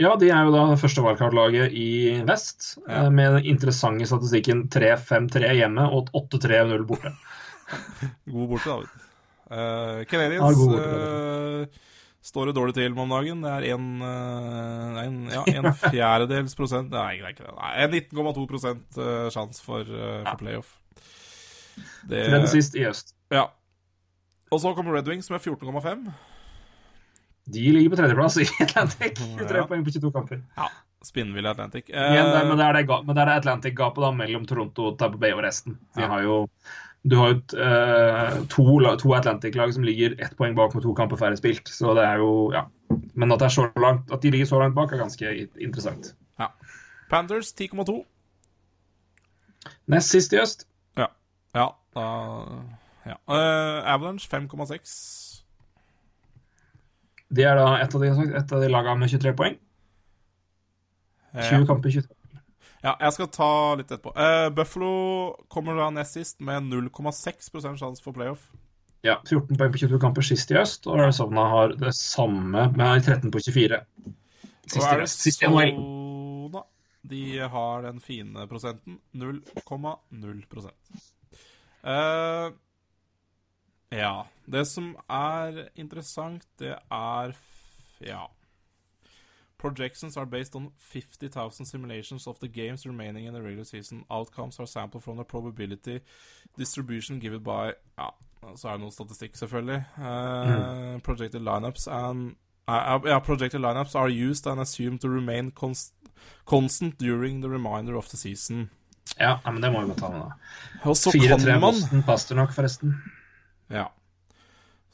[0.00, 1.88] Ja, de er jo da første wildcard-laget i
[2.24, 3.02] vest, Ja.
[3.04, 7.12] eh, med den interessante statistikken 3-5-3 hjemme og 8-3-0 borte.
[8.32, 8.76] God borte, da.
[8.80, 8.86] du.
[9.52, 10.00] Eh,
[10.40, 10.48] Ja,
[12.22, 13.40] Står det dårlig til med om dagen.
[13.42, 17.54] Det er en, eh, en, ja, en fjerdedels prosent Nei, det er ikke det.
[17.56, 20.76] Nei, en 19,2 prosent eh, sjanse for, eh, for playoff.
[22.06, 23.14] Det, Tredje sist i øst.
[23.34, 23.48] ja.
[24.52, 26.10] Og så kommer Red Wings med 14,5.
[27.52, 29.16] De ligger på tredjeplass i Atlantic.
[29.48, 29.66] Tre Ja.
[29.66, 30.42] poeng på 22 kamper.
[30.60, 30.66] Ja.
[31.02, 31.88] Spinnville Atlantic.
[31.90, 35.18] Eh, Igjen, det, men det er det, men det er Atlantic-gapet da mellom Toronto, Tabbe
[35.18, 35.78] Bay og resten.
[35.96, 36.10] De Ja.
[36.12, 36.36] har jo
[37.02, 38.64] du har jo eh, to,
[38.98, 41.68] to Atlantic-lag som ligger ett poeng bak med to kamper færre spilt.
[41.68, 42.66] Så det er jo, ja.
[43.14, 46.14] Men at, det så langt, at de ligger så langt bak, er ganske interessant.
[46.38, 46.46] ja.
[47.10, 47.98] Panthers 10,2.
[49.86, 50.66] Nest sist i øst.
[50.96, 51.06] Ja.
[51.54, 52.06] Ja, da
[53.04, 53.16] ja.
[53.28, 55.42] Uh, Avalanche 5,6.
[57.36, 59.58] De er da et av de, et av de lagene med 23 poeng.
[61.34, 61.66] 20 Ja.
[61.66, 62.21] kamper, 23
[62.82, 64.10] ja, jeg skal ta litt etterpå.
[64.16, 64.94] Uh, Buffalo
[65.52, 68.48] kommer da nest sist med 0,6 sjanse for playoff.
[69.02, 73.06] Ja, 14 poeng på 22 kamper sist i øst, og Arizona har det samme med
[73.06, 73.80] 13 på 24.
[74.66, 75.58] Sist Og.
[75.58, 76.62] Arizona
[77.10, 77.22] De
[77.54, 80.68] har den fine prosenten 0,0
[81.86, 82.52] uh,
[83.90, 84.14] Ja.
[84.46, 87.34] Det som er interessant, det er
[88.02, 88.26] Ja.
[89.62, 94.04] Projections are based on 50,000 simulations of the games remaining in the regular season.
[94.10, 96.00] Outcomes are sampled from the probability
[96.58, 98.08] distribution given by Ja,
[98.56, 99.84] så er det noe statistikk, selvfølgelig.
[99.98, 102.34] Uh, Projected lineups and
[102.68, 105.94] uh, yeah, projected lineups are used and assumed to remain const
[106.44, 108.70] constant during the reminder of the season.
[109.18, 110.30] Ja, men det må vi godt ta med, da.
[110.90, 112.94] Og så 4-3 kan man Boston Pasternak, forresten.
[113.70, 113.84] Ja.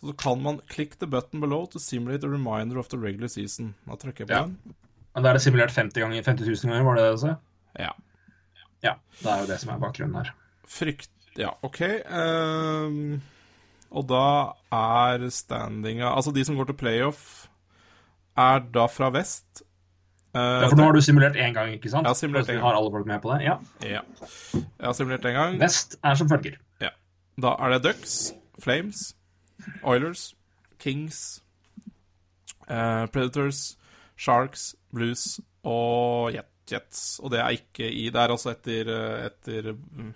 [0.00, 3.74] Så kan man click the button below to simulate a reminder of the regular season.
[3.86, 4.42] Da trykker jeg på Ja.
[4.46, 4.58] den.
[5.14, 7.34] Men Da er det simulert 50 ganger 50 000 ganger, var det det du sa?
[7.78, 7.90] Ja.
[8.82, 8.92] Ja.
[9.22, 10.32] Det er jo det som er bakgrunnen her.
[10.68, 11.10] Frykt...
[11.38, 11.80] Ja, OK.
[12.10, 13.20] Um,
[13.90, 14.22] og da
[14.74, 17.46] er standinga Altså, de som går til playoff,
[18.36, 19.62] er da fra vest.
[20.34, 22.04] Uh, Ja, for nå har du simulert én gang, ikke sant?
[22.06, 22.64] Jeg har simulert en gang.
[22.66, 23.44] Har alle folk med på det?
[23.46, 23.56] Ja.
[23.82, 24.00] Ja.
[24.54, 25.58] Jeg har simulert en gang.
[25.60, 26.58] Vest er som følger.
[26.80, 26.90] Ja.
[27.42, 28.32] Da er det Ducks,
[28.62, 29.14] Flames,
[29.82, 30.34] Oilers,
[30.78, 31.42] Kings,
[32.68, 33.76] eh, Predators,
[34.16, 37.18] Sharks, Blues og Jet- Jets.
[37.24, 40.14] Og det er ikke i Det er altså etter, eh, etter mm,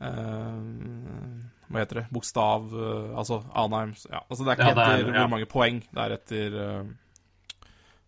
[0.00, 2.06] eh, Hva heter det?
[2.12, 5.20] Bokstav eh, Altså Anheim ja, altså Det er ikke Ja, det er- etter ja.
[5.20, 5.80] hvor mange poeng.
[5.94, 6.84] Det er etter eh,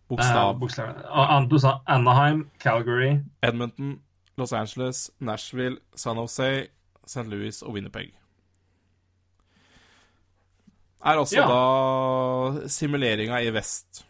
[0.09, 0.59] bokstav.
[0.59, 1.49] bokstav.
[1.49, 3.99] Du sa Anaheim, Calgary Edmonton,
[4.37, 6.67] Los Angeles, Nashville, San Jose,
[7.07, 7.27] St.
[7.29, 8.11] Louis og Winnipeg.
[11.03, 11.47] Er også Ja.
[11.47, 14.03] da simuleringa i vest.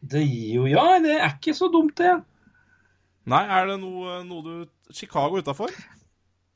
[0.00, 2.22] Det gir jo Ja, det er ikke så dumt, det.
[3.26, 5.70] Nei, er det noe, noe du Chicago utafor?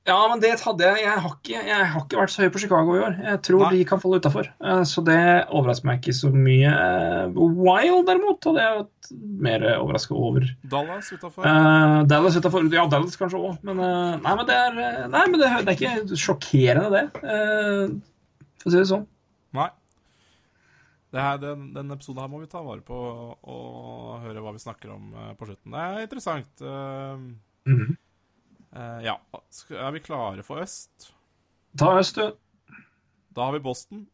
[0.04, 2.60] Ja, men det hadde jeg Jeg har ikke, jeg har ikke vært så høy på
[2.60, 3.14] Chicago i år.
[3.24, 3.70] Jeg tror Nei.
[3.78, 4.48] de kan falle utafor.
[4.84, 6.68] Så det overrasker meg ikke så mye.
[6.68, 9.12] Eh, Wild, derimot, hadde jeg vært
[9.46, 10.44] mer overraska over.
[10.68, 11.46] Dallas utafor?
[11.48, 15.24] Uh, Dallas utenfor, Ja, Dallas kanskje òg, men uh, Nei, men det er, eh, nei,
[15.30, 17.24] men det, det er ikke sjokkerende, det.
[17.24, 17.96] Uh,
[18.60, 19.06] for å si det sånn.
[19.54, 19.70] Nei.
[21.14, 24.62] Det her, den, den episoden her må vi ta vare på og høre hva vi
[24.62, 25.76] snakker om eh, på slutten.
[25.76, 26.62] Det er interessant.
[26.64, 27.20] Uh,
[27.70, 27.92] mm -hmm.
[28.74, 29.14] uh, ja.
[29.70, 31.14] Er vi klare for øst?
[31.78, 32.34] Ta øst, du.
[33.36, 34.06] Da har vi Boston.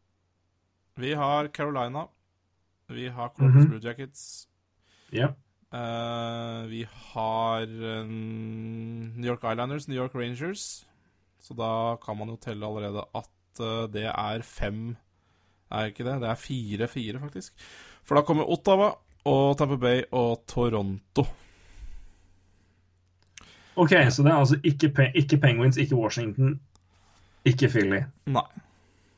[0.95, 2.05] Vi har Carolina.
[2.87, 3.69] Vi har Columbus -hmm.
[3.69, 4.47] Blue Jackets.
[5.11, 5.27] Ja.
[5.73, 7.65] Uh, vi har
[9.17, 10.87] New York Islanders, New York Rangers.
[11.39, 13.29] Så da kan man jo telle allerede at
[13.93, 14.95] det er fem
[15.71, 16.19] Er ikke det?
[16.21, 17.69] Det er fire-fire, faktisk.
[18.03, 18.91] For da kommer Ottawa
[19.29, 21.25] og Tampa Bay og Toronto.
[23.79, 26.59] OK, så det er altså ikke, ikke Penguins, ikke Washington,
[27.45, 28.01] ikke Philly.
[28.25, 28.49] Nei.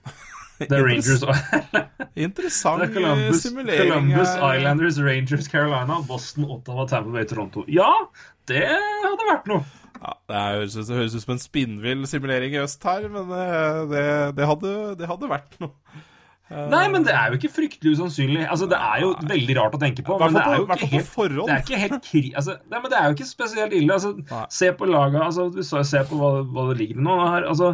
[0.59, 1.23] Det er Rangers
[2.25, 3.89] Interessant er Columbus, simulering.
[3.89, 4.35] Columbus.
[4.37, 7.65] Islanders, Rangers, Carolina, Boston, Ottawa, Tampa Bay, Toronto.
[7.67, 7.89] Ja,
[8.47, 9.65] det hadde vært noe.
[10.03, 13.83] Ja, det høres det høres ut som en spinnvill simulering i øst her, men eh,
[13.91, 14.07] det,
[14.37, 16.03] det, hadde, det hadde vært noe.
[16.69, 18.43] Nei, men det er jo ikke fryktelig usannsynlig.
[18.49, 20.19] Altså, Det er jo veldig rart å tenke på.
[20.19, 21.09] Men det er jo ikke helt,
[21.47, 22.23] det er ikke helt kri...
[22.35, 23.93] Altså, nei, men det er jo ikke spesielt ille.
[23.99, 24.13] Altså,
[24.53, 25.49] se på laga, altså,
[25.83, 27.17] Se på hva, hva det ligger med nå.
[27.33, 27.73] Her, altså,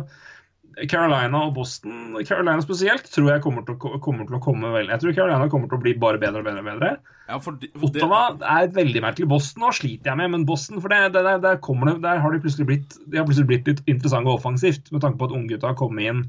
[0.88, 4.88] Carolina og Boston, Carolina spesielt, tror jeg kommer til, å, kommer til å komme vel.
[4.94, 6.62] Jeg tror Carolina kommer til å bli bare bedre og bedre.
[6.64, 6.92] og bedre.
[7.30, 8.22] Ja, for, de- for det- Ottawa
[8.62, 9.28] er veldig merkelig.
[9.28, 12.22] Boston nå sliter jeg med, men Boston, for det, det, der, der, kommer det, der
[12.24, 15.28] har de plutselig blitt, de har plutselig blitt litt interessante og offensivt, med tanke på
[15.28, 16.24] at unggutta har kommet inn.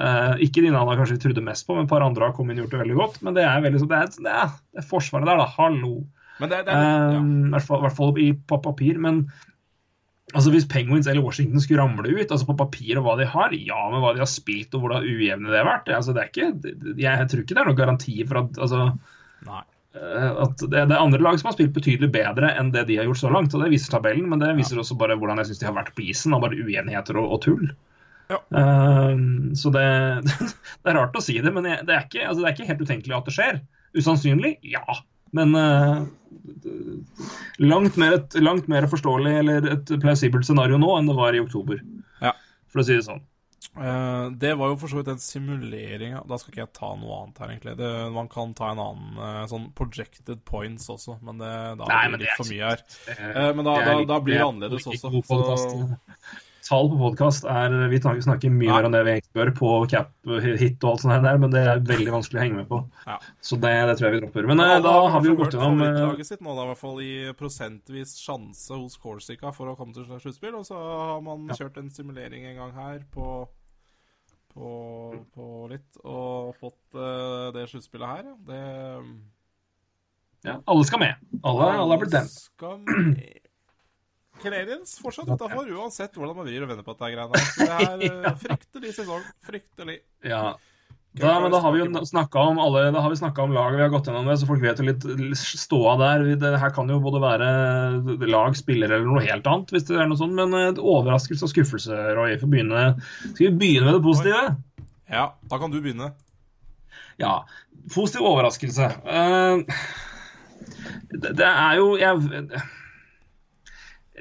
[0.00, 2.62] Eh, ikke de navnene kanskje trodde mest på, men et par andre har kommet inn
[2.62, 3.20] og gjort det veldig godt.
[3.26, 5.46] Men det er veldig så det er, det er, det er forsvaret der, da.
[5.58, 5.94] Hallo.
[6.40, 7.20] Men det, det er ja.
[7.20, 9.00] Um, I hvert fall, i på papir.
[9.02, 9.24] Men
[10.32, 13.56] altså, hvis Penguins eller Washington skulle ramle ut, altså på papir og hva de har,
[13.56, 16.22] ja, men hva de har spilt og hvordan ujevne det har vært det, altså, det
[16.22, 16.48] er ikke,
[16.94, 18.86] jeg, jeg tror ikke det er noen garanti for at altså,
[19.48, 19.62] Nei.
[19.98, 23.00] eh, at det, det er andre lag som har spilt betydelig bedre enn det de
[23.00, 23.54] har gjort så langt.
[23.54, 25.94] og Det viser tabellen, men det viser også bare hvordan jeg syns de har vært
[25.98, 26.36] på isen.
[26.36, 27.70] av bare uenigheter og, og tull.
[28.30, 28.40] Ja.
[28.50, 29.84] Um, så det,
[30.82, 32.68] det er rart å si det, men jeg, det, er ikke, altså det er ikke
[32.70, 33.62] helt utenkelig at det skjer.
[33.98, 34.52] Usannsynlig?
[34.70, 35.00] Ja.
[35.36, 36.04] Men uh,
[37.62, 41.42] langt, mer et, langt mer forståelig eller et plausibelt scenario nå enn det var i
[41.42, 41.82] oktober.
[42.22, 42.34] Ja.
[42.70, 43.22] For å si det sånn.
[43.76, 47.18] Uh, det var jo for så vidt en simulering Da skal ikke jeg ta noe
[47.20, 47.74] annet her, egentlig.
[47.78, 52.00] Det, man kan ta en annen eh, sånn projected points også, men det, da Nei,
[52.08, 52.84] blir det litt for mye her.
[53.54, 55.12] Men da, da, da blir det er annerledes også.
[55.60, 56.40] Så.
[56.70, 60.12] Tall på podkast er Vi snakker mye mer enn det vi egentlig bør på cap
[60.60, 62.78] hit og alt sånt der, men det er veldig vanskelig å henge med på.
[63.08, 63.16] Ja.
[63.42, 64.46] Så det, det tror jeg vi dropper.
[64.46, 66.62] Men ja, da, da har vi jo gått gjennom hørt eh, favorittlaget sitt nå, da,
[66.62, 67.10] i hvert fall i
[67.40, 70.54] prosentvis sjanse hos Corsica for å komme til sluttspill.
[70.60, 71.58] Og så har man Ja.
[71.58, 73.26] kjørt en simulering en gang her på,
[74.54, 74.70] på,
[75.34, 78.38] på litt, og fått uh, det sluttspillet her, ja.
[78.46, 78.62] Det
[80.46, 81.30] ja, Alle skal med.
[81.42, 83.40] Alle, alle er blitt den.
[84.42, 87.44] Canadiens fortsatt utafor, uansett hvordan man vrir og vender på dette greiene.
[87.54, 89.24] Så det er eh, fryktelig sesong.
[89.46, 90.00] Fryktelig.
[90.26, 90.44] Ja.
[91.12, 93.80] Da, men da har vi jo snakka om alle, da har vi snakket om laget,
[93.80, 96.22] vi har gått gjennom det, så folk vet jo litt ståa der.
[96.38, 97.48] Det her kan jo både være
[98.30, 100.36] lag, spillere eller noe helt annet, hvis det er noe sånt.
[100.38, 102.36] Men eh, overraskelse og skuffelse, Roy.
[102.38, 102.92] For begynne.
[103.32, 104.44] Skal vi begynne med det positive?
[105.10, 106.12] Ja, da kan du begynne.
[107.18, 107.40] Ja.
[107.90, 108.92] Positiv overraskelse.
[109.02, 109.82] Eh,
[111.10, 112.62] det, det er jo jeg,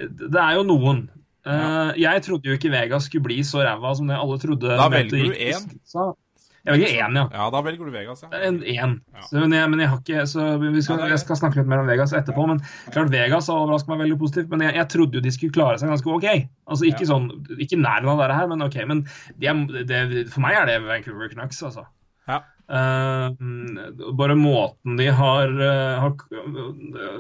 [0.08, 1.06] Det er jo noen.
[1.48, 1.92] Ja.
[1.98, 4.76] Jeg trodde jo ikke Vegas skulle bli så ræva som det alle trodde.
[4.80, 5.70] Da velger du én.
[6.68, 7.24] Jeg velger én, ja.
[7.32, 8.30] Ja, da velger du Vegas, ja.
[8.46, 8.96] En, en.
[9.16, 9.24] Ja.
[9.24, 11.82] Så, men, jeg, men jeg har ikke så vi skal, Jeg skal snakke litt mer
[11.82, 12.46] om Vegas etterpå.
[12.52, 12.60] Men
[12.92, 14.52] klart Vegas har overrasket meg veldig positivt.
[14.52, 16.28] Men jeg, jeg trodde jo de skulle klare seg ganske OK.
[16.70, 18.78] Altså Ikke sånn, ikke nærheten av det her, men OK.
[18.92, 19.06] Men
[19.40, 21.88] de er, det, for meg er det Vancouver Canucks, altså.
[22.30, 22.44] Ja.
[22.70, 23.30] Eh,
[24.14, 26.12] bare måten de har, uh, har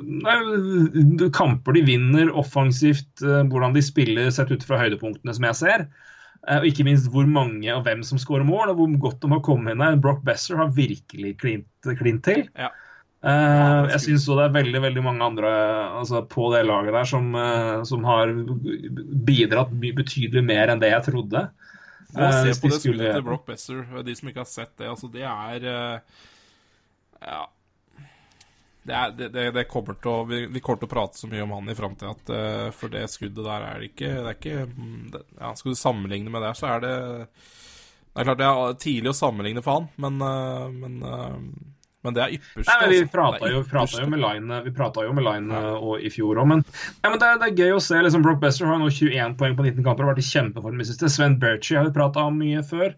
[0.05, 5.59] nei, Kamper de vinner offensivt, uh, hvordan de spiller sett ut fra høydepunktene som jeg
[5.63, 5.87] ser.
[6.49, 9.41] Og ikke minst hvor mange og hvem som skårer mål, og hvor godt de har
[9.43, 9.97] kommet inn der.
[9.99, 12.45] Brock Besser har virkelig klint, klint til.
[12.55, 12.69] Ja.
[13.19, 15.49] Uh, jeg syns det er veldig veldig mange andre
[15.99, 18.31] altså, på det laget der som, uh, som har
[19.27, 21.49] bidratt betydelig mer enn det jeg trodde.
[22.09, 23.85] Gå og Eh, se på det skuddet til Brock Besser.
[24.05, 26.19] De som ikke har sett det, altså, det er eh,
[27.21, 27.45] Ja.
[28.89, 31.27] Det, er, det, det, det kommer til å vi, vi kommer til å prate så
[31.29, 34.29] mye om han i framtida at eh, for det skuddet der er det ikke Det
[34.31, 38.39] er ikke mm, ja, Skal du sammenligne med det, så er det Det er klart
[38.39, 41.35] det er tidlig å sammenligne for han, men, eh, men, eh,
[42.05, 42.65] men det er ypperste.
[42.69, 43.11] Nei, men Vi altså.
[43.11, 44.73] prata jo, jo med Line, vi
[45.09, 45.75] jo med Line ja.
[45.75, 46.63] og, i fjor òg, men,
[47.03, 47.99] ja, men det, er, det er gøy å se.
[48.05, 50.87] liksom Brock Bester har nå 21 poeng på 19 kamper og vært i kjempeform i
[50.87, 51.11] siste.
[51.11, 52.95] Sven Berchi har vi prata om mye før.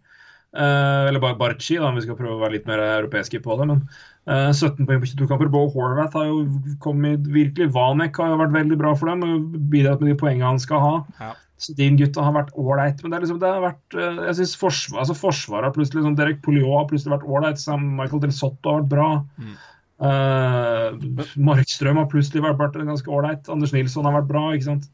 [0.51, 3.55] Eh, eller bare Barchi, da, om vi skal prøve å være litt mer europeiske på
[3.59, 3.69] det.
[3.69, 3.85] men
[4.27, 5.51] eh, 17 poeng på 22 kamper.
[5.53, 6.41] Bo Horvath har jo
[6.83, 7.71] kommet virkelig.
[7.75, 10.83] Vanek har jo vært veldig bra for dem og bidratt med de poengene han skal
[10.83, 10.93] ha.
[11.21, 11.31] Ja.
[11.61, 13.01] Så din gutta har vært ålreit.
[13.03, 16.01] Men det, er liksom, det har vært eh, jeg synes forsvar, altså Forsvaret har plutselig
[16.01, 17.65] liksom, Derek Poliot har plutselig vært ålreit.
[17.83, 19.09] Michael Del Sotto har vært bra.
[19.37, 19.59] Mm.
[20.01, 23.51] Uh, Markstrøm har plutselig vært, vært ganske ålreit.
[23.53, 24.47] Anders Nilsson har vært bra.
[24.55, 24.89] ikke sant?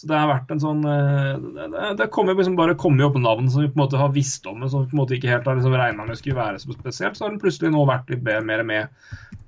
[0.00, 3.60] Så det har vært en sånn eh, Det, kommer liksom bare kommet opp navn som
[3.60, 5.48] vi på en måte har visst om, men som vi på en måte ikke helt
[5.50, 7.18] har liksom regna med skulle være så spesielt.
[7.18, 8.88] Så har den plutselig nå vært litt mer med.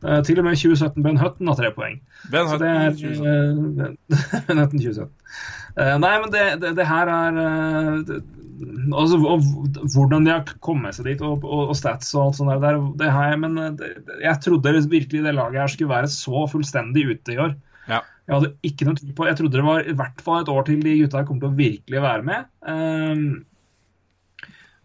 [0.02, 1.96] Eh, til og med 2017 Ben Hutton har tre poeng.
[2.34, 3.96] Ben er Hutton, 2017.
[3.96, 5.08] eh, Ben Hutton 2017.
[5.72, 8.20] Eh, nei, men det, det, det her er eh, det,
[8.92, 9.40] altså,
[9.96, 13.08] Hvordan de har kommet seg dit, og, og, og stats og alt sånt der, det
[13.16, 13.80] har jeg, men
[14.20, 17.56] jeg trodde virkelig det laget her skulle være så fullstendig ute i år.
[18.28, 20.66] Jeg hadde ikke noe tid på Jeg trodde det var i hvert fall et år
[20.68, 22.46] til de gutta kom til å virkelig være med.
[22.62, 23.24] Um,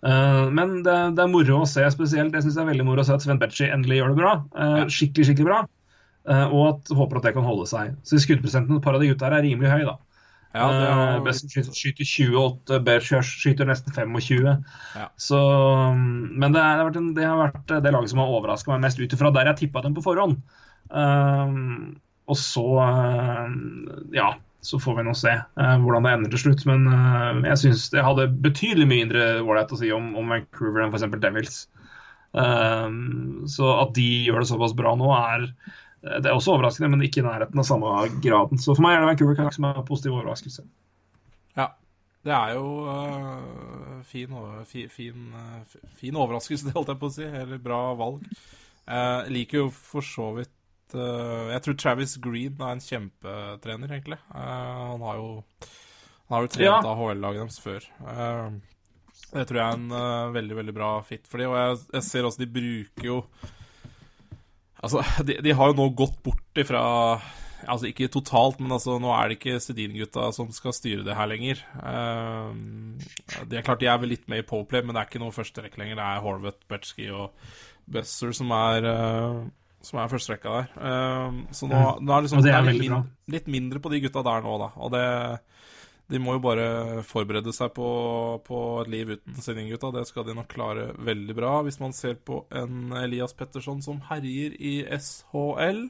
[0.02, 2.34] uh, men det, det er moro å se spesielt.
[2.34, 4.34] Jeg synes det er veldig moro å se at Sven Betchy endelig gjør det bra.
[4.58, 5.62] Uh, Skikkelig, skikkelig bra.
[6.28, 7.94] Uh, og at håper at det kan holde seg.
[8.08, 10.00] Så skuddprosenten på et par av de gutta her er rimelig høy, da.
[10.56, 14.64] Ja, Eh, Best skyter, skyter 28, Berchers skyter nesten 25.
[14.96, 15.08] Ja.
[15.20, 15.40] Så,
[15.94, 18.34] mm, men det, er, det, har vært en, det har vært det laget som har
[18.34, 20.40] overraska meg mest ut ifra der jeg tippa dem på forhånd.
[20.88, 21.98] Um,
[22.28, 23.48] og så uh,
[24.16, 24.34] ja,
[24.68, 26.66] så får vi nå se uh, hvordan det ender til slutt.
[26.70, 30.84] Men uh, jeg syns det hadde betydelig mye mindre ålreit å si om, om Vancouver
[30.84, 31.10] enn f.eks.
[31.24, 31.66] Devils.
[32.38, 35.48] Så at de gjør det såpass bra nå, er
[36.04, 37.90] det er også overraskende, men ikke i nærheten av samme
[38.22, 38.60] graden.
[38.62, 40.66] Så for meg er det Vancouver Canucks som er en positiv overraskelse.
[41.58, 41.72] Ja.
[42.28, 44.34] Det er jo uh, fin,
[44.92, 47.26] fin, øh, fin overraskelse, holdt jeg på å si.
[47.26, 48.26] Eller bra valg.
[48.88, 50.52] Eh, Jeg liker jo for så vidt
[50.96, 54.20] øh, Jeg tror Travis Green er en kjempetrener, egentlig.
[54.32, 55.30] Uh, han har jo
[56.28, 56.96] Han har jo trent Ja.
[57.02, 57.88] HL-laget deres før.
[58.04, 58.50] Eh,
[59.34, 61.52] det tror jeg er en veldig, veldig bra fit for dem.
[61.52, 63.22] Og jeg, jeg ser også de bruker jo
[64.84, 66.84] Altså, de, de har jo nå gått bort ifra
[67.66, 71.30] Altså ikke totalt, men altså, nå er det ikke Sedin-gutta som skal styre det her
[71.32, 71.64] lenger.
[71.82, 72.54] Uh,
[73.50, 75.34] det er klart de er vel litt med i Powerplay, men det er ikke noe
[75.36, 75.98] førsterekke lenger.
[75.98, 77.34] Det er Horvath, Betsky og
[77.90, 79.42] Besser som er uh,
[79.88, 80.72] som er førsterekka der.
[80.90, 84.26] Ehm, så nå, nå er liksom, det er litt, min, litt mindre på de gutta
[84.28, 84.72] der nå, da.
[84.84, 85.06] Og det
[86.08, 86.68] de må jo bare
[87.04, 87.88] forberede seg på,
[88.48, 89.92] på et liv uten Sinning-gutta.
[89.92, 94.00] Det skal de nok klare veldig bra, hvis man ser på en Elias Petterson som
[94.08, 95.90] herjer i SHL.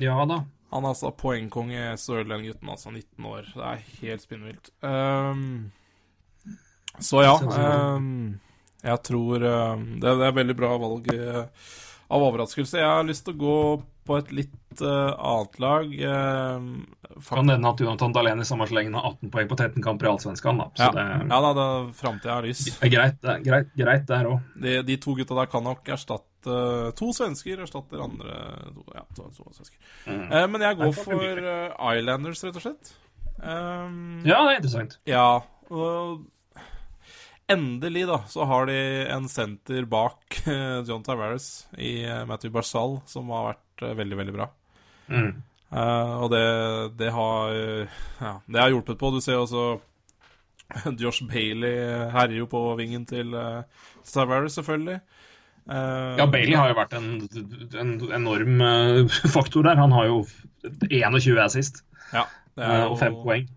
[0.00, 0.40] Ja da.
[0.72, 3.50] Han er altså poengkonge i Sørland-gutten, altså 19 år.
[3.52, 4.72] Det er helt spinnvilt.
[4.80, 5.70] Um,
[6.98, 8.40] så ja Um,
[8.82, 9.56] Jeg tror det,
[10.00, 11.68] det er veldig bra valg eh,
[12.08, 12.78] av overraskelse.
[12.80, 13.58] Jeg har lyst til å gå
[14.06, 15.94] på et litt uh, annet lag.
[15.98, 20.06] Uh, Kan nevne at Jonathan Dahlén i samme slengen har 18 poeng på 13 kamper
[20.06, 20.60] i Allsvenskan.
[20.60, 20.68] da.
[20.78, 21.66] Ja, det ja da, det
[21.98, 22.62] framtida er lys.
[22.76, 24.44] er greit, det er greit, greit der òg.
[24.62, 28.36] De, de to gutta der kan nok erstatte To svensker erstatter andre
[28.70, 29.80] to, Ja, to, to svensker.
[30.06, 32.92] Eh, men jeg går for eh, Islanders, rett og slett.
[33.40, 34.94] Um, Ja, det er interessant.
[35.10, 35.24] Ja,
[35.74, 36.22] og
[37.48, 38.78] endelig da, så har de
[39.12, 40.40] en senter bak
[40.88, 44.48] John Tavares i eh, Matthew Barzal, som har vært eh, veldig, veldig bra.
[45.06, 45.30] Mm.
[45.66, 46.46] Uh, og det,
[46.98, 47.56] det har
[48.22, 49.10] Ja, det har hjulpet på.
[49.10, 49.80] Du ser også
[51.02, 51.74] Josh Bailey
[52.14, 53.66] herjer jo på vingen til uh,
[54.06, 55.00] Tavares, selvfølgelig.
[55.66, 57.10] Uh, Ja, Bailey har jo vært en,
[57.74, 58.62] en enorm
[59.36, 59.78] faktor der.
[59.82, 60.22] Han har jo
[60.90, 61.82] 21 assist
[62.14, 62.26] ja,
[62.58, 63.50] det og 5 poeng.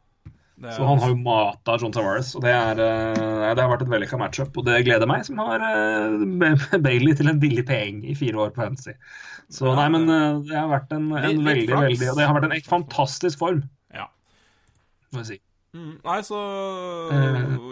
[0.59, 3.69] Det er Så han har jo mata John Tavares, og det, er, eh, det har
[3.71, 4.57] vært et vellykka matchup.
[4.59, 8.51] Og det gleder meg, som har eh, Bailey til en billig peng i fire år
[8.55, 8.95] på Fantasy.
[9.49, 12.49] Så nei, men det- eh, har vært en, en veldig, veldig Og det har vært
[12.51, 13.63] en fantastisk form,
[13.95, 14.09] Ja.
[15.13, 15.39] må jeg si.
[15.77, 16.37] Mm, nei, så.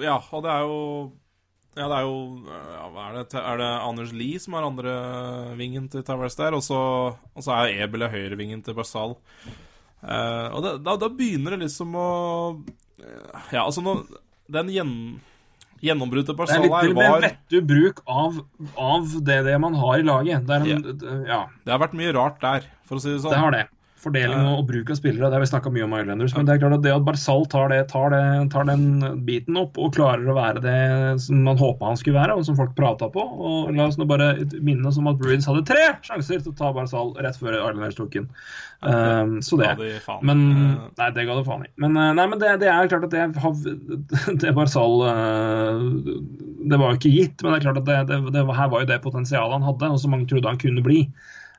[0.06, 0.82] Ja, og det er jo
[1.78, 4.94] Ja, det er jo ja, er, det, er det Anders Lie som er andre
[5.58, 9.18] vingen til Tavares der, og så er Ebel høyrevingen til Barzal.
[10.08, 12.10] Eh, og da, da, da begynner det liksom å
[13.04, 13.98] eh, Ja, altså nå
[14.48, 14.92] Den gjen,
[15.84, 18.38] gjennombruddet til Det er litt mer var vettug bruk av,
[18.80, 20.48] av det, det man har i laget.
[20.48, 23.36] Det, en, ja, Det har vært mye rart der, for å si det sånn.
[23.36, 23.66] det har det.
[23.98, 26.36] Fordeling og, og bruk av spillere, det har vi snakka mye om Islanders.
[26.38, 28.22] Men det er klart at det at Barzal tar, det, tar, det,
[28.54, 28.86] tar den
[29.26, 30.78] biten opp og klarer å være det
[31.24, 34.08] som man håpa han skulle være, og som folk prata på og La oss nå
[34.10, 34.32] bare
[34.64, 37.98] minne oss om at Bruins hadde tre sjanser til å ta Barzal rett før Islanders
[37.98, 38.30] tok den.
[38.82, 39.72] Um, så det.
[39.80, 40.18] De.
[40.22, 40.44] Men
[40.98, 41.72] Nei, det ga det faen i.
[41.82, 43.56] Men, eh, nei, men det, det er klart at det har
[44.44, 45.82] Det Barzal eh,
[46.70, 48.84] Det var jo ikke gitt, men det er klart at det, det, det, her var
[48.84, 51.02] jo det potensialet han hadde, og som mange trodde han kunne bli.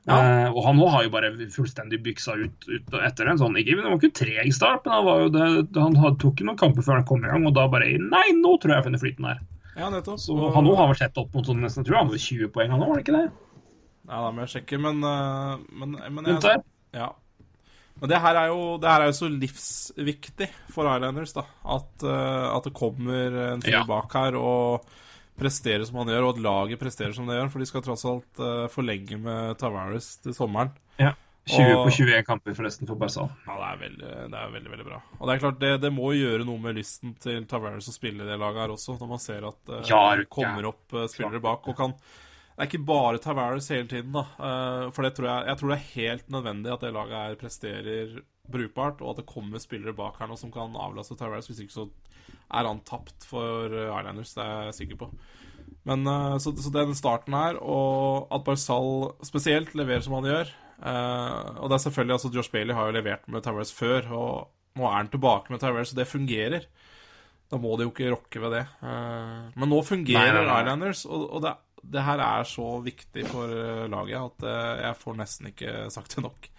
[0.08, 0.18] Ja.
[0.46, 3.74] Eh, og han nå har jo bare fullstendig byksa ut, ut etter en sånn ikke,
[3.76, 7.04] Det var ikke treg start, men han, det, han tok jo noen kamper før han
[7.10, 9.42] kom i gang, og da bare Nei, nå tror jeg jeg funnet flyten her.
[9.76, 10.18] ja, nettopp.
[10.18, 12.24] Så Og- han nå har vel sett opp mot sånn, nesten, jeg tror han hadde
[12.24, 13.30] 20 poeng, han nå, var det ikke det?
[14.08, 16.62] Ja, da må jeg sjekke, men, eh, men, men jeg.
[16.96, 17.10] Ja.
[18.00, 21.42] Men det her er jo, det her er jo så livsviktig for Islanders, da.
[21.66, 23.84] At, eh, at det kommer en fyr Ja.
[23.84, 24.86] bak her og
[25.38, 27.48] presterer som han gjør, og at laget presterer som det gjør.
[27.54, 30.74] For de skal tross alt uh, forlenge med Tavares til sommeren.
[31.00, 31.14] Ja.
[31.48, 33.24] 20 Og- på 21 kamper forresten for Barca.
[33.46, 34.98] Ja, det er veldig, det er veldig, veldig bra.
[35.16, 38.20] Og det er klart, det, det må gjøre noe med lysten til Tavares å spille
[38.26, 41.06] i det laget her også, når man ser at uh, Ja, det kommer opp uh,
[41.08, 44.26] spillere bak og kan Det er ikke bare Tavares hele tiden, da.
[44.42, 47.36] eh, for det tror jeg, jeg tror det er helt nødvendig at det laget her
[47.38, 48.16] presterer
[48.50, 51.48] brukbart, og at det kommer spillere bak her nå som kan avlaste Tavares.
[51.50, 51.88] Hvis ikke så
[52.48, 55.10] er han tapt for eh, Islanders, det er jeg sikker på.
[55.88, 60.48] Men eh, så, så den starten her, og at Barzal spesielt leverer som han gjør
[60.50, 64.78] eh, Og det er selvfølgelig altså Josh Bailey har jo levert med Tavares før, og
[64.78, 66.68] nå er han tilbake med Tavares, og det fungerer.
[67.48, 68.66] Da må de jo ikke rokke ved det.
[68.84, 70.58] Men nå fungerer Nei, nei, nei.
[70.60, 71.54] Islanders, og, og det,
[71.96, 73.54] det her er så viktig for
[73.88, 74.46] laget at
[74.84, 76.50] jeg får nesten ikke sagt det nok.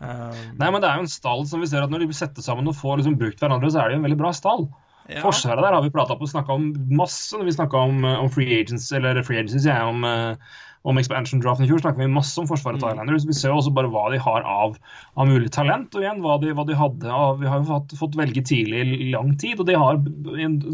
[0.00, 2.44] Eh, Nei, men det er jo en stall som vi ser at når de setter
[2.44, 4.66] sammen og får liksom brukt hverandre, så er det jo en veldig bra stall.
[5.10, 5.20] ja.
[5.24, 8.18] Forsvaret der har vi prata på og snakka om masse når vi snakka om, eh,
[8.24, 10.58] om free agents, eller free agencies, jeg, om, eh,
[10.88, 12.86] om expansion draften i fjor, snakka vi masse om Forsvaret Mm.
[12.86, 13.26] Thailanders.
[13.28, 14.78] Vi ser jo også bare hva de har av,
[15.16, 17.92] av mulig talent, og igjen hva de, hva de hadde av Vi har jo fått,
[17.98, 20.00] fått velge tidlig i lang tid, og de har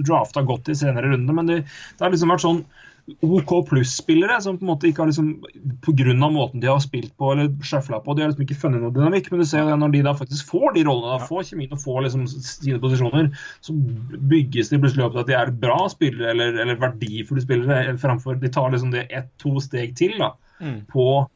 [0.06, 1.64] drafta godt i senere runder, men det,
[1.98, 2.62] det har liksom vært sånn
[3.22, 5.28] OK pluss-spillere som på en måte ikke har liksom
[5.84, 6.14] Pga.
[6.32, 9.30] måten de har spilt på eller sjøfla på, de har liksom ikke funnet noe dynamikk.
[9.30, 11.82] Men du ser jo når de da faktisk får de rollene, da får kjemien og
[11.84, 13.30] får liksom sine posisjoner,
[13.62, 13.76] så
[14.32, 18.40] bygges de plutselig opp til at de er bra spillere eller, eller verdifulle spillere, framfor
[18.42, 20.86] de tar liksom det ett-to steg til da, Mm.
[20.88, 21.26] på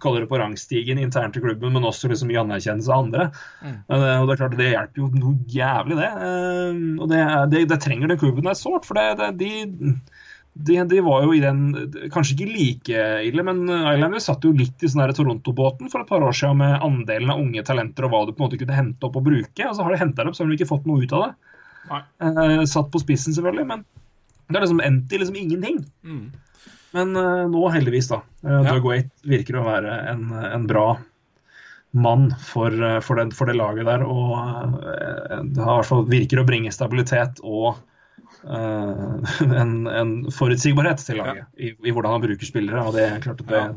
[0.00, 3.26] kaller det på rangstigen internt i klubben, men også liksom i anerkjennelse av andre.
[3.62, 3.76] Mm.
[3.88, 6.10] Eh, og Det er klart det hjelper jo noe jævlig, det.
[6.26, 7.20] Eh, og det,
[7.52, 8.88] det, det trenger den klubben der sårt.
[8.88, 9.94] For det, det, de,
[10.54, 11.62] de, de var jo i den
[12.14, 16.22] Kanskje ikke like ille, men Islanders satt jo litt i sånn Toronto-båten for et par
[16.22, 19.08] år siden med andelen av unge talenter og hva du på en måte kunne hente
[19.08, 19.66] opp og bruke.
[19.66, 21.26] Og så har de henta det opp, så har de ikke fått noe ut av
[21.26, 21.34] det.
[22.22, 23.84] Eh, satt på spissen, selvfølgelig, men
[24.46, 25.82] det har liksom endt i liksom ingenting.
[26.06, 26.24] Mm.
[26.94, 28.22] Men eh, nå, heldigvis, da.
[28.44, 28.62] Uh, Ja.
[28.70, 30.92] Doug Waite virker å være en, en bra
[31.94, 34.04] mann for, eh, for, det, for det laget der.
[34.06, 34.34] Og
[34.90, 37.82] eh, det har virker å bringe stabilitet og eh,
[39.62, 42.82] en, en forutsigbarhet til laget i, i hvordan han bruker spillere.
[42.84, 43.68] Og det er klart at det, Ja.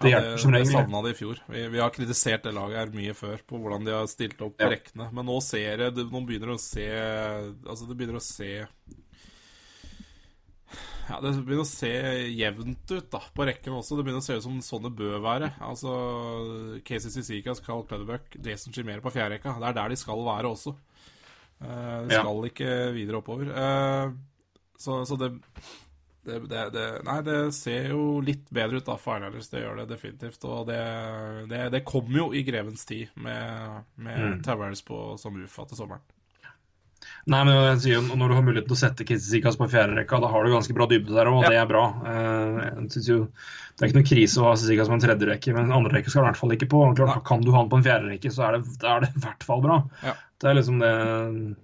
[0.00, 1.40] det Ja, hjelper som det Vi savna de i fjor.
[1.48, 4.56] Vi, vi har kritisert det laget her mye før på hvordan de har stilt opp
[4.58, 4.74] på Ja.
[4.76, 5.08] rekkene.
[5.12, 6.88] Men nå ser jeg, det Nå begynner det å se
[7.66, 8.50] Altså, det begynner å se
[11.10, 11.90] ja, Det begynner å se
[12.30, 13.96] jevnt ut da, på rekken også.
[13.98, 15.48] Det begynner å se ut som sånn det bør være.
[15.66, 15.90] Altså,
[16.86, 19.56] Casey Sisikas, Carl Clutterbuck, Jason Chimere på fjerderekka.
[19.58, 20.76] Det er der de skal være også.
[21.60, 22.50] Eh, skal Ja.
[22.50, 23.50] ikke videre oppover.
[23.52, 24.12] Eh,
[24.80, 25.30] så, så det,
[26.24, 29.48] det, det, det Nei, det ser jo litt bedre ut da for Islanders.
[29.52, 30.44] Det gjør det definitivt.
[30.48, 30.80] Og det,
[31.52, 34.42] det, det kommer jo i grevens tid med, med Mm.
[34.46, 36.02] Towers på som UFA til sommeren.
[37.26, 40.28] Nei, men jeg sier Når du har muligheten til å sette Kitsikas på fjerderekka, da
[40.32, 41.48] har du ganske bra dybde der, og Ja.
[41.50, 41.84] det er bra.
[42.06, 43.28] Eh, jo,
[43.76, 46.22] Det er ikke noe krise å ha Kitsikas på en tredjerekke, men andre rekke skal
[46.22, 46.80] du i hvert fall ikke på.
[46.90, 47.20] Og Klart, ja.
[47.20, 49.60] kan du ha han på en fjerderekke, så er det, er det i hvert fall
[49.60, 49.82] bra.
[50.02, 50.14] Ja.
[50.40, 51.56] Det er liksom det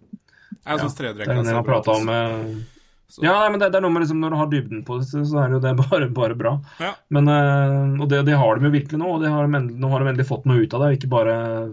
[0.67, 2.09] Jeg syns tredjerekka er bra om.
[2.09, 2.63] eh,
[3.09, 4.99] Så- Ja, nei, men det, det er noe med liksom, Når du har dybden på
[4.99, 6.61] det, så er det jo det bare, bare bra.
[6.81, 6.95] Ja.
[7.09, 10.01] Men, eh, og det, det har de jo virkelig nå, og de har, nå har
[10.01, 10.99] de endelig fått noe ut av det.
[10.99, 11.73] Ikke bare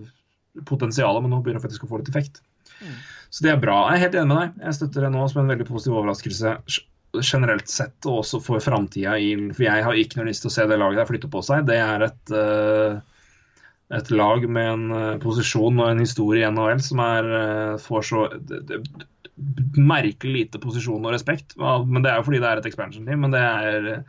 [0.66, 2.42] potensialet, men nå begynner de faktisk å få litt effekt.
[2.84, 2.94] Mm.
[3.34, 3.78] Så det er bra.
[3.90, 4.58] Jeg er helt enig med deg.
[4.68, 6.58] Jeg støtter det nå som en veldig positiv overraskelse
[7.22, 9.16] generelt sett, og også for framtida.
[9.54, 11.66] For jeg har ikke noe lyst til å se det laget der flytte på seg.
[11.70, 13.00] Det er et, eh,
[13.98, 18.06] et lag med en eh, posisjon og en historie i NHL som er, eh, får
[18.10, 18.28] så
[19.78, 21.58] merkelig lite posisjon og respekt.
[21.58, 23.26] Men Det er jo fordi det er et expansion team.
[23.26, 24.04] Men det er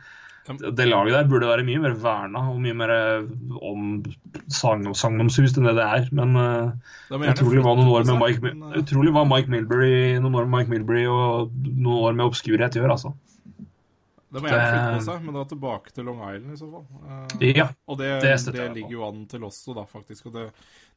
[0.45, 2.91] det laget der burde være mye mer verna og mye mer
[3.65, 4.03] om
[4.53, 6.09] sang og sagnomsust enn det det er.
[6.13, 10.45] Men eh, utrolig hva noen år med Mike, eh, utrolig hva Mike Milbury noen år
[10.45, 13.15] med Mike Milbury og noen år med obskurhet gjør, altså.
[14.35, 16.87] Det må gjerne flytte på seg, men da tilbake til Long Island i så fall.
[17.01, 17.67] Uh, Ja.
[17.87, 20.27] Og det, det det, ligger jo an til også, da, faktisk.
[20.29, 20.49] Og det,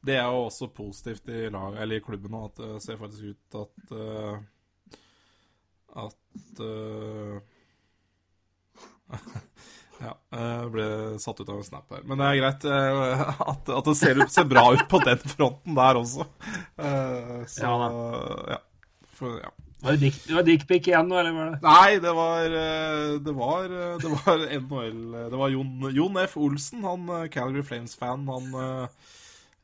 [0.05, 3.31] det er jo også positivt i, lag, eller i klubben nå, at det ser faktisk
[3.31, 4.35] ut at uh,
[6.05, 7.39] At uh,
[9.99, 10.83] Ja, jeg ble
[11.19, 12.03] satt ut av en snap her.
[12.07, 15.19] Men det er greit eh, at, at det ser, ut- ser bra ut på den
[15.27, 16.23] fronten der også.
[16.79, 17.89] Eh, så Ja
[18.53, 18.59] ja.
[19.19, 19.51] For, ja.
[19.83, 21.59] Var det dick- dickpic igjen nå, eller var det?
[21.67, 25.03] Nei, det var eh, Det var, eh, det var NHL
[25.33, 26.37] Det var Jon, Jon F.
[26.47, 28.23] Olsen, han eh, Calgary Flames-fan.
[28.31, 29.15] Han eh,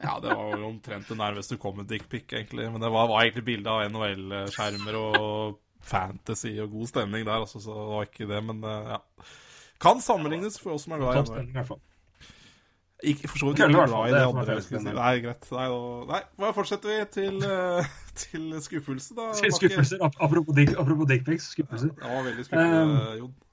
[0.03, 2.67] Ja, det var jo omtrent det nærmeste du kom med dickpic, egentlig.
[2.75, 7.61] Men det var, var egentlig bilde av NHL-skjermer og fantasy og god stemning der, altså,
[7.63, 8.43] så det var ikke det.
[8.49, 9.01] Men eh, ja.
[9.81, 11.81] Kan sammenlignes for oss som er glad i NHL.
[13.05, 14.93] Ikke for så vidt ikke glad i Det er andre.
[14.95, 15.47] Nei, greit.
[15.51, 15.65] Nei,
[16.09, 17.89] da- nei, fortsetter vi til, eh,
[18.23, 19.31] til skuffelse, da.
[19.35, 20.05] Skuffelser.
[20.05, 21.91] Apropos, dick, apropos dickpics, skuffelser.
[21.99, 23.33] Det var veldig skuffende, Um, Jon.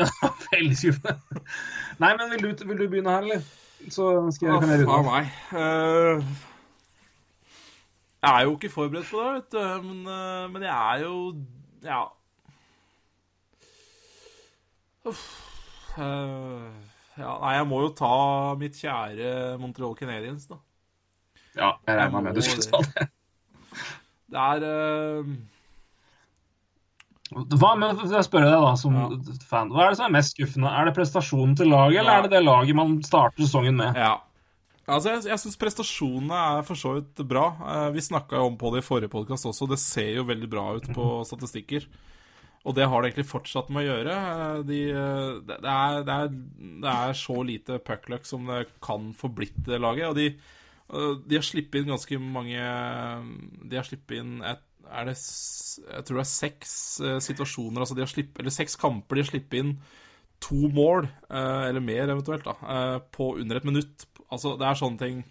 [0.00, 0.06] Ja,
[0.54, 1.42] veldig skuffende.
[2.00, 3.42] Nei, men vil du, vil du begynne her, eller?
[3.92, 5.28] Så skal jeg, Å, kan jeg meg.
[5.52, 6.32] Eh,
[8.22, 9.86] jeg er jo ikke forberedt på det, vet du.
[9.88, 11.14] Men, eh, men jeg er jo
[11.82, 12.02] Ja.
[15.10, 15.24] Uff.
[15.98, 16.68] Eh,
[17.18, 18.12] ja, nei, jeg må jo ta
[18.60, 20.56] mitt kjære Montreal Canadiens, da.
[21.58, 23.08] Ja, jeg regna med du skulle ta det.
[24.32, 25.32] Det er uh...
[27.32, 29.06] Hva, med, jeg spør deg da, som Ja.
[29.48, 30.68] fan, hva er det som er mest skuffende?
[30.72, 32.18] Er det prestasjonen til laget, eller Ja.
[32.18, 33.96] er det det laget man starter sesongen med?
[33.96, 34.14] Ja.
[34.90, 37.44] Altså, Jeg, jeg syns prestasjonene er for så vidt bra.
[37.70, 39.68] Eh, vi snakka jo om på det i forrige podkast også.
[39.70, 41.86] Det ser jo veldig bra ut på statistikker.
[42.66, 44.16] Og det har det egentlig fortsatt med å gjøre.
[44.32, 46.34] Eh, De, eh, det, er, det, er,
[46.82, 50.10] det er så lite puckluck som det kan få blitt det laget.
[50.10, 50.28] Og de,
[51.30, 52.58] De har sluppet inn ganske mange
[53.64, 54.60] De har sluppet inn et,
[54.92, 56.74] er det, Jeg tror det er seks
[57.24, 59.70] situasjoner altså de har slipp, Eller seks kamper de har sluppet inn
[60.42, 64.02] to mål, eller mer eventuelt, da, på under et minutt.
[64.32, 65.22] Altså, det er sånne ting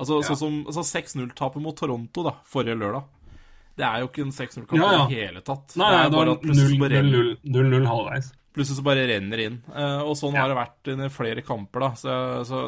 [0.00, 0.28] Altså, Ja.
[0.30, 3.04] sånn som altså 6-0-tapet mot Toronto da, forrige lørdag.
[3.76, 5.02] Det er jo ikke en 6-0-kamp Ja, ja.
[5.04, 5.74] i det hele tatt.
[5.76, 8.30] Nei, det er bare at plutselig så bare renner- 0-0 halvveis.
[8.56, 9.58] plutselig så bare renner inn.
[9.74, 11.90] Eh, og sånn har det vært i flere kamper, da.
[12.00, 12.16] Så,
[12.48, 12.62] så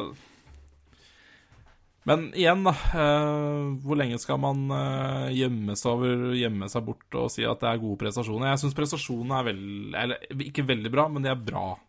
[2.05, 2.71] Men igjen, da.
[2.93, 7.59] eh, hvor lenge skal man eh, gjemme seg over Gjemme seg bort og si at
[7.61, 8.49] det er gode prestasjoner?
[8.53, 11.79] Jeg syns prestasjonene er vel Eller ikke veldig bra, men de er bra.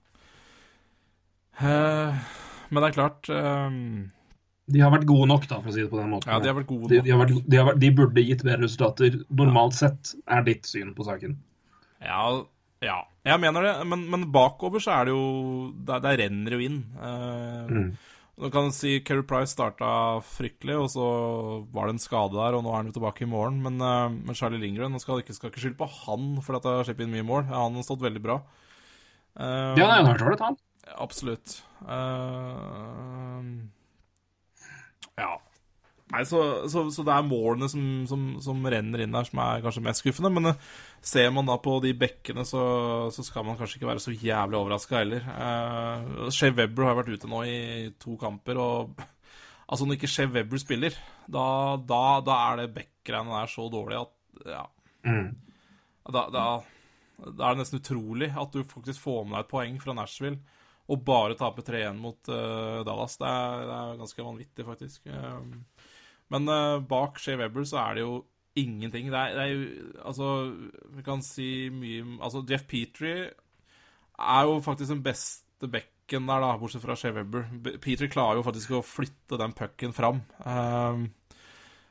[2.64, 3.80] Eh, men det er klart um...
[4.64, 6.30] De har vært gode nok, da, for å si det på den måten.
[6.32, 7.04] Ja, de har vært gode nok.
[7.04, 9.18] de, har vært, de, har vært, de burde gitt bedre resultater.
[9.28, 11.34] Normalt sett er ditt syn på saken.
[12.00, 12.22] Ja,
[12.84, 12.96] ja.
[13.28, 15.26] Jeg mener det, men, men bakover så er det jo
[15.88, 16.82] Der, der renner jo inn.
[16.96, 17.94] Uh, Mm.
[18.34, 21.04] Du kan si Kerry Price starta fryktelig, og så
[21.70, 23.60] var det en skade der, og nå er han jo tilbake i morgen.
[23.62, 26.72] Men, uh, men Charlie Lindgren skal ikke, skal ikke skylde på han for at det
[26.80, 27.44] har sluppet inn mye mål.
[27.52, 28.40] Han har stått veldig bra.
[29.38, 30.58] Uh, Ja, nei, han har vært han.
[31.00, 31.58] Absolutt.
[31.82, 33.40] Uh,
[35.18, 35.32] ja.
[36.12, 36.40] Nei, så,
[36.70, 40.02] så, så det er målene som, som, som renner inn der, som er kanskje mest
[40.04, 40.30] skuffende.
[40.36, 40.58] Men eh,
[41.02, 42.62] ser man da på de bekkene, så,
[43.14, 45.24] så skal man kanskje ikke være så jævlig overraska heller.
[45.24, 47.56] Uh, Shea Webber har vært ute nå i
[48.02, 49.02] to kamper, og
[49.70, 51.46] altså når ikke Shea Webber spiller, da,
[51.88, 54.64] da, da er det backgreiene der så dårlige at ja,
[55.04, 55.34] Mm.
[56.08, 56.42] da, da,
[57.20, 60.38] da er det nesten utrolig at du faktisk får med deg et poeng fra Nashville
[60.84, 63.16] og bare tape 3-1 mot uh, Dallas.
[63.20, 65.08] Det er, det er ganske vanvittig, faktisk.
[65.08, 65.64] Um,
[66.34, 68.18] men uh, bak Shea Webber så er det jo
[68.60, 69.08] ingenting.
[69.12, 70.28] Det er, det er jo Altså,
[70.94, 73.30] vi kan si mye Altså, Jeff Petrie
[74.14, 77.48] er jo faktisk den beste bekken der, da, bortsett fra Shea Webber.
[77.82, 80.20] Petrie klarer jo faktisk å flytte den pucken fram.
[80.44, 81.08] Um,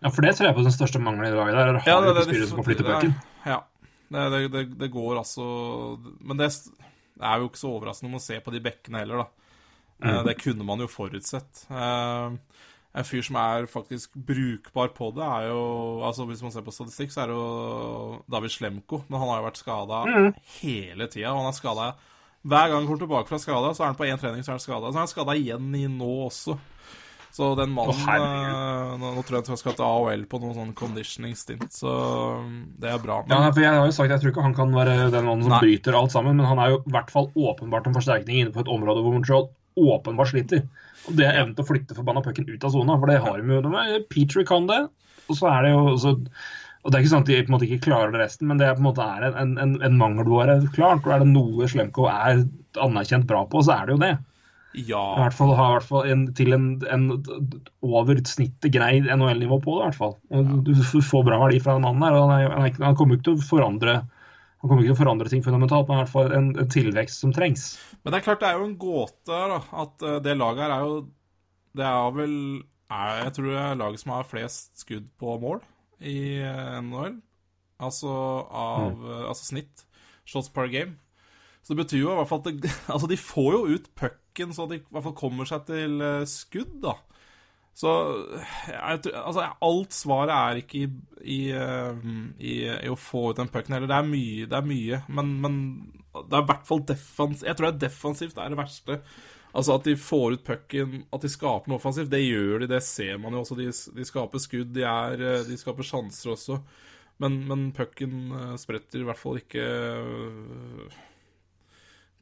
[0.03, 1.77] Ja, for det tror jeg på den største mangelen i laget der.
[1.79, 3.13] Er ja, det, det, det, som kan flytte pucken.
[3.47, 3.61] Ja.
[4.11, 5.43] Det, det, det, det går altså
[6.21, 6.49] Men det,
[7.19, 9.27] det er jo ikke så overraskende om å se på de bekkene heller, da.
[10.03, 10.25] Mm.
[10.27, 11.65] Det kunne man jo forutsett.
[11.71, 12.37] Eh,
[12.93, 16.73] En fyr som er faktisk brukbar på det, er jo Altså Hvis man ser på
[16.75, 18.99] statistikk, så er det jo David Slemko.
[19.09, 20.01] Men han har jo vært skada
[20.59, 21.31] hele tida.
[21.33, 21.95] Han er skada
[22.43, 24.57] hver gang han kommer tilbake fra skada, så er han på én trening, så er
[24.57, 24.89] han skada.
[24.91, 26.57] Så er han skada igjen i nå også.
[27.33, 30.53] Så den mannen oh, nå, nå tror jeg at han skal til AHL på noen
[30.53, 31.89] sånn conditioning stint, så
[32.43, 33.23] um, det er bra.
[33.25, 35.47] Men, Ja, for Jeg har jo sagt jeg tror ikke han kan være den mannen
[35.47, 35.63] som Nei.
[35.63, 38.61] bryter alt sammen, men han er jo i hvert fall åpenbart en forsterkning inne på
[38.61, 40.61] et område hvor Montreal åpenbart sliter.
[41.07, 43.41] Og Det er evnen til å flytte forbanna pucken ut av sona, for det har
[43.41, 43.63] de jo.
[43.65, 44.83] De Petrie kan det,
[45.25, 46.13] og så er det jo også
[46.83, 48.59] og Det er ikke sånn at de på en måte ikke klarer det resten, men
[48.59, 51.05] det er på en måte er en, en, en mangelvare klart.
[51.07, 52.41] Og er det noe Slemko er
[52.83, 54.09] anerkjent bra på, så er det jo det.
[55.17, 57.05] I hvert fall ha hvert fall en, til en, en
[57.85, 60.15] over snittet grei NHL-nivå på det, i hvert fall.
[60.65, 62.17] Du får bra verdi fra den mannen her.
[62.17, 63.97] og Han, er, han, er, kommer ikke til å forandre
[64.63, 67.19] han kommer ikke til å forandre ting fundamentalt, men i hvert fall en, en tilvekst
[67.19, 67.65] som trengs.
[67.99, 70.75] Men det er klart det er jo en gåte da, at eh, det laget her
[70.77, 70.93] er jo
[71.75, 72.37] Det er vel
[72.87, 75.59] er, Jeg tror det er laget som har flest skudd på mål
[75.99, 77.17] i eh, NHL.
[77.83, 78.13] Altså
[78.47, 79.11] av mm.
[79.33, 79.83] Altså snitt.
[80.23, 80.95] Shots per game.
[81.63, 83.91] Så det betyr jo i hvert fall at det, Altså, de får jo ut
[84.33, 86.95] pucken så de i hvert fall kommer seg til eh, skudd, da.
[87.73, 87.89] Så
[88.69, 90.87] jeg, tror- altså, alt svaret er ikke i,
[91.25, 92.07] i, eh,
[92.37, 93.89] i, i å få ut den pucken heller.
[93.89, 95.55] Det er mye, det er mye men, men
[96.13, 97.47] det er i hvert fall defensivt.
[97.47, 98.99] Jeg tror det er defensivt det er det verste.
[99.53, 102.69] Altså At de får ut pucken, at de skaper noe offensivt, det gjør de.
[102.73, 103.57] Det ser man jo også.
[103.57, 106.59] De, de skaper skudd, de, er, eh, de skaper sjanser også.
[107.21, 109.65] Men, men pucken spretter i hvert fall ikke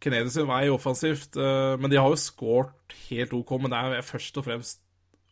[0.01, 1.37] Canadiens vei offensivt.
[1.37, 3.55] eh, men de har jo skåret helt OK.
[3.61, 4.81] Men det er først og fremst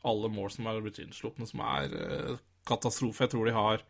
[0.06, 2.38] alle mål som er blitt innslupne, som er eh,
[2.70, 3.26] katastrofe.
[3.26, 3.84] Jeg tror de har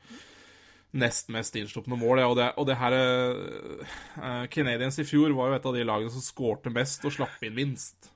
[0.98, 2.22] nest mest innslupne mål.
[2.24, 5.84] Ja, og, det, og det her uh, Canadiens i fjor var jo et av de
[5.86, 8.10] lagene som skårte mest og slapp inn minst.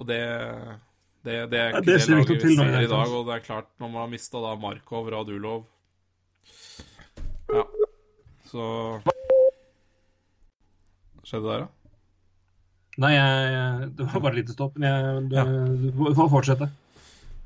[0.00, 0.18] Og det
[1.24, 3.12] det, det er Ja, ikke det det, laget vi ser i dag.
[3.16, 5.66] Og det er klart, når man har mista Markov, Radulov
[7.54, 7.62] Ja.
[8.50, 8.64] Så
[11.24, 11.68] Skjedde der, da?
[13.02, 15.44] Nei, jeg, det var bare et lite stopp, men jeg, du, Ja.
[15.44, 16.68] du får fortsette.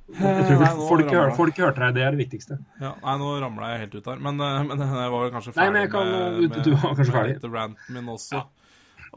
[0.09, 2.57] Jeg tror Nei, ikke nå folk, hør, folk hørte deg, det er det viktigste.
[2.81, 4.21] Ja, nei, nå ramla jeg helt ut her.
[4.25, 7.15] Men, eh, men jeg var kanskje Nei, ferdig men jeg kan- med, var kanskje med
[7.19, 7.35] ferdig.
[7.37, 8.43] litt ranten min også.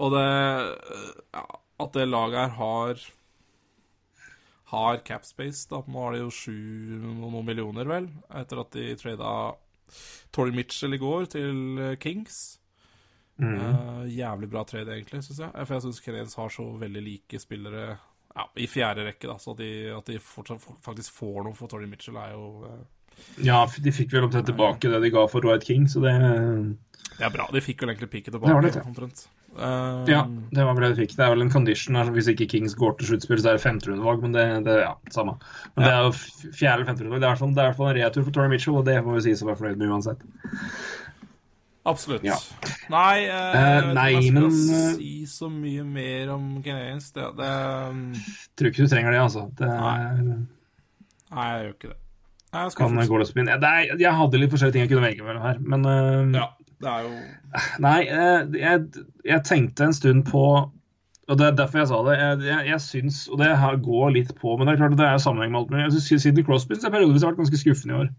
[0.04, 0.26] Og det
[1.36, 1.44] ja,
[1.84, 3.04] At det laget her har
[4.72, 5.82] har capspace, da.
[5.88, 6.54] Nå har de jo sju
[7.04, 8.06] noen millioner, vel,
[8.40, 9.32] etter at de trada
[10.32, 11.58] Tori Mitchell i går til
[11.90, 12.38] eh, Kings.
[13.42, 13.58] Mm.
[13.58, 15.52] Eh, jævlig bra trade, egentlig, syns jeg.
[15.66, 17.86] For jeg syns Canadiens har så veldig like spillere
[18.36, 19.36] ja, i fjerde rekke, da.
[19.42, 22.80] Så at de, at de fortsatt faktisk får noe for Tony Mitchell, er jo uh,
[23.44, 26.14] Ja, de fikk vel omtrent tilbake det de ga for Roy King, så det
[27.18, 27.50] Det er bra.
[27.52, 28.86] De fikk vel egentlig piket tilbake, det, ja.
[28.88, 29.26] omtrent.
[29.52, 30.22] Uh, Ja,
[30.54, 31.18] det var vel det de fikk.
[31.18, 33.66] Det er vel en condition her, hvis ikke Kings går til sluttspill, så er det
[33.66, 35.36] femterundevalg, men det, det ja, samme.
[35.76, 36.14] Men det er jo
[36.56, 37.20] fjerde eller femterundevalg.
[37.20, 38.78] Det er i hvert fall- det er i hvert fall en retur for Tony Mitchell,
[38.80, 40.24] og det må vi si som er fornøyd med uansett.
[41.84, 42.24] Absolutt.
[42.24, 42.38] Ja.
[42.94, 47.10] Nei, eh, jeg ikke nei, jeg men, eh, si så mye mer om Canadiens.
[47.16, 47.50] Det, det
[47.90, 48.04] um,
[48.58, 49.48] Tror ikke du trenger det, altså.
[49.58, 50.36] Det nei.
[51.32, 51.98] Nei, jeg gjør ikke det.
[52.52, 53.00] Nei, jeg kan
[53.40, 53.50] min.
[53.50, 56.48] Det er, jeg hadde litt forskjellige ting jeg kunne velge mellom her, men uh, Ja,
[56.84, 57.12] det er jo
[57.88, 60.46] Nei, uh, jeg, jeg tenkte en stund på
[61.32, 62.14] og Det er derfor jeg sa det.
[62.20, 63.48] Jeg, jeg, jeg syns, og det
[63.86, 65.84] går litt på, men det er klart at det er sammenheng med alt mulig.
[66.12, 68.10] Jeg Sidney Crosby har jeg periodevis vært ganske skuffende i år.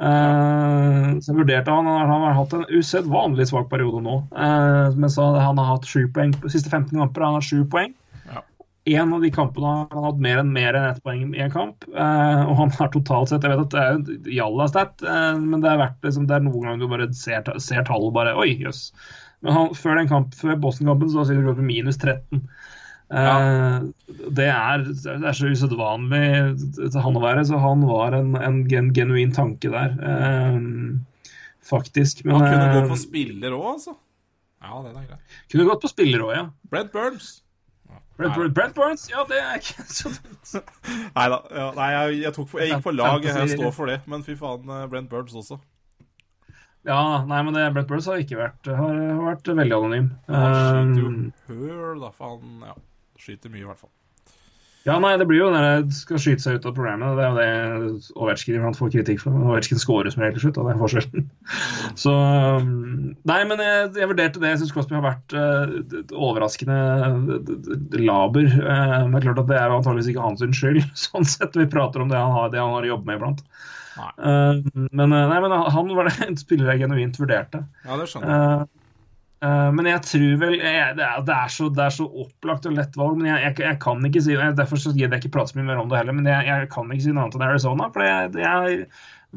[0.00, 4.20] Eh, så jeg vurderte han, han har hatt en usedvanlig svak periode nå.
[4.32, 7.26] Uh, men så han har hatt sju poeng på de siste 15 kamper.
[7.26, 7.92] Han har sju poeng.
[8.30, 8.42] Ja.
[8.96, 11.52] En av de kampene har han hatt mer enn mer enn ett poeng i en
[11.52, 11.84] kamp.
[11.92, 15.60] Uh, og han har totalt sett Jeg vet at det er jo jalla eh, men
[15.60, 18.54] det er verdt liksom, det er noen ganger du bare ser, ser tallet bare Oi,
[18.64, 18.88] jøss.
[19.44, 22.44] Men han, før kamp, før Boston-kampen så var Sidney Crosby minus 13.
[23.10, 23.80] Eh,
[24.38, 26.22] det, er, det er så usedvanlig
[26.94, 29.96] han å være, så han var en, en gen, genuin tanke der.
[29.98, 30.60] eh,
[31.70, 32.24] faktisk.
[32.24, 33.96] Men Han kunne gå på spiller òg, altså.
[34.60, 35.38] Ja, det er greit.
[35.50, 36.44] kunne gått på spiller òg, ja.
[36.70, 37.38] Brent Burns.
[38.20, 40.50] Brent, Burns, ja, det er ikke så dumt.
[41.16, 41.38] Nei da.
[41.56, 43.24] Ja, nei, jeg, jeg, for, jeg gikk på lag.
[43.24, 44.02] Jeg står for det.
[44.12, 45.56] Men fy faen, eh, Brent Burns også.
[46.84, 50.12] Ja, nei, men det, Brent Burns har ikke vært, har, har vært veldig anonym.
[50.28, 50.44] Ja,
[50.80, 52.12] Um, høl, da.
[52.16, 52.60] faen.
[52.68, 52.76] ja,
[53.22, 53.92] skyter mye, i hvert fall.
[54.86, 57.18] ja, nei, det blir jo når det skal skyte seg ut av programmet.
[57.18, 59.36] Det er jo det Ovetsjkin iblant får kritikk for.
[59.52, 61.26] Ovetsjkin scorer som regel til slutt, og det er forskjellen.
[62.00, 64.54] Så um, Nei, men jeg, jeg vurderte det.
[64.54, 68.48] Jeg syns Crosby har vært uh, overraskende uh, laber.
[68.48, 71.60] Uh, men det er klart at det er jo antageligvis ikke hans skyld, sånn sett.
[71.60, 73.44] Vi prater om det han har, det han har jobbet med iblant.
[74.16, 74.64] Uh,
[74.96, 77.66] men, nei, men han var det en spiller jeg genuint vurderte.
[77.84, 78.68] Ja, det skjønner jeg.
[79.40, 82.66] Eh, men jeg tror vel jeg, det, er, det, er så, det er så opplagt
[82.68, 83.16] og lett valg.
[83.20, 85.80] Men jeg, jeg, jeg kan ikke si Derfor gidder jeg ikke prate så mye mer
[85.80, 86.16] om det heller.
[86.16, 87.88] Men jeg, kan ikke si noe annet enn Arizona.
[87.94, 88.84] For jeg, jeg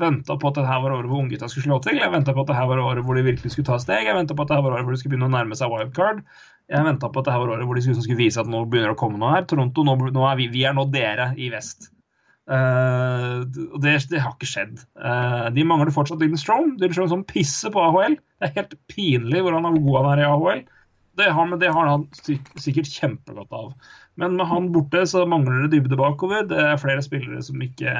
[0.03, 2.01] venta på at det her var året hvor unggutta skulle slå til.
[2.01, 4.09] Jeg venta på at det her var året hvor de virkelig skulle ta steg.
[4.09, 5.71] Jeg venta på at det her var året hvor de skulle begynne å nærme seg
[5.71, 6.23] wildcard.
[6.71, 8.65] Jeg venta på at det her var året hvor de skulle, skulle vise at nå
[8.65, 9.47] begynner det å komme noe her.
[9.47, 11.92] Toronto, nå, nå er vi, vi er nå dere i vest.
[12.43, 14.81] Og det, det har ikke skjedd.
[14.99, 16.77] Uh, de mangler fortsatt Dylan Strome.
[16.79, 18.17] Dylan Strome som pisser på AHL.
[18.19, 20.63] Det er helt pinlig hvor han er god han er i AHL.
[21.21, 23.73] Det har, det har han sikkert kjempegodt av.
[24.19, 26.45] Men med han borte så mangler det dybde bakover.
[26.49, 27.93] Det er flere spillere som ikke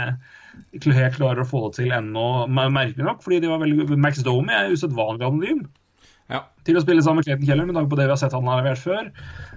[0.73, 3.23] ikke helt klarer å få det til ennå, merkelig nok.
[3.25, 5.63] fordi de var veldig Max Domi er usedvanlig anonym
[6.34, 6.43] Ja.
[6.65, 8.47] til å spille sammen med Clayton Keller, med tanke på det vi har sett han
[8.49, 9.10] har levert før.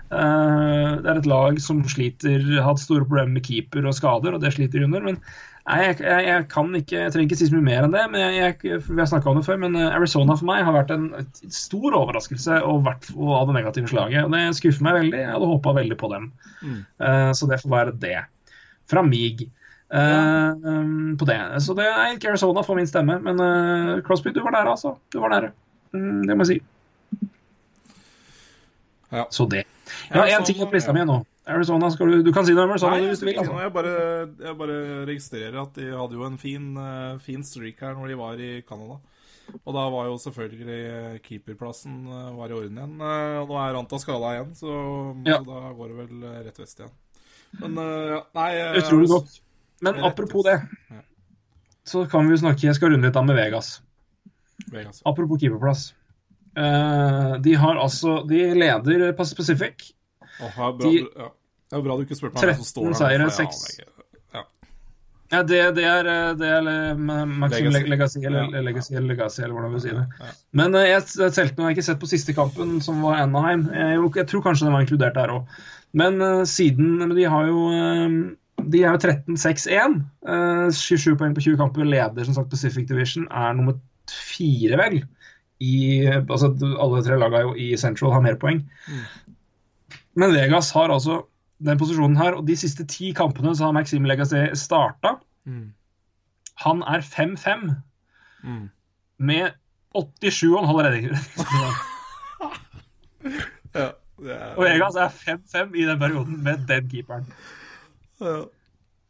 [0.07, 4.36] Eh, det er et lag som sliter, har hatt store problemer med keeper og skader,
[4.36, 5.05] og det sliter de under.
[5.07, 7.97] Men nei, jeg, jeg, jeg kan ikke, jeg trenger ikke si så mye mer enn
[7.97, 8.05] det.
[8.12, 10.94] men jeg, Vi har snakka om det før, men eh, Arizona for meg har vært
[10.94, 11.09] en
[11.55, 14.27] stor overraskelse og vært og av det negative slaget.
[14.27, 15.23] og Det skuffer meg veldig.
[15.24, 16.32] Jeg hadde håpa veldig på dem.
[16.62, 18.19] Eh, så det får være det.
[18.90, 19.48] Fra mig.
[19.86, 21.39] Uh, um, på det.
[21.62, 24.97] Så det er ikke Arizona for min stemme, men uh, Crosby, du var nære, altså.
[25.15, 25.53] Du var nære.
[25.92, 27.28] Mm, det må jeg si.
[29.12, 29.26] Ja.
[29.30, 29.64] Så det.
[30.10, 31.20] Ja, én ting ting på lista mi nå.
[31.46, 33.36] Arizona, skal du, du kan si noe om Arizona Nei, hvis du vil.
[33.38, 33.58] Altså.
[33.62, 33.92] jeg, bare,
[34.42, 38.16] jeg bare registrerer at de hadde jo en fin, eh, fin streak her når de
[38.18, 38.98] var i Canada.
[39.62, 42.96] Og da var jo selvfølgelig keeperplassen eh, var i orden igjen.
[42.98, 44.74] Eh, Og nå er Ranta skada igjen, så,
[45.22, 45.38] Ja.
[45.38, 46.94] så da går det vel eh, rett vest igjen.
[47.62, 49.38] Men eh, ja, nei eh, Utrolig godt.
[49.86, 50.58] Men apropos det,
[51.86, 53.76] så kan vi jo snakke Jeg skal runde litt av med Vegas.
[54.73, 55.03] Vegas.
[55.07, 55.93] Apropos keeperplass.
[56.57, 59.91] Uh, de har altså De leder Pacific.
[60.41, 61.28] Oh, det, er bra, De- ja.
[61.70, 63.53] det er bra du ikke spurte meg hvem som står 13 seire, nå, for jeg
[63.53, 63.93] seks- aner ikke.
[64.37, 64.43] Ja.
[65.33, 66.66] Ja, det, det er, eh, det er
[66.97, 67.89] Maxim Legacy.
[67.91, 68.61] Legacy, eller Ja.
[68.62, 70.33] Legacy, eller Legacy, eller hvordan vi sier det.
[70.61, 73.19] Men eh, jeg, jeg telte nå, jeg har ikke sett på siste kampen, som var
[73.24, 73.65] Anaheim.
[73.74, 75.57] Jeg, jeg tror kanskje den var inkludert der òg.
[75.97, 78.16] Men uh, siden men De har jo eh,
[78.69, 80.01] De er jo 13-6-1.
[80.28, 81.85] eh, 27 poeng på 20 kamper.
[81.89, 83.27] Leder som sagt Pacific Division.
[83.31, 83.77] Er nummer
[84.11, 84.99] fire, vel.
[85.61, 86.51] I, altså
[86.83, 88.61] Alle tre lagene jo i Central har mer poeng.
[90.16, 91.23] Men Vegas har altså
[91.65, 95.15] den posisjonen her, og de siste ti kampene så har Maxim Legacy starta.
[95.49, 95.70] Mm.
[96.66, 97.70] Han er 5-5
[98.47, 98.69] Mm.
[99.19, 99.51] med
[99.97, 101.16] 87,5 redninger.
[103.74, 103.91] Ja,
[104.23, 107.27] er, Og Vegas er 5-5 i den perioden med den keeperen.
[108.20, 108.45] ja.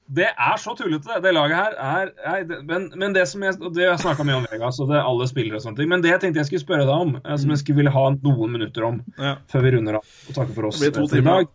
[0.08, 1.32] Det er så tullete, det.
[1.34, 4.46] Laget her er, er det- men, men det som jeg det jeg snakka mye om
[4.52, 5.88] Vegas, og det er alle spillere og sånne ting.
[5.88, 8.04] Men det jeg tenkte jeg skulle spørre deg om, eh, som jeg skulle ville ha
[8.14, 9.34] noen minutter om Ja.
[9.50, 11.46] før vi runder av og takker for oss Det blir to timer.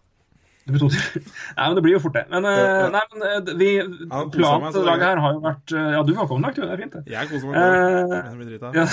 [0.70, 0.96] Blir.
[1.58, 2.24] Nei, men det blir jo fort det.
[2.32, 2.90] Men, eh, Ja, ja.
[2.94, 6.14] nei, men eh, vi, ja, planen til laget her har jo vært eh, Ja, du
[6.18, 6.62] var kommet, du.
[6.62, 7.04] Det er fint, det.
[7.12, 8.72] Jeg koser meg Eh.
[8.78, 8.86] Ja,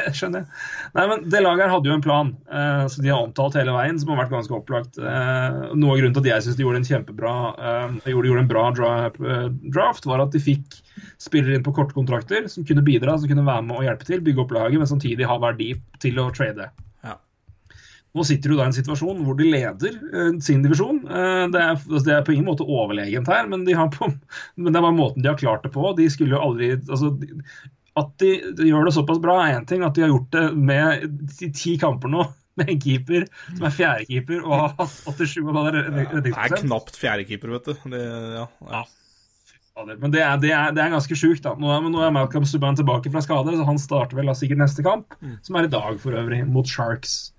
[0.00, 0.48] det skjønner jeg.
[0.96, 3.74] Nei, men Det laget her hadde jo en plan eh, som de har omtalt hele
[3.76, 5.00] veien, som har vært ganske opplagt.
[5.00, 7.34] Eh, noe av grunnen til at jeg syns de gjorde en kjempebra
[7.70, 10.80] eh, gjorde, gjorde en bra eh, draft, var at de fikk
[11.20, 14.44] spillere inn på kortkontrakter som kunne bidra, som kunne være med og hjelpe til, bygge
[14.44, 16.70] opp laget, men samtidig ha verdi til å trade.
[18.16, 21.04] Nå sitter du da i en situasjon hvor de leder eh, sin divisjon.
[21.06, 24.10] Eh, det, er, altså, det er på ingen måte overlegent her, men, de har på,
[24.58, 25.84] men det var måten de har klart det på.
[25.98, 27.30] De skulle jo aldri altså, de,
[28.00, 29.86] At de, de gjør det såpass bra, er én ting.
[29.86, 31.06] At de har gjort det med
[31.36, 32.26] ti, ti kamper nå
[32.58, 36.98] med en keeper som er fjerdekeeper og har hatt 87 og hva det er, knapt
[36.98, 37.92] fjerdekeeper, vet du.
[37.94, 38.00] Det,
[38.34, 38.82] ja, ja.
[39.86, 41.46] Men det er, det er, det er ganske sjukt.
[41.46, 45.14] Nå nå er Malcolm Subhaan tilbake fra skade, så han starter vel sikkert neste kamp,
[45.46, 47.30] som er i dag for øvrig, mot Sharks.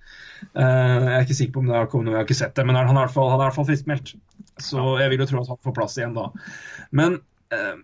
[0.42, 2.56] Eh, jeg er ikke sikker på om det har kommet noe, jeg har ikke sett
[2.58, 4.14] det, men han er i hvert fall, han er i hvert fall friskmeldt.
[4.62, 6.30] Så jeg vil jo tro at han får plass igjen da.
[6.98, 7.20] Men
[7.54, 7.76] eh,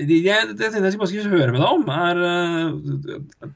[0.00, 0.20] det,
[0.58, 3.50] det, jeg skulle høre med deg om, er eh,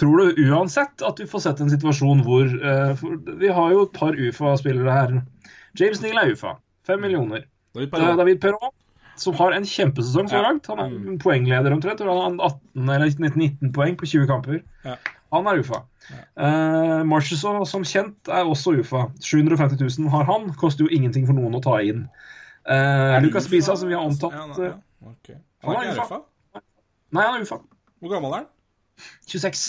[0.00, 3.02] Tror du uansett at vi får sett en situasjon hvor eh,
[3.42, 5.18] Vi har jo et par UFA-spillere her.
[5.76, 6.54] James Neal er UFA.
[6.88, 7.44] Fem millioner.
[7.76, 8.22] David er Perrault.
[8.22, 8.74] David Perrault,
[9.20, 10.70] som har en kjempesesong så langt.
[10.72, 12.00] Han er poengleder omtrent.
[12.00, 14.62] Han har 18 eller 19 poeng på 20 kamper.
[14.88, 14.96] Ja.
[15.34, 15.82] Han er UFA.
[16.38, 19.08] Uh, Marchesson, som kjent, er også UFA.
[19.20, 20.50] 750 000 har han.
[20.60, 22.06] Koster jo ingenting for noen å ta inn.
[22.64, 25.36] Uh, Lucas Bisa, som vi har omtalt Ja, eh, ja, Okay.
[25.66, 26.18] Han er ikke UFA?
[27.12, 27.58] Nei, han er UFA.
[28.00, 28.46] Hvor gammel er han?
[29.28, 29.64] 26.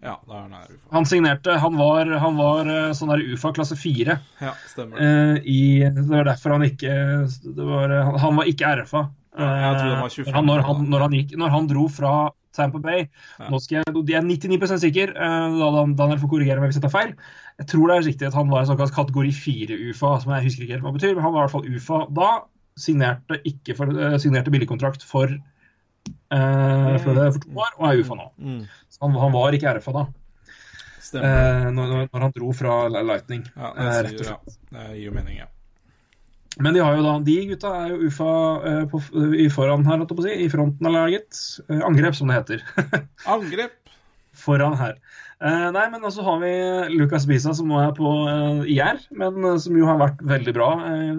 [0.00, 0.88] Ja, da er han UFA.
[0.96, 4.16] Han signerte Han var, han var eh, sånn der UFA klasse 4.
[4.40, 4.52] Ja.
[4.80, 6.94] Eh, i, det var derfor han ikke
[7.28, 9.06] det var, han, han var ikke RFA.
[9.38, 11.70] Ja, jeg trodde han var Eh, 25 han, når, han, når, han gikk, når han
[11.70, 12.14] dro fra
[12.52, 13.08] Tampa Bay
[13.38, 13.48] Ja.
[13.48, 16.80] nå skal jeg, De er 99% sikker, eh, da Dan- Daniel får korrigere meg hvis
[16.80, 17.14] jeg tar feil.
[17.60, 20.62] Jeg tror det er riktig at han var en såkalt kategori 4-UFA, som jeg husker
[20.64, 21.14] ikke helt hva det betyr.
[21.14, 22.30] Men han var i hvert fall UFA da.
[22.78, 25.26] Signerte, ikke for, uh, signerte billigkontrakt for,
[26.32, 28.30] uh, for, det- for to år, og er UFA nå.
[28.40, 28.60] Mm.
[28.88, 30.06] Så han, han var ikke RFA da,
[31.18, 33.44] eh, når, når- han dro fra Lightning.
[33.56, 34.56] Ja, eh, det, rett og slett.
[34.72, 35.46] ja, det gir jo mening, ja.
[36.60, 38.30] Men de har jo da, de gutta er jo UFA
[38.64, 39.00] uh, på,
[39.40, 41.40] i foran her, holdt jeg på å si, i fronten av laget.
[41.70, 42.64] Uh, angrep, som det heter.
[43.36, 43.76] Angrep!
[44.40, 44.94] foran her.
[45.42, 46.50] Uh, nei, men så har vi
[46.94, 50.52] Lucas Bisa, som nå er på uh, IR, men uh, som jo har vært veldig
[50.56, 51.14] bra eh,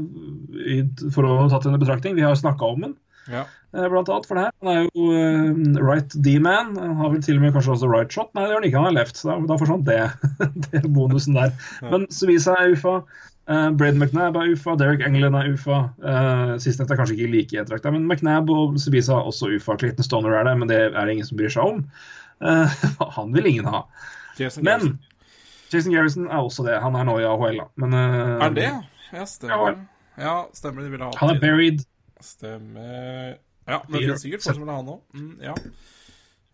[0.61, 0.77] i,
[1.13, 2.15] for å ha tatt under betraktning.
[2.17, 2.95] Vi har jo snakka om den,
[3.29, 3.43] Ja.
[3.75, 4.53] eh, blant annet, for det her.
[4.63, 6.73] Han er jo eh, right D-man.
[7.01, 8.31] Har vel til og med kanskje også right shot.
[8.33, 9.21] Nei, det gjør han ikke, han er left.
[9.27, 9.99] Da, da forsvant det,
[10.71, 11.53] det bonusen der.
[11.91, 13.01] Men Subisa er UFA.
[13.51, 15.81] Uh, Braden McNabb er UFA, Derek England er UFA.
[15.99, 19.75] Uh, Sistnevnte er kanskje ikke like ettertrakta, men McNabb og Subisa er også UFA.
[19.81, 21.81] Clayton Stoner er det, men det er det ingen som bryr seg om.
[22.39, 22.81] Uh,
[23.17, 23.83] han vil ingen ha.
[24.39, 24.99] Jason Men Garrison.
[25.73, 26.79] Jason Garrison er også det.
[26.83, 27.67] Han er nå i AHL, da.
[27.83, 28.69] Men uh, Er det?
[29.11, 29.79] Ja, stemmer.
[30.17, 30.85] Ja, stemmer.
[30.85, 31.83] De ville ha Han er buried.
[32.21, 33.35] Stemmer
[33.67, 35.01] Ja, men det finnes sikkert folk som vil ha han òg.
[35.15, 35.57] Mm, ja.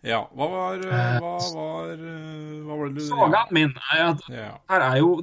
[0.07, 0.21] Ja.
[0.37, 4.49] Hva var eh, Hva var eh, Hva var det du Sagaen min er at Ja.
[4.71, 5.13] her er jo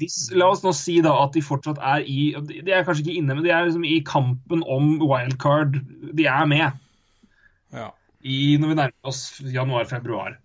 [0.00, 3.18] hvis, La oss nå si da at de fortsatt er i De er kanskje ikke
[3.20, 5.80] inne, men de er liksom i kampen om wildcard.
[6.16, 6.68] De er med
[7.76, 7.90] ja.
[8.22, 10.38] i, når vi nærmer oss januar-februar.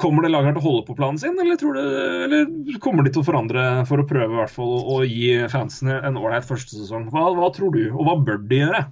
[0.00, 1.80] Kommer det laget til å holde på planen sin, eller, tror du,
[2.26, 5.98] eller kommer de til å forandre for å prøve i hvert fall å gi fansene
[6.04, 7.06] en ålreit første sesong?
[7.12, 8.86] Hva, hva tror du, og hva bør de gjøre?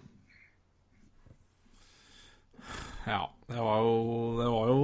[3.06, 3.22] ja.
[3.46, 3.90] Det var jo
[4.40, 4.78] Det var jo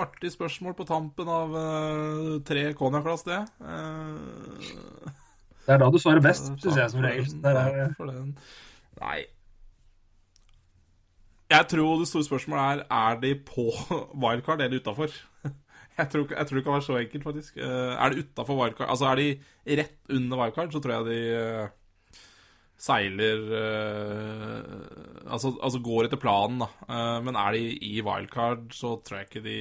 [0.00, 3.40] artig spørsmål på tampen av uh, tre konjakkglass, det.
[3.60, 5.08] Uh,
[5.66, 7.26] Det er da du svarer best, syns jeg som regel.
[7.44, 7.92] er.
[8.98, 9.18] Nei
[11.52, 13.68] Jeg tror det store spørsmålet er Er de på
[14.24, 15.12] wildcard eller utafor.
[15.98, 17.56] Jeg tror, jeg tror det kan være så enkelt, faktisk.
[17.58, 19.24] Eh, Er de utafor wildcard Altså er de
[19.80, 21.16] rett under wildcard, så tror jeg de
[22.78, 26.68] seiler uh, altså, altså går etter planen, da.
[26.86, 29.60] Uh, men er de i wildcard, så tror jeg ikke de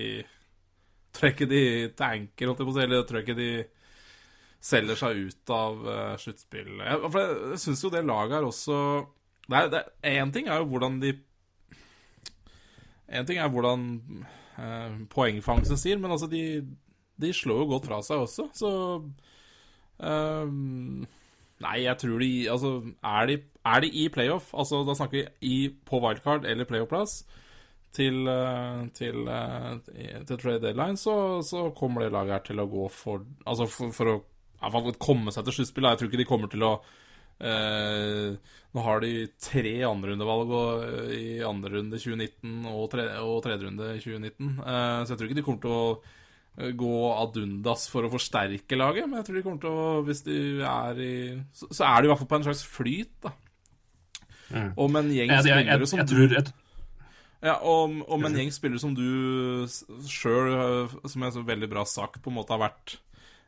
[1.18, 1.62] Tror jeg ikke de
[1.98, 2.82] tanker, holdt jeg på å si.
[2.84, 3.52] Eller tror jeg ikke de
[4.68, 6.84] selger seg ut av uh, sluttspillet.
[6.84, 8.82] Jeg, for jeg, jeg syns jo det laget her også
[9.48, 9.88] det er,
[10.20, 11.14] En ting er jo hvordan de
[13.08, 13.88] En ting er hvordan
[14.60, 16.44] uh, poengfangsten sier, men altså de,
[17.18, 18.72] de slår jo godt fra seg også, så
[20.04, 21.06] ehm,
[21.64, 22.72] Nei, jeg tror de Altså,
[23.02, 27.20] er de, er de i playoff, altså da snakker vi i, på wildcard eller playoff-plass,
[27.98, 32.70] til, eh, til, eh, til trade deadline, så, så kommer det laget her til å
[32.70, 35.90] gå for Altså for, for å komme seg til sluttspill.
[35.90, 36.72] Jeg tror ikke de kommer til å
[37.40, 38.38] eh,
[38.76, 39.12] Nå har de
[39.42, 45.14] tre andrerundevalg eh, i andre runde 2019 og, tre, og tredje runde 2019, eh, så
[45.14, 45.84] jeg tror ikke de kommer til å
[46.58, 50.24] gå ad undas for å forsterke laget, men jeg tror de kommer til å Hvis
[50.26, 51.16] de er i
[51.54, 53.34] Så, så er de i hvert fall på en slags flyt, da.
[54.80, 56.32] Og med en gjeng jeg, spillere som jeg tror
[57.46, 59.68] ja, og, og med en gjeng spillere som du
[60.10, 62.96] sjøl, som jeg så veldig bra sagt, på en måte har vært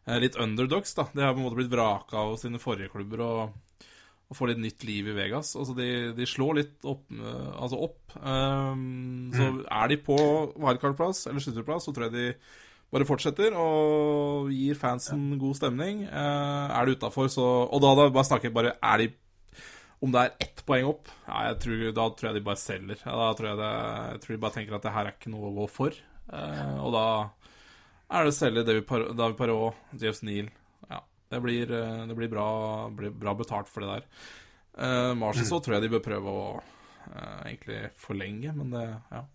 [0.05, 1.07] eh, litt underdogs, da.
[1.15, 3.89] De har på en måte blitt vraka av sine forrige klubber og,
[4.29, 5.55] og får litt nytt liv i Vegas.
[5.57, 7.07] Altså, de, de slår litt opp.
[7.17, 8.13] eh, Altså opp.
[8.21, 10.17] Um, så er de på
[10.53, 12.27] wildcard-plass eller slutterplass, så tror jeg de
[12.93, 16.03] bare fortsetter og gir fansen god stemning.
[16.09, 19.09] Eh, er det utafor, så Og da, da bare snakker bare Er de
[19.99, 23.01] om det er ett poeng opp, ja, tror, da tror jeg de bare selger.
[23.03, 23.71] Ja, da tror jeg, det,
[24.13, 25.97] jeg tror de bare tenker at det her er ikke noe å gå for.
[26.31, 27.01] Eh, og da
[28.15, 30.47] er det å selge David, Par David Parot, Jeff Neal.
[30.87, 31.01] Ja,
[31.35, 32.47] det blir, eh, det blir, bra,
[32.95, 34.07] bra betalt for det der.
[34.79, 39.25] Eh, Marshall så tror jeg de bør prøve å eh, egentlig forlenge, men det Ja.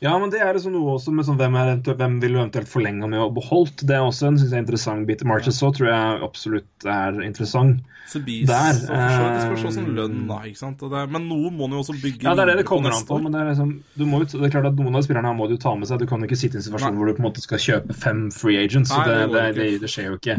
[0.00, 2.70] Ja, men det er liksom noe også med sånn, hvem, er, hvem vil du eventuelt
[2.70, 3.84] forlenge med og beholdt.
[3.84, 5.22] Det er også en synes jeg, interessant bit.
[5.28, 7.84] Marches så tror jeg absolutt er interessant.
[8.10, 10.38] Subis Der, og for så Det spørs eh, også lønn, da.
[10.48, 10.80] ikke sant?
[10.80, 13.04] Det, men noe må han jo også bygge Ja, det er det det kommer an
[13.06, 13.18] på.
[13.22, 15.46] Men det er, liksom, du må, det er klart at noen av spillerne her må
[15.46, 16.00] du jo ta med seg.
[16.02, 16.98] Du kan jo ikke sitte i en situasjon Nei.
[16.98, 18.90] hvor du på en måte skal kjøpe fem free agents.
[18.96, 20.38] Nei, det, det det, det, det skjer jo ikke.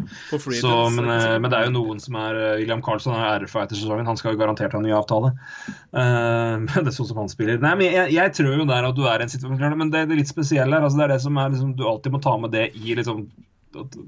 [0.57, 3.63] Så, men, eh, men det er jo noen som er eh, William Carlson er RFA
[3.63, 4.09] etter sesongen.
[4.09, 5.35] Han skal jo garantert ha en ny avtale.
[5.91, 7.57] Men det er sånn som han spiller.
[7.59, 10.07] Nei, men jeg, jeg tror jo der at du er i en situasjon Men det,
[10.09, 12.35] det litt spesielle her, altså det er det som er liksom, du alltid må ta
[12.41, 13.29] med det i liksom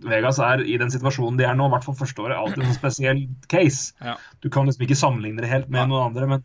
[0.04, 2.68] Vegas er i den situasjonen de er nå, i hvert fall første året, alltid en
[2.74, 3.94] sånn spesiell case.
[4.04, 4.18] Ja.
[4.44, 6.44] Du kan liksom ikke sammenligne det helt med noen andre, men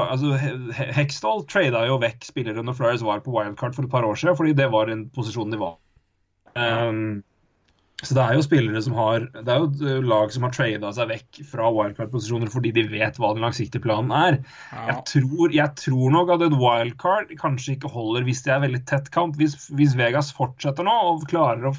[0.00, 3.92] altså, He- He- Hextall trada jo vekk spillere når Flyers var på wildcard for et
[3.92, 5.76] par år siden, fordi det var den posisjonen de var.
[6.56, 7.02] Um,
[8.04, 10.90] så det er jo spillere som har Det er jo uh, lag som har trada
[10.92, 14.36] seg vekk fra wildcard-posisjoner fordi de vet hva den langsiktige planen er.
[14.68, 14.82] Ja.
[14.90, 18.82] Jeg, tror, jeg tror nok at et wildcard kanskje ikke holder hvis det er veldig
[18.90, 19.38] tett kamp.
[19.40, 21.74] Hvis, hvis Vegas fortsetter nå og klarer å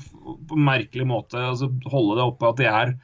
[0.49, 2.97] på merkelig måte altså, holde det oppe at de er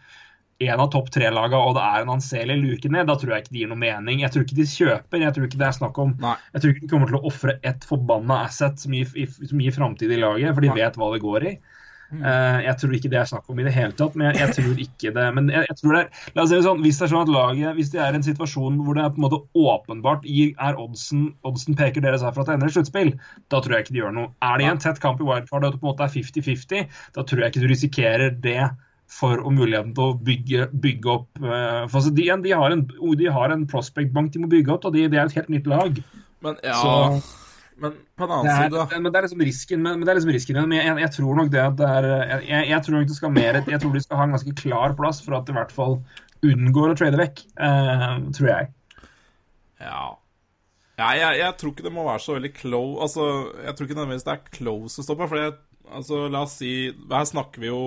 [0.63, 3.53] en av topp tre-laga og det er en anselig luke ned, da tror jeg ikke
[3.53, 4.23] det gir noe mening.
[4.23, 5.21] Jeg tror ikke de kjøper.
[5.21, 6.33] Jeg tror ikke det er snakk om Nei.
[6.55, 9.75] Jeg tror ikke de kommer til å ofre ett forbanna asset som gir, som gir
[9.75, 10.79] framtid i laget, for de Nei.
[10.81, 11.55] vet hva det går i.
[12.13, 14.55] Eh, jeg tror ikke det er snakk om i det hele tatt, men jeg, jeg
[14.57, 16.99] tror ikke det Men jeg, jeg tror det er, la oss si det sånn, hvis
[16.99, 19.25] det er sånn at laget Hvis det er en situasjon hvor det er på en
[19.25, 23.13] måte åpenbart er oddsen, oddsen peker deres her for at det ender i sluttspill,
[23.53, 24.31] da tror jeg ikke de gjør noe.
[24.45, 26.97] Er det i en tett kamp i wildcard og det på en måte er 50-50,
[27.17, 28.59] da tror jeg ikke du risikerer det
[29.13, 32.83] for å muligheten til å bygge, bygge opp uh, for de, de, har en,
[33.19, 35.69] de har en prospect-bank de må bygge opp, og de, det er et helt nytt
[35.69, 36.03] lag.
[36.43, 37.42] Men ja Så-
[37.81, 38.99] Men på den Det er, side, da.
[38.99, 41.35] men det er liksom risken, men, men det er liksom risken men jeg, jeg tror
[41.39, 42.07] nok det at det er
[42.45, 44.93] jeg, jeg- tror nok det skal mer Jeg tror de skal ha en ganske klar
[44.99, 45.95] plass for at de i hvert fall
[46.43, 48.67] unngår å trade vekk, eh, tror jeg.
[49.79, 50.01] Ja.
[50.99, 53.27] ja jeg, jeg tror ikke det må være så veldig close Altså,
[53.63, 55.27] jeg tror ikke nødvendigvis det er close å stoppe.
[55.31, 55.55] For jeg,
[55.89, 56.73] altså, la oss si
[57.11, 57.79] Her snakker vi jo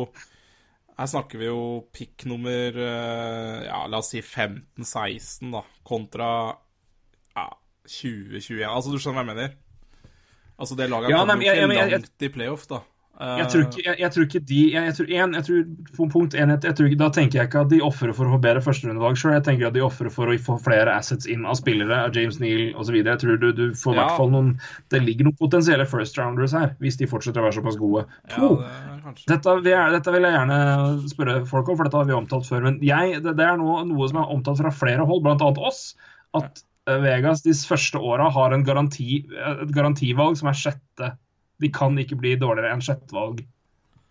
[0.97, 1.61] Her snakker vi jo
[1.93, 6.31] pick nummer eh, Ja, la oss si 15-16, da, kontra
[7.37, 7.47] ja,
[7.87, 8.65] 20-21.
[8.67, 9.57] Altså, du skjønner hva jeg mener?
[10.59, 12.83] Altså, det laget Ja, kommer jo ikke langt i playoff, da.
[13.17, 16.97] Jeg tror ikke, jeg, jeg tror ikke de jeg, tror, en, jeg tror, punkt ikke,
[17.01, 19.33] Da tenker jeg ikke at de ofrer for å få bedre førsterundevalg sjøl.
[19.39, 22.37] Jeg tenker at de ofrer for å få flere assets inn av spillere, av James
[22.43, 22.99] Neal osv.
[23.01, 24.07] Jeg tror du, du får Ja.
[24.21, 24.61] noen
[24.93, 28.05] Det ligger noen potensielle first rounders her, hvis de fortsetter å være såpass gode.
[28.37, 30.61] Ja, det Dette vil, jeg, dette vil jeg gjerne
[31.09, 32.69] spørre folk om, for dette har vi omtalt før.
[32.69, 35.53] Men det, det er noe, noe som er omtalt fra flere hold, bl.a.
[35.65, 35.95] oss,
[36.37, 41.13] at eh, Vegas de første åra har en garanti, et garantivalg som er sjette.
[41.63, 43.41] De kan ikke bli dårligere enn sjettevalg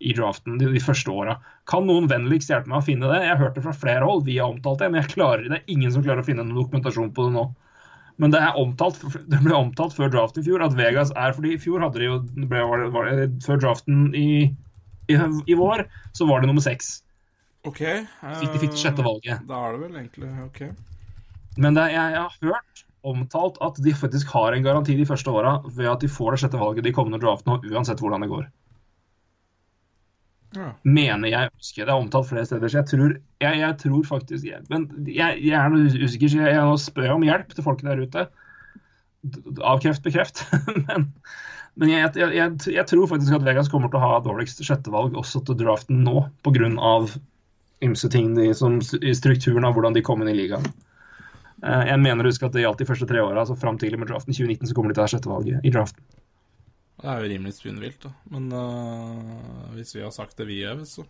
[0.03, 1.37] i draften de, de første åra.
[1.69, 3.21] Kan noen vennligst hjelpe meg å finne det?
[3.23, 5.61] Jeg har hørt det fra flere hold, vi har omtalt det, men jeg klarer, det
[5.61, 7.45] er ingen som klarer å finne noen dokumentasjon på det nå.
[8.21, 8.99] Men det, er omtalt,
[9.31, 12.07] det ble omtalt før draften i fjor at Vegas er fordi I fjor hadde de
[12.07, 14.27] jo ble, var det, var det, Før draften i,
[15.11, 15.17] i,
[15.51, 15.83] i vår
[16.15, 16.97] så var det nummer seks.
[17.67, 17.81] OK.
[17.81, 19.43] Fikk de fikk det sjette valget.
[19.49, 20.61] Da er det vel egentlig OK.
[21.61, 25.59] Men det, jeg, har hørt omtalt at de faktisk har en garanti de første åra
[25.65, 28.45] ved at de får det sjette valget de kommende draftene, uansett hvordan det går.
[30.55, 30.69] Ja.
[30.87, 31.83] Mener jeg husker.
[31.83, 32.71] Det er omtalt flere steder.
[32.71, 36.45] Så jeg tror, jeg, jeg tror faktisk jeg, Men jeg, jeg er noe usikker, så
[36.45, 38.27] jeg, jeg spør om hjelp til folk der ute.
[39.59, 40.45] Avkreft, bekreft.
[40.87, 41.11] men
[41.75, 46.05] men jeg tror faktisk at Vegas kommer til å ha dårligst sjettevalg også til draften
[46.07, 46.69] nå, pga.
[47.83, 50.63] ymse ting de, som, i strukturen av hvordan de kom inn i ligaen.
[51.63, 53.95] Eh, Jeg mener å huske at det gjaldt de første tre åra, altså fram til
[53.97, 56.03] med draften 2019, så kommer de til å ha sjettevalget i draften.
[56.95, 58.13] Det er jo rimelig spinnvilt, da.
[58.31, 61.03] Men uh, hvis vi har sagt det vi gjør, så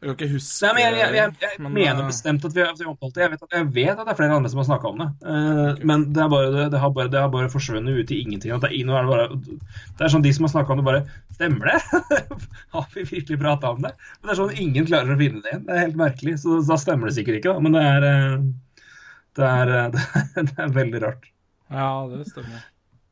[0.00, 2.54] Jeg kan ikke huske Nei, men jeg, jeg, jeg, jeg men, mener eh, bestemt at
[2.54, 3.22] vi har at vi omtalt det.
[3.24, 5.08] Jeg vet, at, jeg vet at det er flere andre som har snakka om det.
[5.32, 8.54] Eh, Men det, bare, det, det, har bare, det har bare forsvunnet ut i ingenting.
[8.62, 9.26] Det, er, er bare,
[9.98, 11.02] det er sånn de som har snakka om det, bare
[11.34, 12.04] Stemmer det?
[12.76, 13.90] har vi virkelig prata om det?
[14.20, 15.66] Men det er sånn ingen klarer å finne det igjen.
[15.66, 16.38] Det er helt merkelig.
[16.46, 17.66] Så da stemmer det sikkert ikke, da.
[17.66, 18.48] Men det er, eh,
[19.38, 20.10] det er, eh,
[20.48, 21.30] det er veldig rart.
[21.70, 22.66] Ja, det stemmer.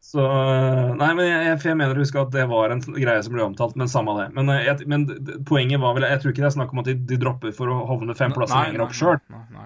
[0.07, 3.35] Så eh, Nei, men jeg, jeg, mener å huske at det var en greie som
[3.35, 4.27] ble omtalt, men samme det.
[4.37, 5.07] Men, eh, jeg, men
[5.49, 7.73] poenget var vel Jeg tror ikke det er snakk om at de, de dropper for
[7.75, 9.19] å hovne fem plasser lenger opp sjøl.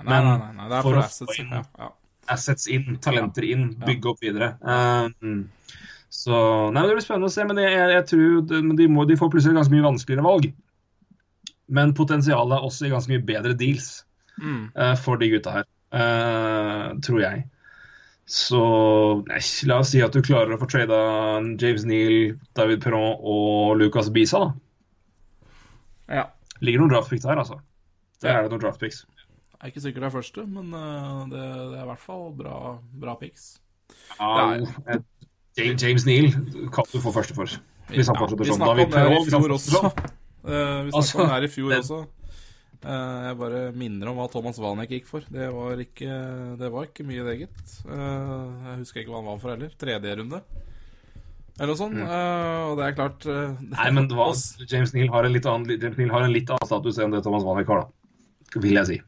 [0.08, 0.30] Men
[0.70, 1.90] det for å få inn- Ja, ja.
[2.30, 4.52] Assets inn, talenter inn, bygge opp videre.
[4.62, 5.48] Um,
[6.14, 6.36] så
[6.70, 7.46] Nei, men Det blir spennende å se.
[7.48, 10.46] Men jeg, jeg tror de, de, må, de får plutselig ganske mye vanskeligere valg.
[11.74, 13.90] Men potensialet er også i ganske mye bedre deals
[14.40, 14.70] Mm.
[14.72, 15.66] uh, for de gutta her.
[15.92, 17.44] Eh, tror jeg.
[18.30, 18.60] Så
[19.26, 20.98] nei, la oss si at du klarer å få trada
[21.58, 24.52] James Neal, David Perron og Lucas Bisa, da.
[26.20, 26.26] ja.
[26.60, 27.56] Ligger noen draftpicks her, altså.
[28.20, 29.02] Der er det noen draftpicks.
[29.08, 31.40] Jeg er ikke sikker det er første, men eh, det,
[31.72, 32.56] det er i hvert fall bra,
[33.02, 33.46] bra picks.
[34.18, 34.68] Ja, Nei.
[34.92, 35.00] eh,
[35.58, 36.30] James- James Neal
[36.72, 37.48] kan du få første for.
[37.90, 38.60] Hvis han Ja, fortsetter vi sånn.
[38.60, 39.80] snakket snakka om det her i fjor også.
[39.90, 41.98] Eh, vi snakket Altså, om det her i fjor det- også.
[42.80, 45.24] Eh, jeg bare minner om hva Thomas Wanek gikk for.
[45.28, 46.14] Det var ikke,
[46.60, 47.74] det var ikke mye, det, gitt.
[47.84, 48.40] Eh,
[48.70, 49.74] jeg husker ikke hva han var for heller.
[49.80, 50.40] Tredje runde.
[51.60, 51.98] Eller noe sånt.
[52.00, 53.68] Eh, og det er klart Mm.
[53.76, 57.12] Nei, men oss- James Neal har en litt annen, har en litt annen status enn
[57.12, 58.60] det Thomas Wanek har, da.
[58.64, 58.98] Vil jeg si.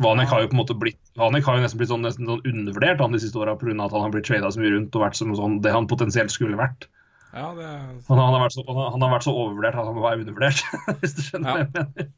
[0.00, 2.40] Vanek har jo på en måte blitt Vanek har jo nesten blitt sånn, nesten sånn
[2.46, 3.74] undervurdert han de siste åra pga.
[3.84, 6.30] at han har blitt trada så mye rundt og vært som sånn, det han potensielt
[6.30, 6.86] skulle vært.
[7.34, 10.22] Ja, det Han, han, har, vært så, han, har, vært så overvurdert at han være
[10.22, 10.62] undervurdert,
[11.02, 11.54] hvis du skjønner Ja.
[11.54, 12.08] hva jeg mener.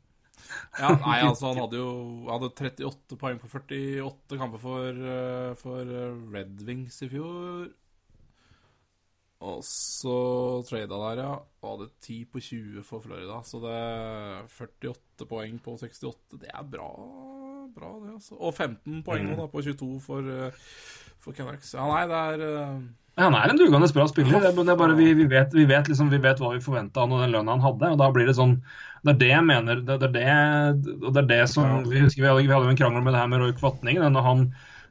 [0.79, 1.89] Ja, nei, altså han hadde jo
[2.31, 7.71] hadde 38 poeng på 48 kamper for, eh, for eh, Red Wings i fjor.
[9.41, 10.15] Og så
[10.69, 11.33] trada der, ja.
[11.65, 13.41] Og hadde 10 på 20 for Florida.
[13.49, 16.39] Så det er 48 poeng på 68.
[16.45, 16.89] Det er bra,
[17.75, 18.37] bra det, altså.
[18.37, 20.61] Og 15 poeng nå, da, på 22 for, eh,
[21.25, 21.73] for Canucks.
[21.75, 22.81] Ja, nei, det er
[23.21, 24.39] Han er en dugende bra spiller.
[24.45, 27.11] Det, er- bare vi, vi, vet, vi, vet liksom, vi vet hva vi forventa av
[27.11, 27.91] den lønna han hadde.
[27.91, 28.61] og da blir Det sånn,
[29.05, 29.81] det er det jeg mener.
[29.87, 32.81] Det, er det, og det er det som, vi husker vi hadde, vi hadde en
[32.81, 34.01] krangel med det her med Roy Kvatning.
[34.03, 34.51] da når han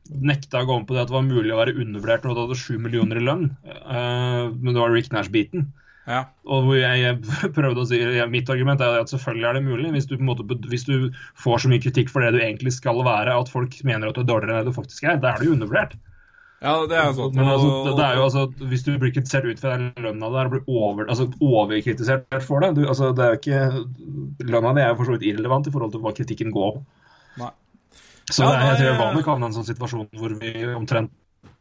[0.10, 2.42] nekta å gå om på det at det var mulig å være undervurdert når du
[2.42, 3.46] hadde sju millioner i lønn.
[3.86, 5.68] Uh, men det var Rick Nash-biten.
[6.10, 6.24] Ja.
[6.50, 8.00] Og hvor jeg, jeg prøvde å si,
[8.34, 9.92] Mitt argument er at selvfølgelig er det mulig.
[9.94, 13.36] Hvis du, måte, hvis du får så mye kritikk for det du egentlig skal være,
[13.36, 15.54] at folk mener at du er dårligere enn det du faktisk er, da er du
[15.54, 15.94] undervurdert.
[16.62, 17.32] Ja, det er sånn.
[17.38, 20.50] Men altså, det, er jo altså, Hvis du blir kritisert ut fra den lønna der
[20.50, 23.62] og blir over, altså, overkritisert for det du, altså, det er jo ikke,
[24.50, 26.82] Lønna di er jo for så vidt irrelevant i forhold til hva kritikken går.
[27.40, 27.52] Nei.
[28.30, 30.54] Så Ja, det er, jeg tror nei, Vanek havna i en sånn situasjon hvor vi
[30.76, 31.12] omtrent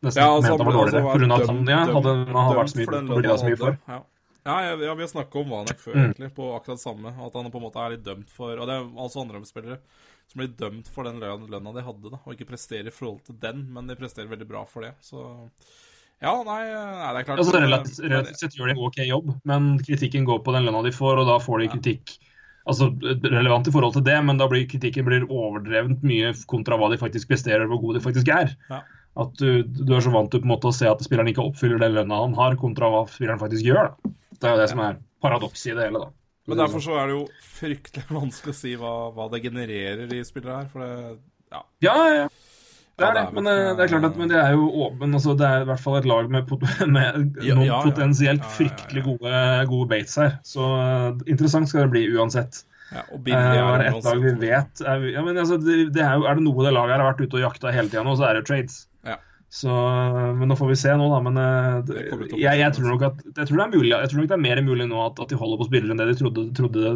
[0.03, 1.05] nesten Ja, altså, mente han var altså, dårligere.
[1.05, 3.49] var på grunn av at han, ja, hadde, hadde han vært så mye, for så
[3.53, 3.79] mye for.
[3.89, 4.01] Ja.
[4.49, 6.05] Ja, jeg, ja, vi har snakka om Vanek før, Mm.
[6.09, 7.11] egentlig, på akkurat samme.
[7.13, 9.79] At han på en måte er litt dømt for Og det er altså andre spillere
[10.29, 13.39] som blir dømt for den lønna, de hadde, da, og ikke presterer i forhold til
[13.41, 14.93] den, men de presterer veldig bra for det.
[15.05, 15.23] Så
[16.19, 19.31] ja, nei, nei det er klart Altså, relativt, relativt sett gjør de en OK jobb,
[19.49, 22.19] men kritikken går på den lønna de får, og da får de kritikk
[22.69, 22.91] altså
[23.25, 27.01] relevant i forhold til det, men da blir kritikken blir overdrevent mye kontra hva de
[27.01, 28.53] faktisk presterer, hvor gode de faktisk er.
[28.69, 28.83] Ja.
[29.19, 31.47] At du, du er så vant til på en måte å se at spilleren ikke
[31.49, 33.89] oppfyller den lønna han har, kontra hva spilleren faktisk gjør.
[33.89, 34.13] Da.
[34.37, 36.13] Det er jo det som er paradokset i det hele, da.
[36.49, 37.25] Men derfor så er det jo
[37.59, 41.19] fryktelig vanskelig å si hva, hva det genererer i spillere her, for det
[41.53, 41.65] Ja.
[41.85, 42.29] Ja, ja.
[42.99, 45.37] Det er det, men eh, det er klart at men det er jo åpen, altså
[45.39, 46.49] det er i hvert fall et lag med,
[46.97, 47.77] med noen ja, ja.
[47.85, 50.35] potensielt fryktelig gode, gode baits her.
[50.47, 52.65] Så eh, interessant skal det bli uansett.
[52.91, 55.61] ja og Eh, billig er det det ett lag vi vet er, ja, men altså,
[55.63, 57.75] det, det er, jo, er det noe det laget her har vært ute og jakta
[57.77, 58.88] hele tida nå, så er det trades.
[59.49, 59.73] Så,
[60.37, 61.19] men nå får vi se nå, da.
[61.25, 61.93] Men eh,
[62.37, 64.43] jeg, jeg tror nok at jeg tror det er mulig, jeg tror nok det er
[64.45, 66.93] mer mulig nå at, at de holder på spillere enn det de trodde, trodde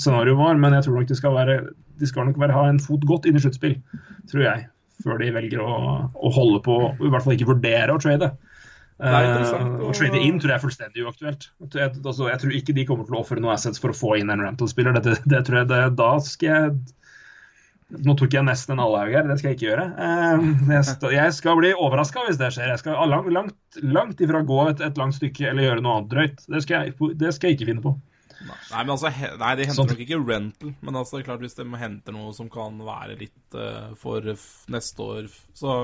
[0.00, 0.60] scenarioet var.
[0.62, 1.58] Men jeg tror nok de skal, være,
[2.00, 3.76] de skal nok være, ha en fot godt inn i sluttspill,
[4.32, 4.68] tror jeg.
[5.04, 5.74] Før de velger å,
[6.12, 8.32] å holde på, i hvert fall ikke vurdere å trade.
[9.00, 11.46] Og- Å trade inn tror jeg er fullstendig uaktuelt.
[11.72, 14.16] Jeg, altså, jeg tror ikke de kommer til å ofre noe assets for å få
[14.20, 14.96] inn en rental-spiller.
[15.00, 16.74] Det, det tror jeg det, Da skal jeg
[17.90, 19.86] Nå tok jeg nesten en allhaug her, det skal jeg ikke gjøre.
[20.06, 22.70] Eh, Jeg skal, bli overraska hvis det skjer.
[22.70, 26.12] Jeg skal langt, langt, langt ifra gå et, et langt stykke eller gjøre noe annet
[26.12, 26.44] drøyt.
[26.46, 27.96] Det skal jeg, det skal jeg ikke finne på.
[28.40, 29.90] Nei, men altså, nei, de henter Sånn.
[29.90, 33.18] nok ikke rental, men altså, det er klart hvis de henter noe som kan være
[33.20, 34.24] litt uh, for
[34.72, 35.74] neste år, så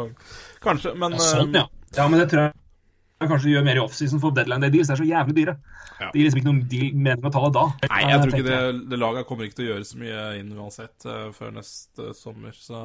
[0.64, 1.66] kanskje, men Ja, sånn, eh, ja.
[1.98, 2.54] ja, men det tror jeg
[3.16, 4.90] jeg kanskje gjør mer i offseason for deadline day deals.
[4.90, 5.54] Det er så jævlig dyre.
[5.96, 6.10] Ja.
[6.10, 7.64] Det gir liksom ikke noen deal, mening å ta det da.
[7.88, 8.60] Nei, jeg tror ikke det,
[8.92, 12.58] det laget kommer ikke til å gjøre så mye inn uansett eh, før neste sommer,
[12.60, 12.80] så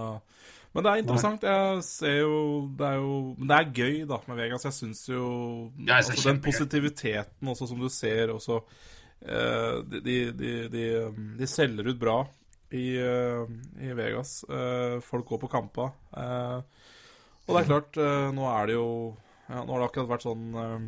[0.71, 1.43] Men det er interessant.
[1.43, 2.37] Jeg ser jo
[2.79, 4.67] Det er jo Men det er gøy, da, med Vegas.
[4.69, 5.25] Jeg syns jo
[5.81, 10.85] Ja, jeg altså, Den positiviteten også, som du ser også uh, de, de, de, de,
[11.41, 12.21] de selger ut bra
[12.71, 13.43] i, uh,
[13.83, 14.45] i Vegas.
[14.47, 15.91] Uh, folk går på kampa.
[16.15, 16.87] Eh,
[17.41, 17.97] og det er klart,
[18.31, 18.87] nå er det jo
[19.51, 20.85] ja, Nå har det akkurat vært sånn eh,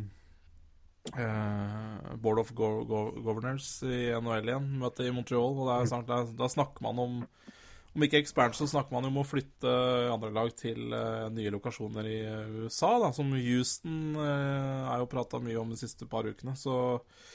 [1.20, 5.58] eh, Board of Go Go Governors i NHL igjen, møte i Montreal.
[5.58, 7.24] Og det er snart, da, da snakker man om
[7.94, 9.70] Om ikke expansion, så snakker man jo om å flytte
[10.10, 12.16] andre lag til uh, nye lokasjoner i
[12.64, 16.56] USA, da, som Houston uh, er jo prata mye om de siste par ukene.
[16.58, 16.74] Så,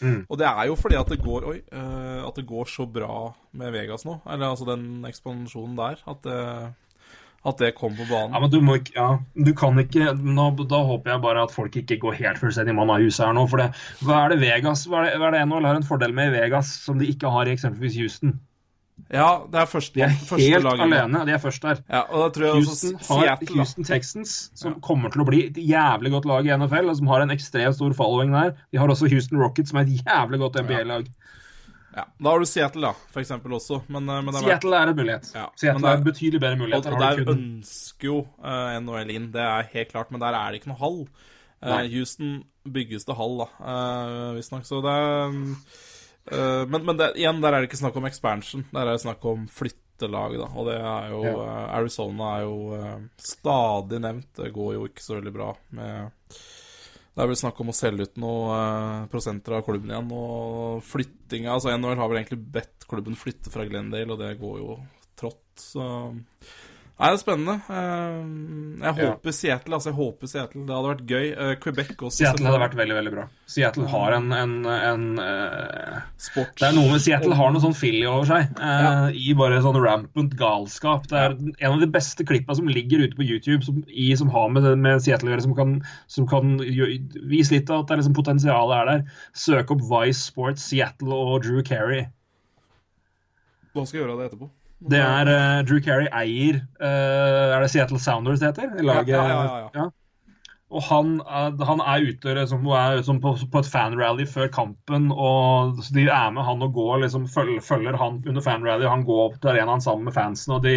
[0.03, 3.30] Og det er jo fordi at det går Oi, uh, at det går så bra
[3.56, 4.18] med Vegas nå.
[4.27, 6.03] Eller altså den ekspansjonen der.
[6.11, 6.43] At det,
[7.48, 8.34] at det kom på banen.
[8.36, 11.53] Ja, men du må ikke Ja, du kan ikke nå, Da håper jeg bare at
[11.56, 13.45] folk ikke går helt fullstendig mann av huset her nå.
[13.48, 13.70] For det,
[14.03, 16.34] hva er det Vegas Hva er det, hva er det NHL har en fordel med
[16.34, 18.36] i Vegas som de ikke har i eksempelvis Houston?
[19.10, 20.82] Ja, det er første, De er første helt laget.
[20.84, 21.22] alene.
[21.26, 21.80] De er først der.
[21.88, 23.56] Ja, og da tror jeg Houston har Seattle.
[23.56, 27.07] Houston Texans, som kommer til å bli et jævlig godt lag i NFL, og som
[27.07, 28.52] har en ekstremt stor following der.
[28.76, 31.07] De har også Houston Rockets, som er et jævlig godt NBA-lag.
[31.07, 31.39] Ja,
[32.22, 33.82] da har du Seattle, da, for eksempel også.
[33.90, 35.32] Men, eh, men det er Seattle er en mulighet.
[35.36, 36.86] Ja, Seattle det er- er en betydelig bedre mulighet.
[36.88, 40.34] og og der kun- ønsker jo uh, NHL inn, det er helt klart, men der
[40.34, 41.08] er det ikke noe hall.
[41.62, 44.64] Uh, Houston bygges det hall, da, uh, visstnok.
[44.64, 45.56] Så det er
[46.32, 48.66] eh, Men, men det, igjen, der er det ikke snakk om expansion.
[48.72, 50.48] Der er det snakk om flyttelag, da.
[50.56, 51.34] Og det er jo Ja.
[51.48, 54.28] eh, Arizona er jo eh, stadig nevnt.
[54.36, 56.12] Det går jo ikke så veldig bra med
[57.15, 60.11] det er vel snakk om å selge ut noen prosenter av klubben igjen.
[60.15, 64.60] Og flyttinga Altså NHL har vel egentlig bedt klubben flytte fra Glendale, og det går
[64.61, 64.77] jo
[65.19, 65.44] trått.
[65.60, 65.84] Så
[67.00, 67.54] Nei, det er spennende.
[67.70, 69.12] Jeg Jeg Ja.
[69.14, 69.90] håper Seattle, altså.
[69.90, 70.66] Jeg håper Seattle.
[70.68, 71.28] Det hadde vært gøy.
[71.32, 72.18] Eh, Quebec også.
[72.18, 73.24] Seattle hadde vært veldig veldig bra.
[73.48, 76.52] Seattle har en, en, en uh, Sport.
[76.60, 78.52] Det er noe med Seattle har noe sånn filly over seg.
[78.60, 78.92] Uh, Ja.
[79.16, 81.08] I bare sånn rampant galskap.
[81.08, 84.28] Det er en av de beste klippa som ligger ute på YouTube som, i, som
[84.36, 85.78] har med, med Seattle å gjøre, som kan,
[86.08, 89.08] som kan vise litt av at det er liksom potensialet er der.
[89.32, 92.10] Søk opp Vice Sports Seattle og Drew Carey.
[93.72, 94.52] Hva skal jeg gjøre av det etterpå?
[94.80, 98.77] Det er uh, Drew Carey eier uh, Er det Seattle Sounders det heter?
[98.85, 99.89] Laget, Ja, ja, ja.
[100.69, 105.07] Og han, er- han er ute liksom, er liksom på, på et fanrally før kampen,
[105.11, 109.01] og så de er med han og går, liksom, følger, følger han under fanrally, han
[109.07, 110.53] går opp til arenaen sammen med fansen.
[110.53, 110.76] og de,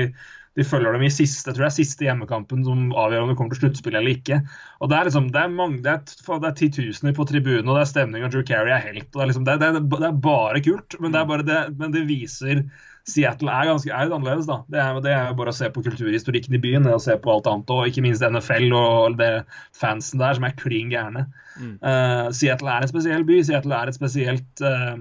[0.57, 3.37] de følger dem i siste jeg tror det er siste hjemmekampen som avgjør om det
[3.37, 4.41] kommer til sluttspill eller ikke.
[4.81, 7.77] Og Det er liksom, det er, mange, det er, det er titusener på tribunen, og
[7.77, 9.11] det er stemning, og Drew Carey er helt.
[9.13, 11.61] og Det er, liksom, det, det, det er bare kult, men det, er bare det,
[11.77, 12.65] men det viser
[13.09, 14.47] Seattle er ganske er litt annerledes.
[14.47, 14.61] da.
[14.71, 17.49] Det er, det er bare å se på kulturhistorikken i byen er se på alt
[17.51, 19.33] annet, og ikke minst NFL og det
[19.79, 21.27] fansen der som er klin gærne.
[21.59, 23.41] Eh, Seattle er en spesiell by.
[23.47, 24.95] Seattle er et spesielt uh,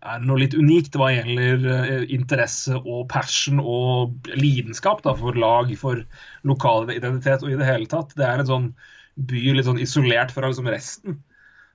[0.00, 5.70] er noe litt unikt hva gjelder uh, interesse og passion og lidenskap da, for lag,
[5.78, 6.00] for
[6.48, 8.16] lokal identitet og i det hele tatt.
[8.16, 8.72] Det er en sånn
[9.20, 11.20] by litt sånn isolert fra liksom resten.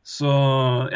[0.08, 0.30] Så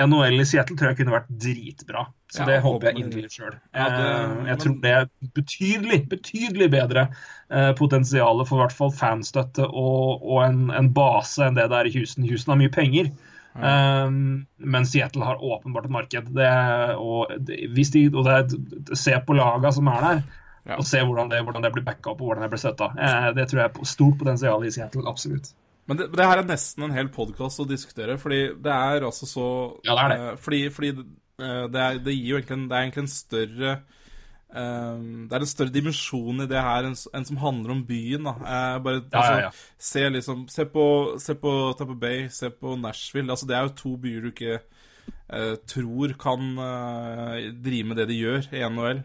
[0.08, 2.06] NHL i Seattle tror jeg kunne vært dritbra.
[2.32, 3.58] Så Ja, det håper jeg inderlig sjøl.
[3.76, 7.04] Ja, det- jeg tror det er betydelig, betydelig bedre
[7.50, 11.78] eh, potensial for i hvert fall fanstøtte og, og en, en base enn det det
[11.82, 12.24] er i Houston.
[12.30, 13.12] Houston har mye penger.
[13.54, 16.30] Um, men Seattle har åpenbart et marked.
[16.38, 16.48] Det,
[16.96, 20.24] og, det, hvis de, og det se på laga som er der,
[20.70, 20.76] Ja.
[20.78, 22.92] og se hvordan det, hvordan det blir backa opp og hvordan det blir støtta.
[22.96, 25.04] Eh, det tror jeg er stort potensial i Seattle.
[25.10, 25.52] Absolutt.
[25.92, 29.28] Men det, det her er nesten en hel podkast å diskutere, fordi det er altså
[29.28, 29.48] så
[29.84, 30.20] Ja, det er det.
[30.30, 33.12] eh, fordi fordi eh, det, er, det gir jo egentlig en, det er egentlig en
[33.12, 37.82] større eh, Det er en større dimensjon i det her enn, en som handler om
[37.90, 38.30] byen.
[38.30, 38.34] da.
[38.40, 39.52] Uh, bare, Ja, altså, ja, ja.
[39.90, 40.86] Se, liksom, se, på,
[41.20, 43.28] se på Tampa Bay, se på Nashville.
[43.28, 47.36] altså Det er jo to byer du ikke uh, tror kan uh,
[47.68, 49.04] drive med det de gjør i NHL.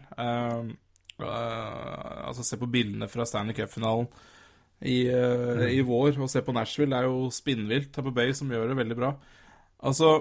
[1.19, 4.07] Altså Se på bildene fra Stanley Cup-finalen
[4.81, 6.91] i, eh, i vår, og se på Nashville.
[6.93, 7.91] Det er jo spinnvilt.
[7.93, 9.13] Tampa Bay som gjør det veldig bra.
[9.87, 10.11] Altså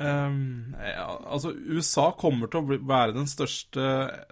[0.00, 3.86] um, ja, altså USA kommer til å bli, være den største,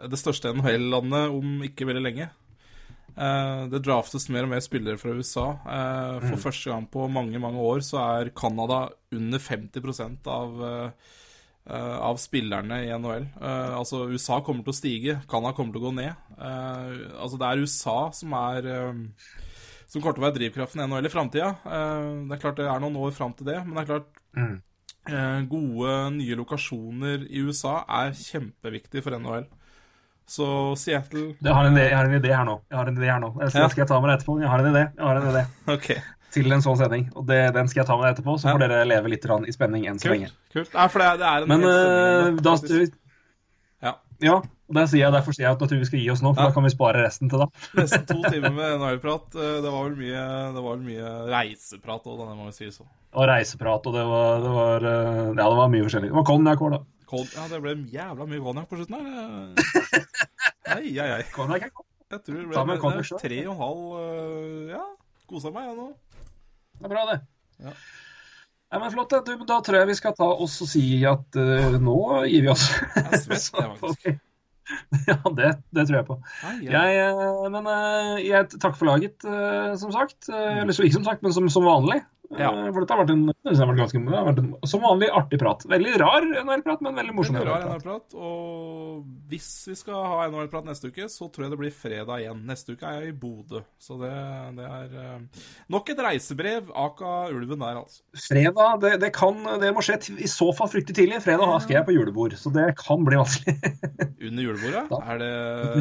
[0.08, 2.28] det største NHL-landet om ikke veldig lenge.
[3.16, 5.48] Uh, det draftes mer og mer spillere fra USA.
[5.64, 8.86] Uh, for første gang på mange mange år så er Canada
[9.16, 10.62] under 50 av
[11.70, 13.26] av spillerne i NHL.
[13.76, 16.16] Altså USA kommer til å stige, Canada kommer til å gå ned.
[16.40, 19.02] Altså Det er USA som er eh,
[19.90, 21.48] Som kommer til å være drivkraften i NHL i framtida.
[21.64, 24.06] det er klart det er noen år fram til det, men det er klart
[24.36, 24.60] Mm.
[25.10, 29.46] eh, Gode, nye lokasjoner i USA er kjempeviktig for NHL.
[30.30, 30.46] Så
[30.78, 32.60] Seattle Jeg har, en idé, jeg har en idé her nå.
[32.70, 33.32] Jeg har en idé her nå.
[33.40, 33.68] Jeg skal, Ja.
[33.68, 34.40] skal jeg ta med deg etterpå?
[34.40, 34.84] Jeg har en idé.
[34.94, 35.96] Jeg har en idé okay.
[36.30, 37.08] til en sånn sending.
[37.16, 38.54] Og det, den skal jeg ta med deg etterpå, så Ja.
[38.54, 40.30] får dere leve litt i spenning enn så lenge.
[40.54, 40.70] Kult.
[40.70, 40.74] kult.
[40.74, 42.96] Nei, for det er, en Men hel eh, sending da.
[44.20, 44.30] Ja.
[44.30, 44.36] Ja,
[44.70, 46.30] og der sier jeg, derfor sier jeg at jeg tror vi skal gi oss nå,
[46.34, 46.48] for Ja.
[46.50, 47.46] da kan vi spare resten til da.
[47.74, 49.34] Nesten to timer med NHL-prat.
[49.34, 50.22] Eh, Det var vel mye,
[50.54, 52.70] det var mye reiseprat òg, det må vi si.
[52.70, 52.86] så.
[53.18, 56.12] Og reiseprat, og det var, det var eh, Ja, det var mye forskjellig.
[56.12, 56.80] Det var konjakk òg, da.
[57.10, 59.80] Kon ja, det ble jævla mye konjakk på slutten her.
[60.70, 61.24] Nei, ei, ei.
[61.34, 61.88] Konjakk er godt.
[62.10, 64.84] Jeg tror det ble det tre og en halv øh, Ja,
[65.30, 65.88] kosa meg, jeg nå.
[66.80, 67.18] Det er bra, det.
[67.66, 67.74] Ja.
[68.70, 69.10] Nei, men Flott.
[69.10, 69.20] det.
[69.26, 71.96] Du, da tror jeg vi skal ta oss og si at uh, nå
[72.30, 72.68] gir vi oss.
[72.96, 74.18] Jeg svett, vi-
[75.08, 76.16] Ja, det, det tror jeg på.
[76.46, 76.84] Ah, ja.
[76.86, 79.16] Jeg, eh, men eh, jeg takk for laget,
[79.80, 80.28] som sagt.
[80.30, 81.96] Eller så ikke som sagt, men som, som vanlig.
[82.38, 82.50] Ja.
[82.52, 84.82] Eh, For dette har vært en, det har vært ganske, det har vært en som
[84.84, 85.64] vanlig artig prat.
[85.70, 87.34] Veldig rar NHL-prat, men veldig morsom.
[87.38, 88.14] Veldig rar NHL-prat.
[88.14, 89.00] Og
[89.32, 92.44] hvis vi skal ha NHL-prat neste uke, så tror jeg det blir fredag igjen.
[92.46, 93.62] Neste uke er jeg i Bodø.
[93.82, 94.12] Så det,
[94.60, 95.42] det er eh,
[95.74, 96.70] nok et reisebrev.
[96.84, 98.04] Aka ulven der, altså.
[98.28, 101.22] Fredag, det, det, kan, det må skje i så fall fryktelig tidlig.
[101.26, 103.56] Fredag da skal jeg på julebord, så det kan bli vanskelig.
[104.30, 104.84] Under julebordet?
[104.92, 105.00] Da.
[105.14, 105.32] Er det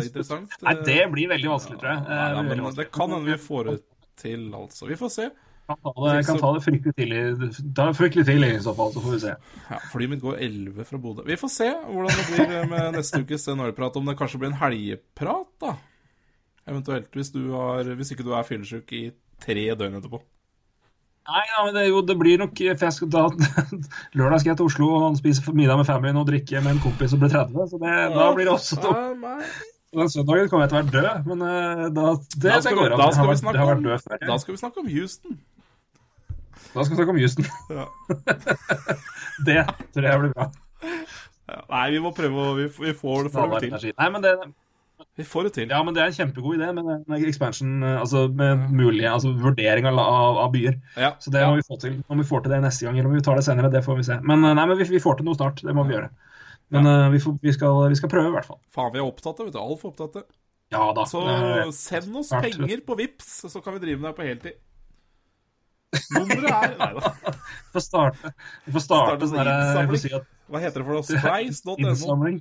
[0.07, 0.57] interessant?
[0.65, 2.01] Nei, det blir veldig vanskelig, tror jeg.
[2.09, 2.87] Nei, ja, Eh, veldig men vanskelig.
[2.89, 3.77] det kan hende vi får det
[4.19, 4.87] til, altså.
[4.89, 5.29] Vi får se.
[5.69, 7.19] Kan ta det, kan ta det fryktelig tidlig.
[7.77, 9.35] Ta fryktelig tidlig i så fall, så får vi se.
[9.69, 11.25] Ja, Flyet mitt går 11 fra Bodø.
[11.27, 14.01] Vi får se hvordan det blir med neste ukes NHL-prat.
[14.01, 15.75] Om det kanskje blir en helgeprat, da.
[16.69, 19.05] Eventuelt, hvis, du har, hvis ikke du er fyllesyk i
[19.41, 20.21] tre døgn etterpå.
[21.29, 23.27] Nei, ja, men det, jo, det blir nok for skal, da,
[24.17, 27.13] Lørdag skal jeg til Oslo og spise middag med familien og drikke med en kompis
[27.13, 27.67] som blir 30.
[27.69, 28.95] Så det, da blir det også to.
[29.99, 32.77] Den søndagen kommer jeg til å være død, men eh, da, det, Da skal, det
[32.77, 32.99] går an.
[32.99, 35.39] da, Jeg jeg da skal vi snakke om Houston.
[36.73, 37.45] Da skal vi snakke om Houston.
[37.73, 37.87] Ja.
[39.47, 39.61] Det
[39.93, 40.49] tror jeg blir bra.
[41.49, 43.93] Ja, nei, vi må prøve å Vi, vi får, det, får det til.
[43.95, 44.33] Nei, men det,
[45.17, 45.71] Vi får det til.
[45.71, 49.87] ja, men det er en kjempegod idé med expansion, eh, altså med mulig, altså vurdering
[49.89, 50.77] av, av, av byer.
[50.99, 52.01] Ja, Så det må vi få til.
[52.07, 54.01] Om vi får til det neste gang, eller om vi tar det senere, det får
[54.01, 54.19] vi se.
[54.21, 55.63] Men, eh, nei, men vi, vi får til noe snart.
[55.65, 56.11] Det må vi gjøre.
[56.69, 58.59] Men uh, vi, får, vi, skal, vi skal prøve, i hvert fall.
[58.69, 59.57] Faen, vi er opptatt vet du.
[59.57, 60.27] Altfor opptatt.
[60.69, 61.01] Ja da.
[61.09, 61.23] Så
[61.73, 64.59] send oss penger på Vips, så kan vi drive med det på heltid.
[66.13, 67.11] Nummeret er Nei da.
[67.33, 68.31] Vi får starte,
[68.65, 71.05] vi får starte Starte sånn si at Hva heter det for noe?
[71.09, 71.75] Splice.no.
[71.81, 72.37] innsamling.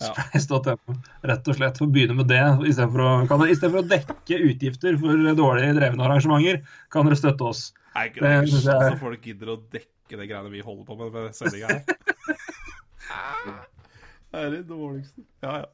[0.00, 0.12] Ja.
[0.16, 0.96] Splice.no.
[1.30, 1.76] Rett og slett.
[1.80, 5.70] For å begynne med det, istedenfor å, kan i for å dekke utgifter for dårlig
[5.78, 6.62] drevne arrangementer,
[6.92, 7.62] kan dere støtte oss.
[7.94, 8.32] Nei, ikke Det
[8.64, 8.64] det.
[8.64, 11.84] jeg- Så folk gidder å dekke det greiene vi holder på med med sendinga her.
[14.32, 15.24] Det er det dårligste.
[15.42, 15.66] Ja, ja.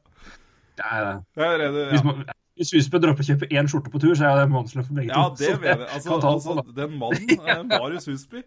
[1.35, 2.33] Det er redd, ja.
[2.59, 5.09] Hvis Husbø dropper å kjøpe én skjorte på tur, så er det månedslønn for begge
[5.13, 5.37] ja, to.
[5.39, 5.87] det jeg.
[5.87, 8.43] Altså, altså, den mannen, eh, Marius Husby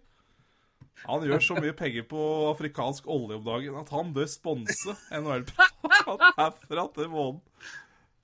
[1.07, 2.21] Han gjør så mye penger på
[2.53, 7.43] afrikansk olje om dagen at han bør sponse NHL-prat herfra til månen.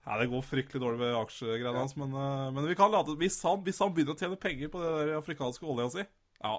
[0.02, 3.38] Nei, Det går fryktelig dårlig med aksjegreiene hans, men, eh, men vi kan late hvis
[3.46, 6.06] han, hvis han begynner å tjene penger på det der afrikanske olja si
[6.42, 6.56] Ja.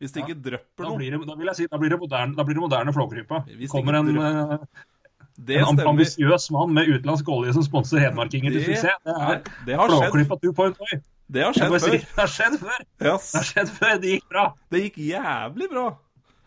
[0.00, 2.46] Hvis det ikke drypper Da noe blir det, da si, da blir det moderne, da
[2.46, 3.42] blir det moderne Flåklypa.
[3.70, 4.99] Kommer en, drø- eh, Det
[5.48, 8.98] en ambisiøs mann med utenlandsk olje som sponser hedmarkinger til suksess.
[9.04, 10.12] Det er- det har skjedd.
[10.12, 11.00] Flåklypa 2.0.
[11.30, 11.78] Det har skjedd før.
[11.78, 11.98] Si.
[11.98, 12.80] Det har skjedd før.
[13.06, 13.32] Yes.
[13.32, 13.98] Det har skjedd før.
[14.02, 14.44] Det gikk bra.
[14.70, 15.86] Det gikk jævlig bra.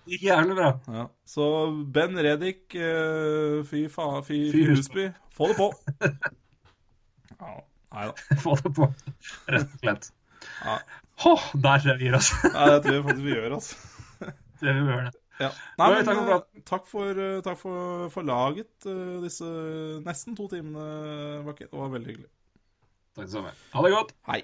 [0.06, 0.72] Det gikk jævlig bra.
[0.98, 1.06] Ja.
[1.26, 1.46] Så
[1.94, 5.72] Ben Reddik, eh, fy faen, fy, Fy Husby, få det på.
[7.44, 7.56] Ja,
[7.94, 8.36] nei da.
[8.40, 8.88] Få det på,
[9.52, 10.12] rett og slett.
[10.66, 10.78] Ja.
[11.24, 11.34] Hå,
[11.64, 12.30] der tror jeg vi gir oss.
[12.44, 13.76] Nei, det tror jeg faktisk vi gjør, altså.
[14.64, 15.14] Det jeg vi gjør det.
[15.42, 15.50] Ja.
[15.82, 19.48] Nei, men takk for eh, takk for, eh, takk for, for laget eh, disse
[20.06, 21.70] nesten to timene, Bakke.
[21.72, 22.30] Det var veldig hyggelig.
[23.18, 23.56] Takk det samme.
[23.74, 24.14] Ha det godt.
[24.30, 24.44] Hei.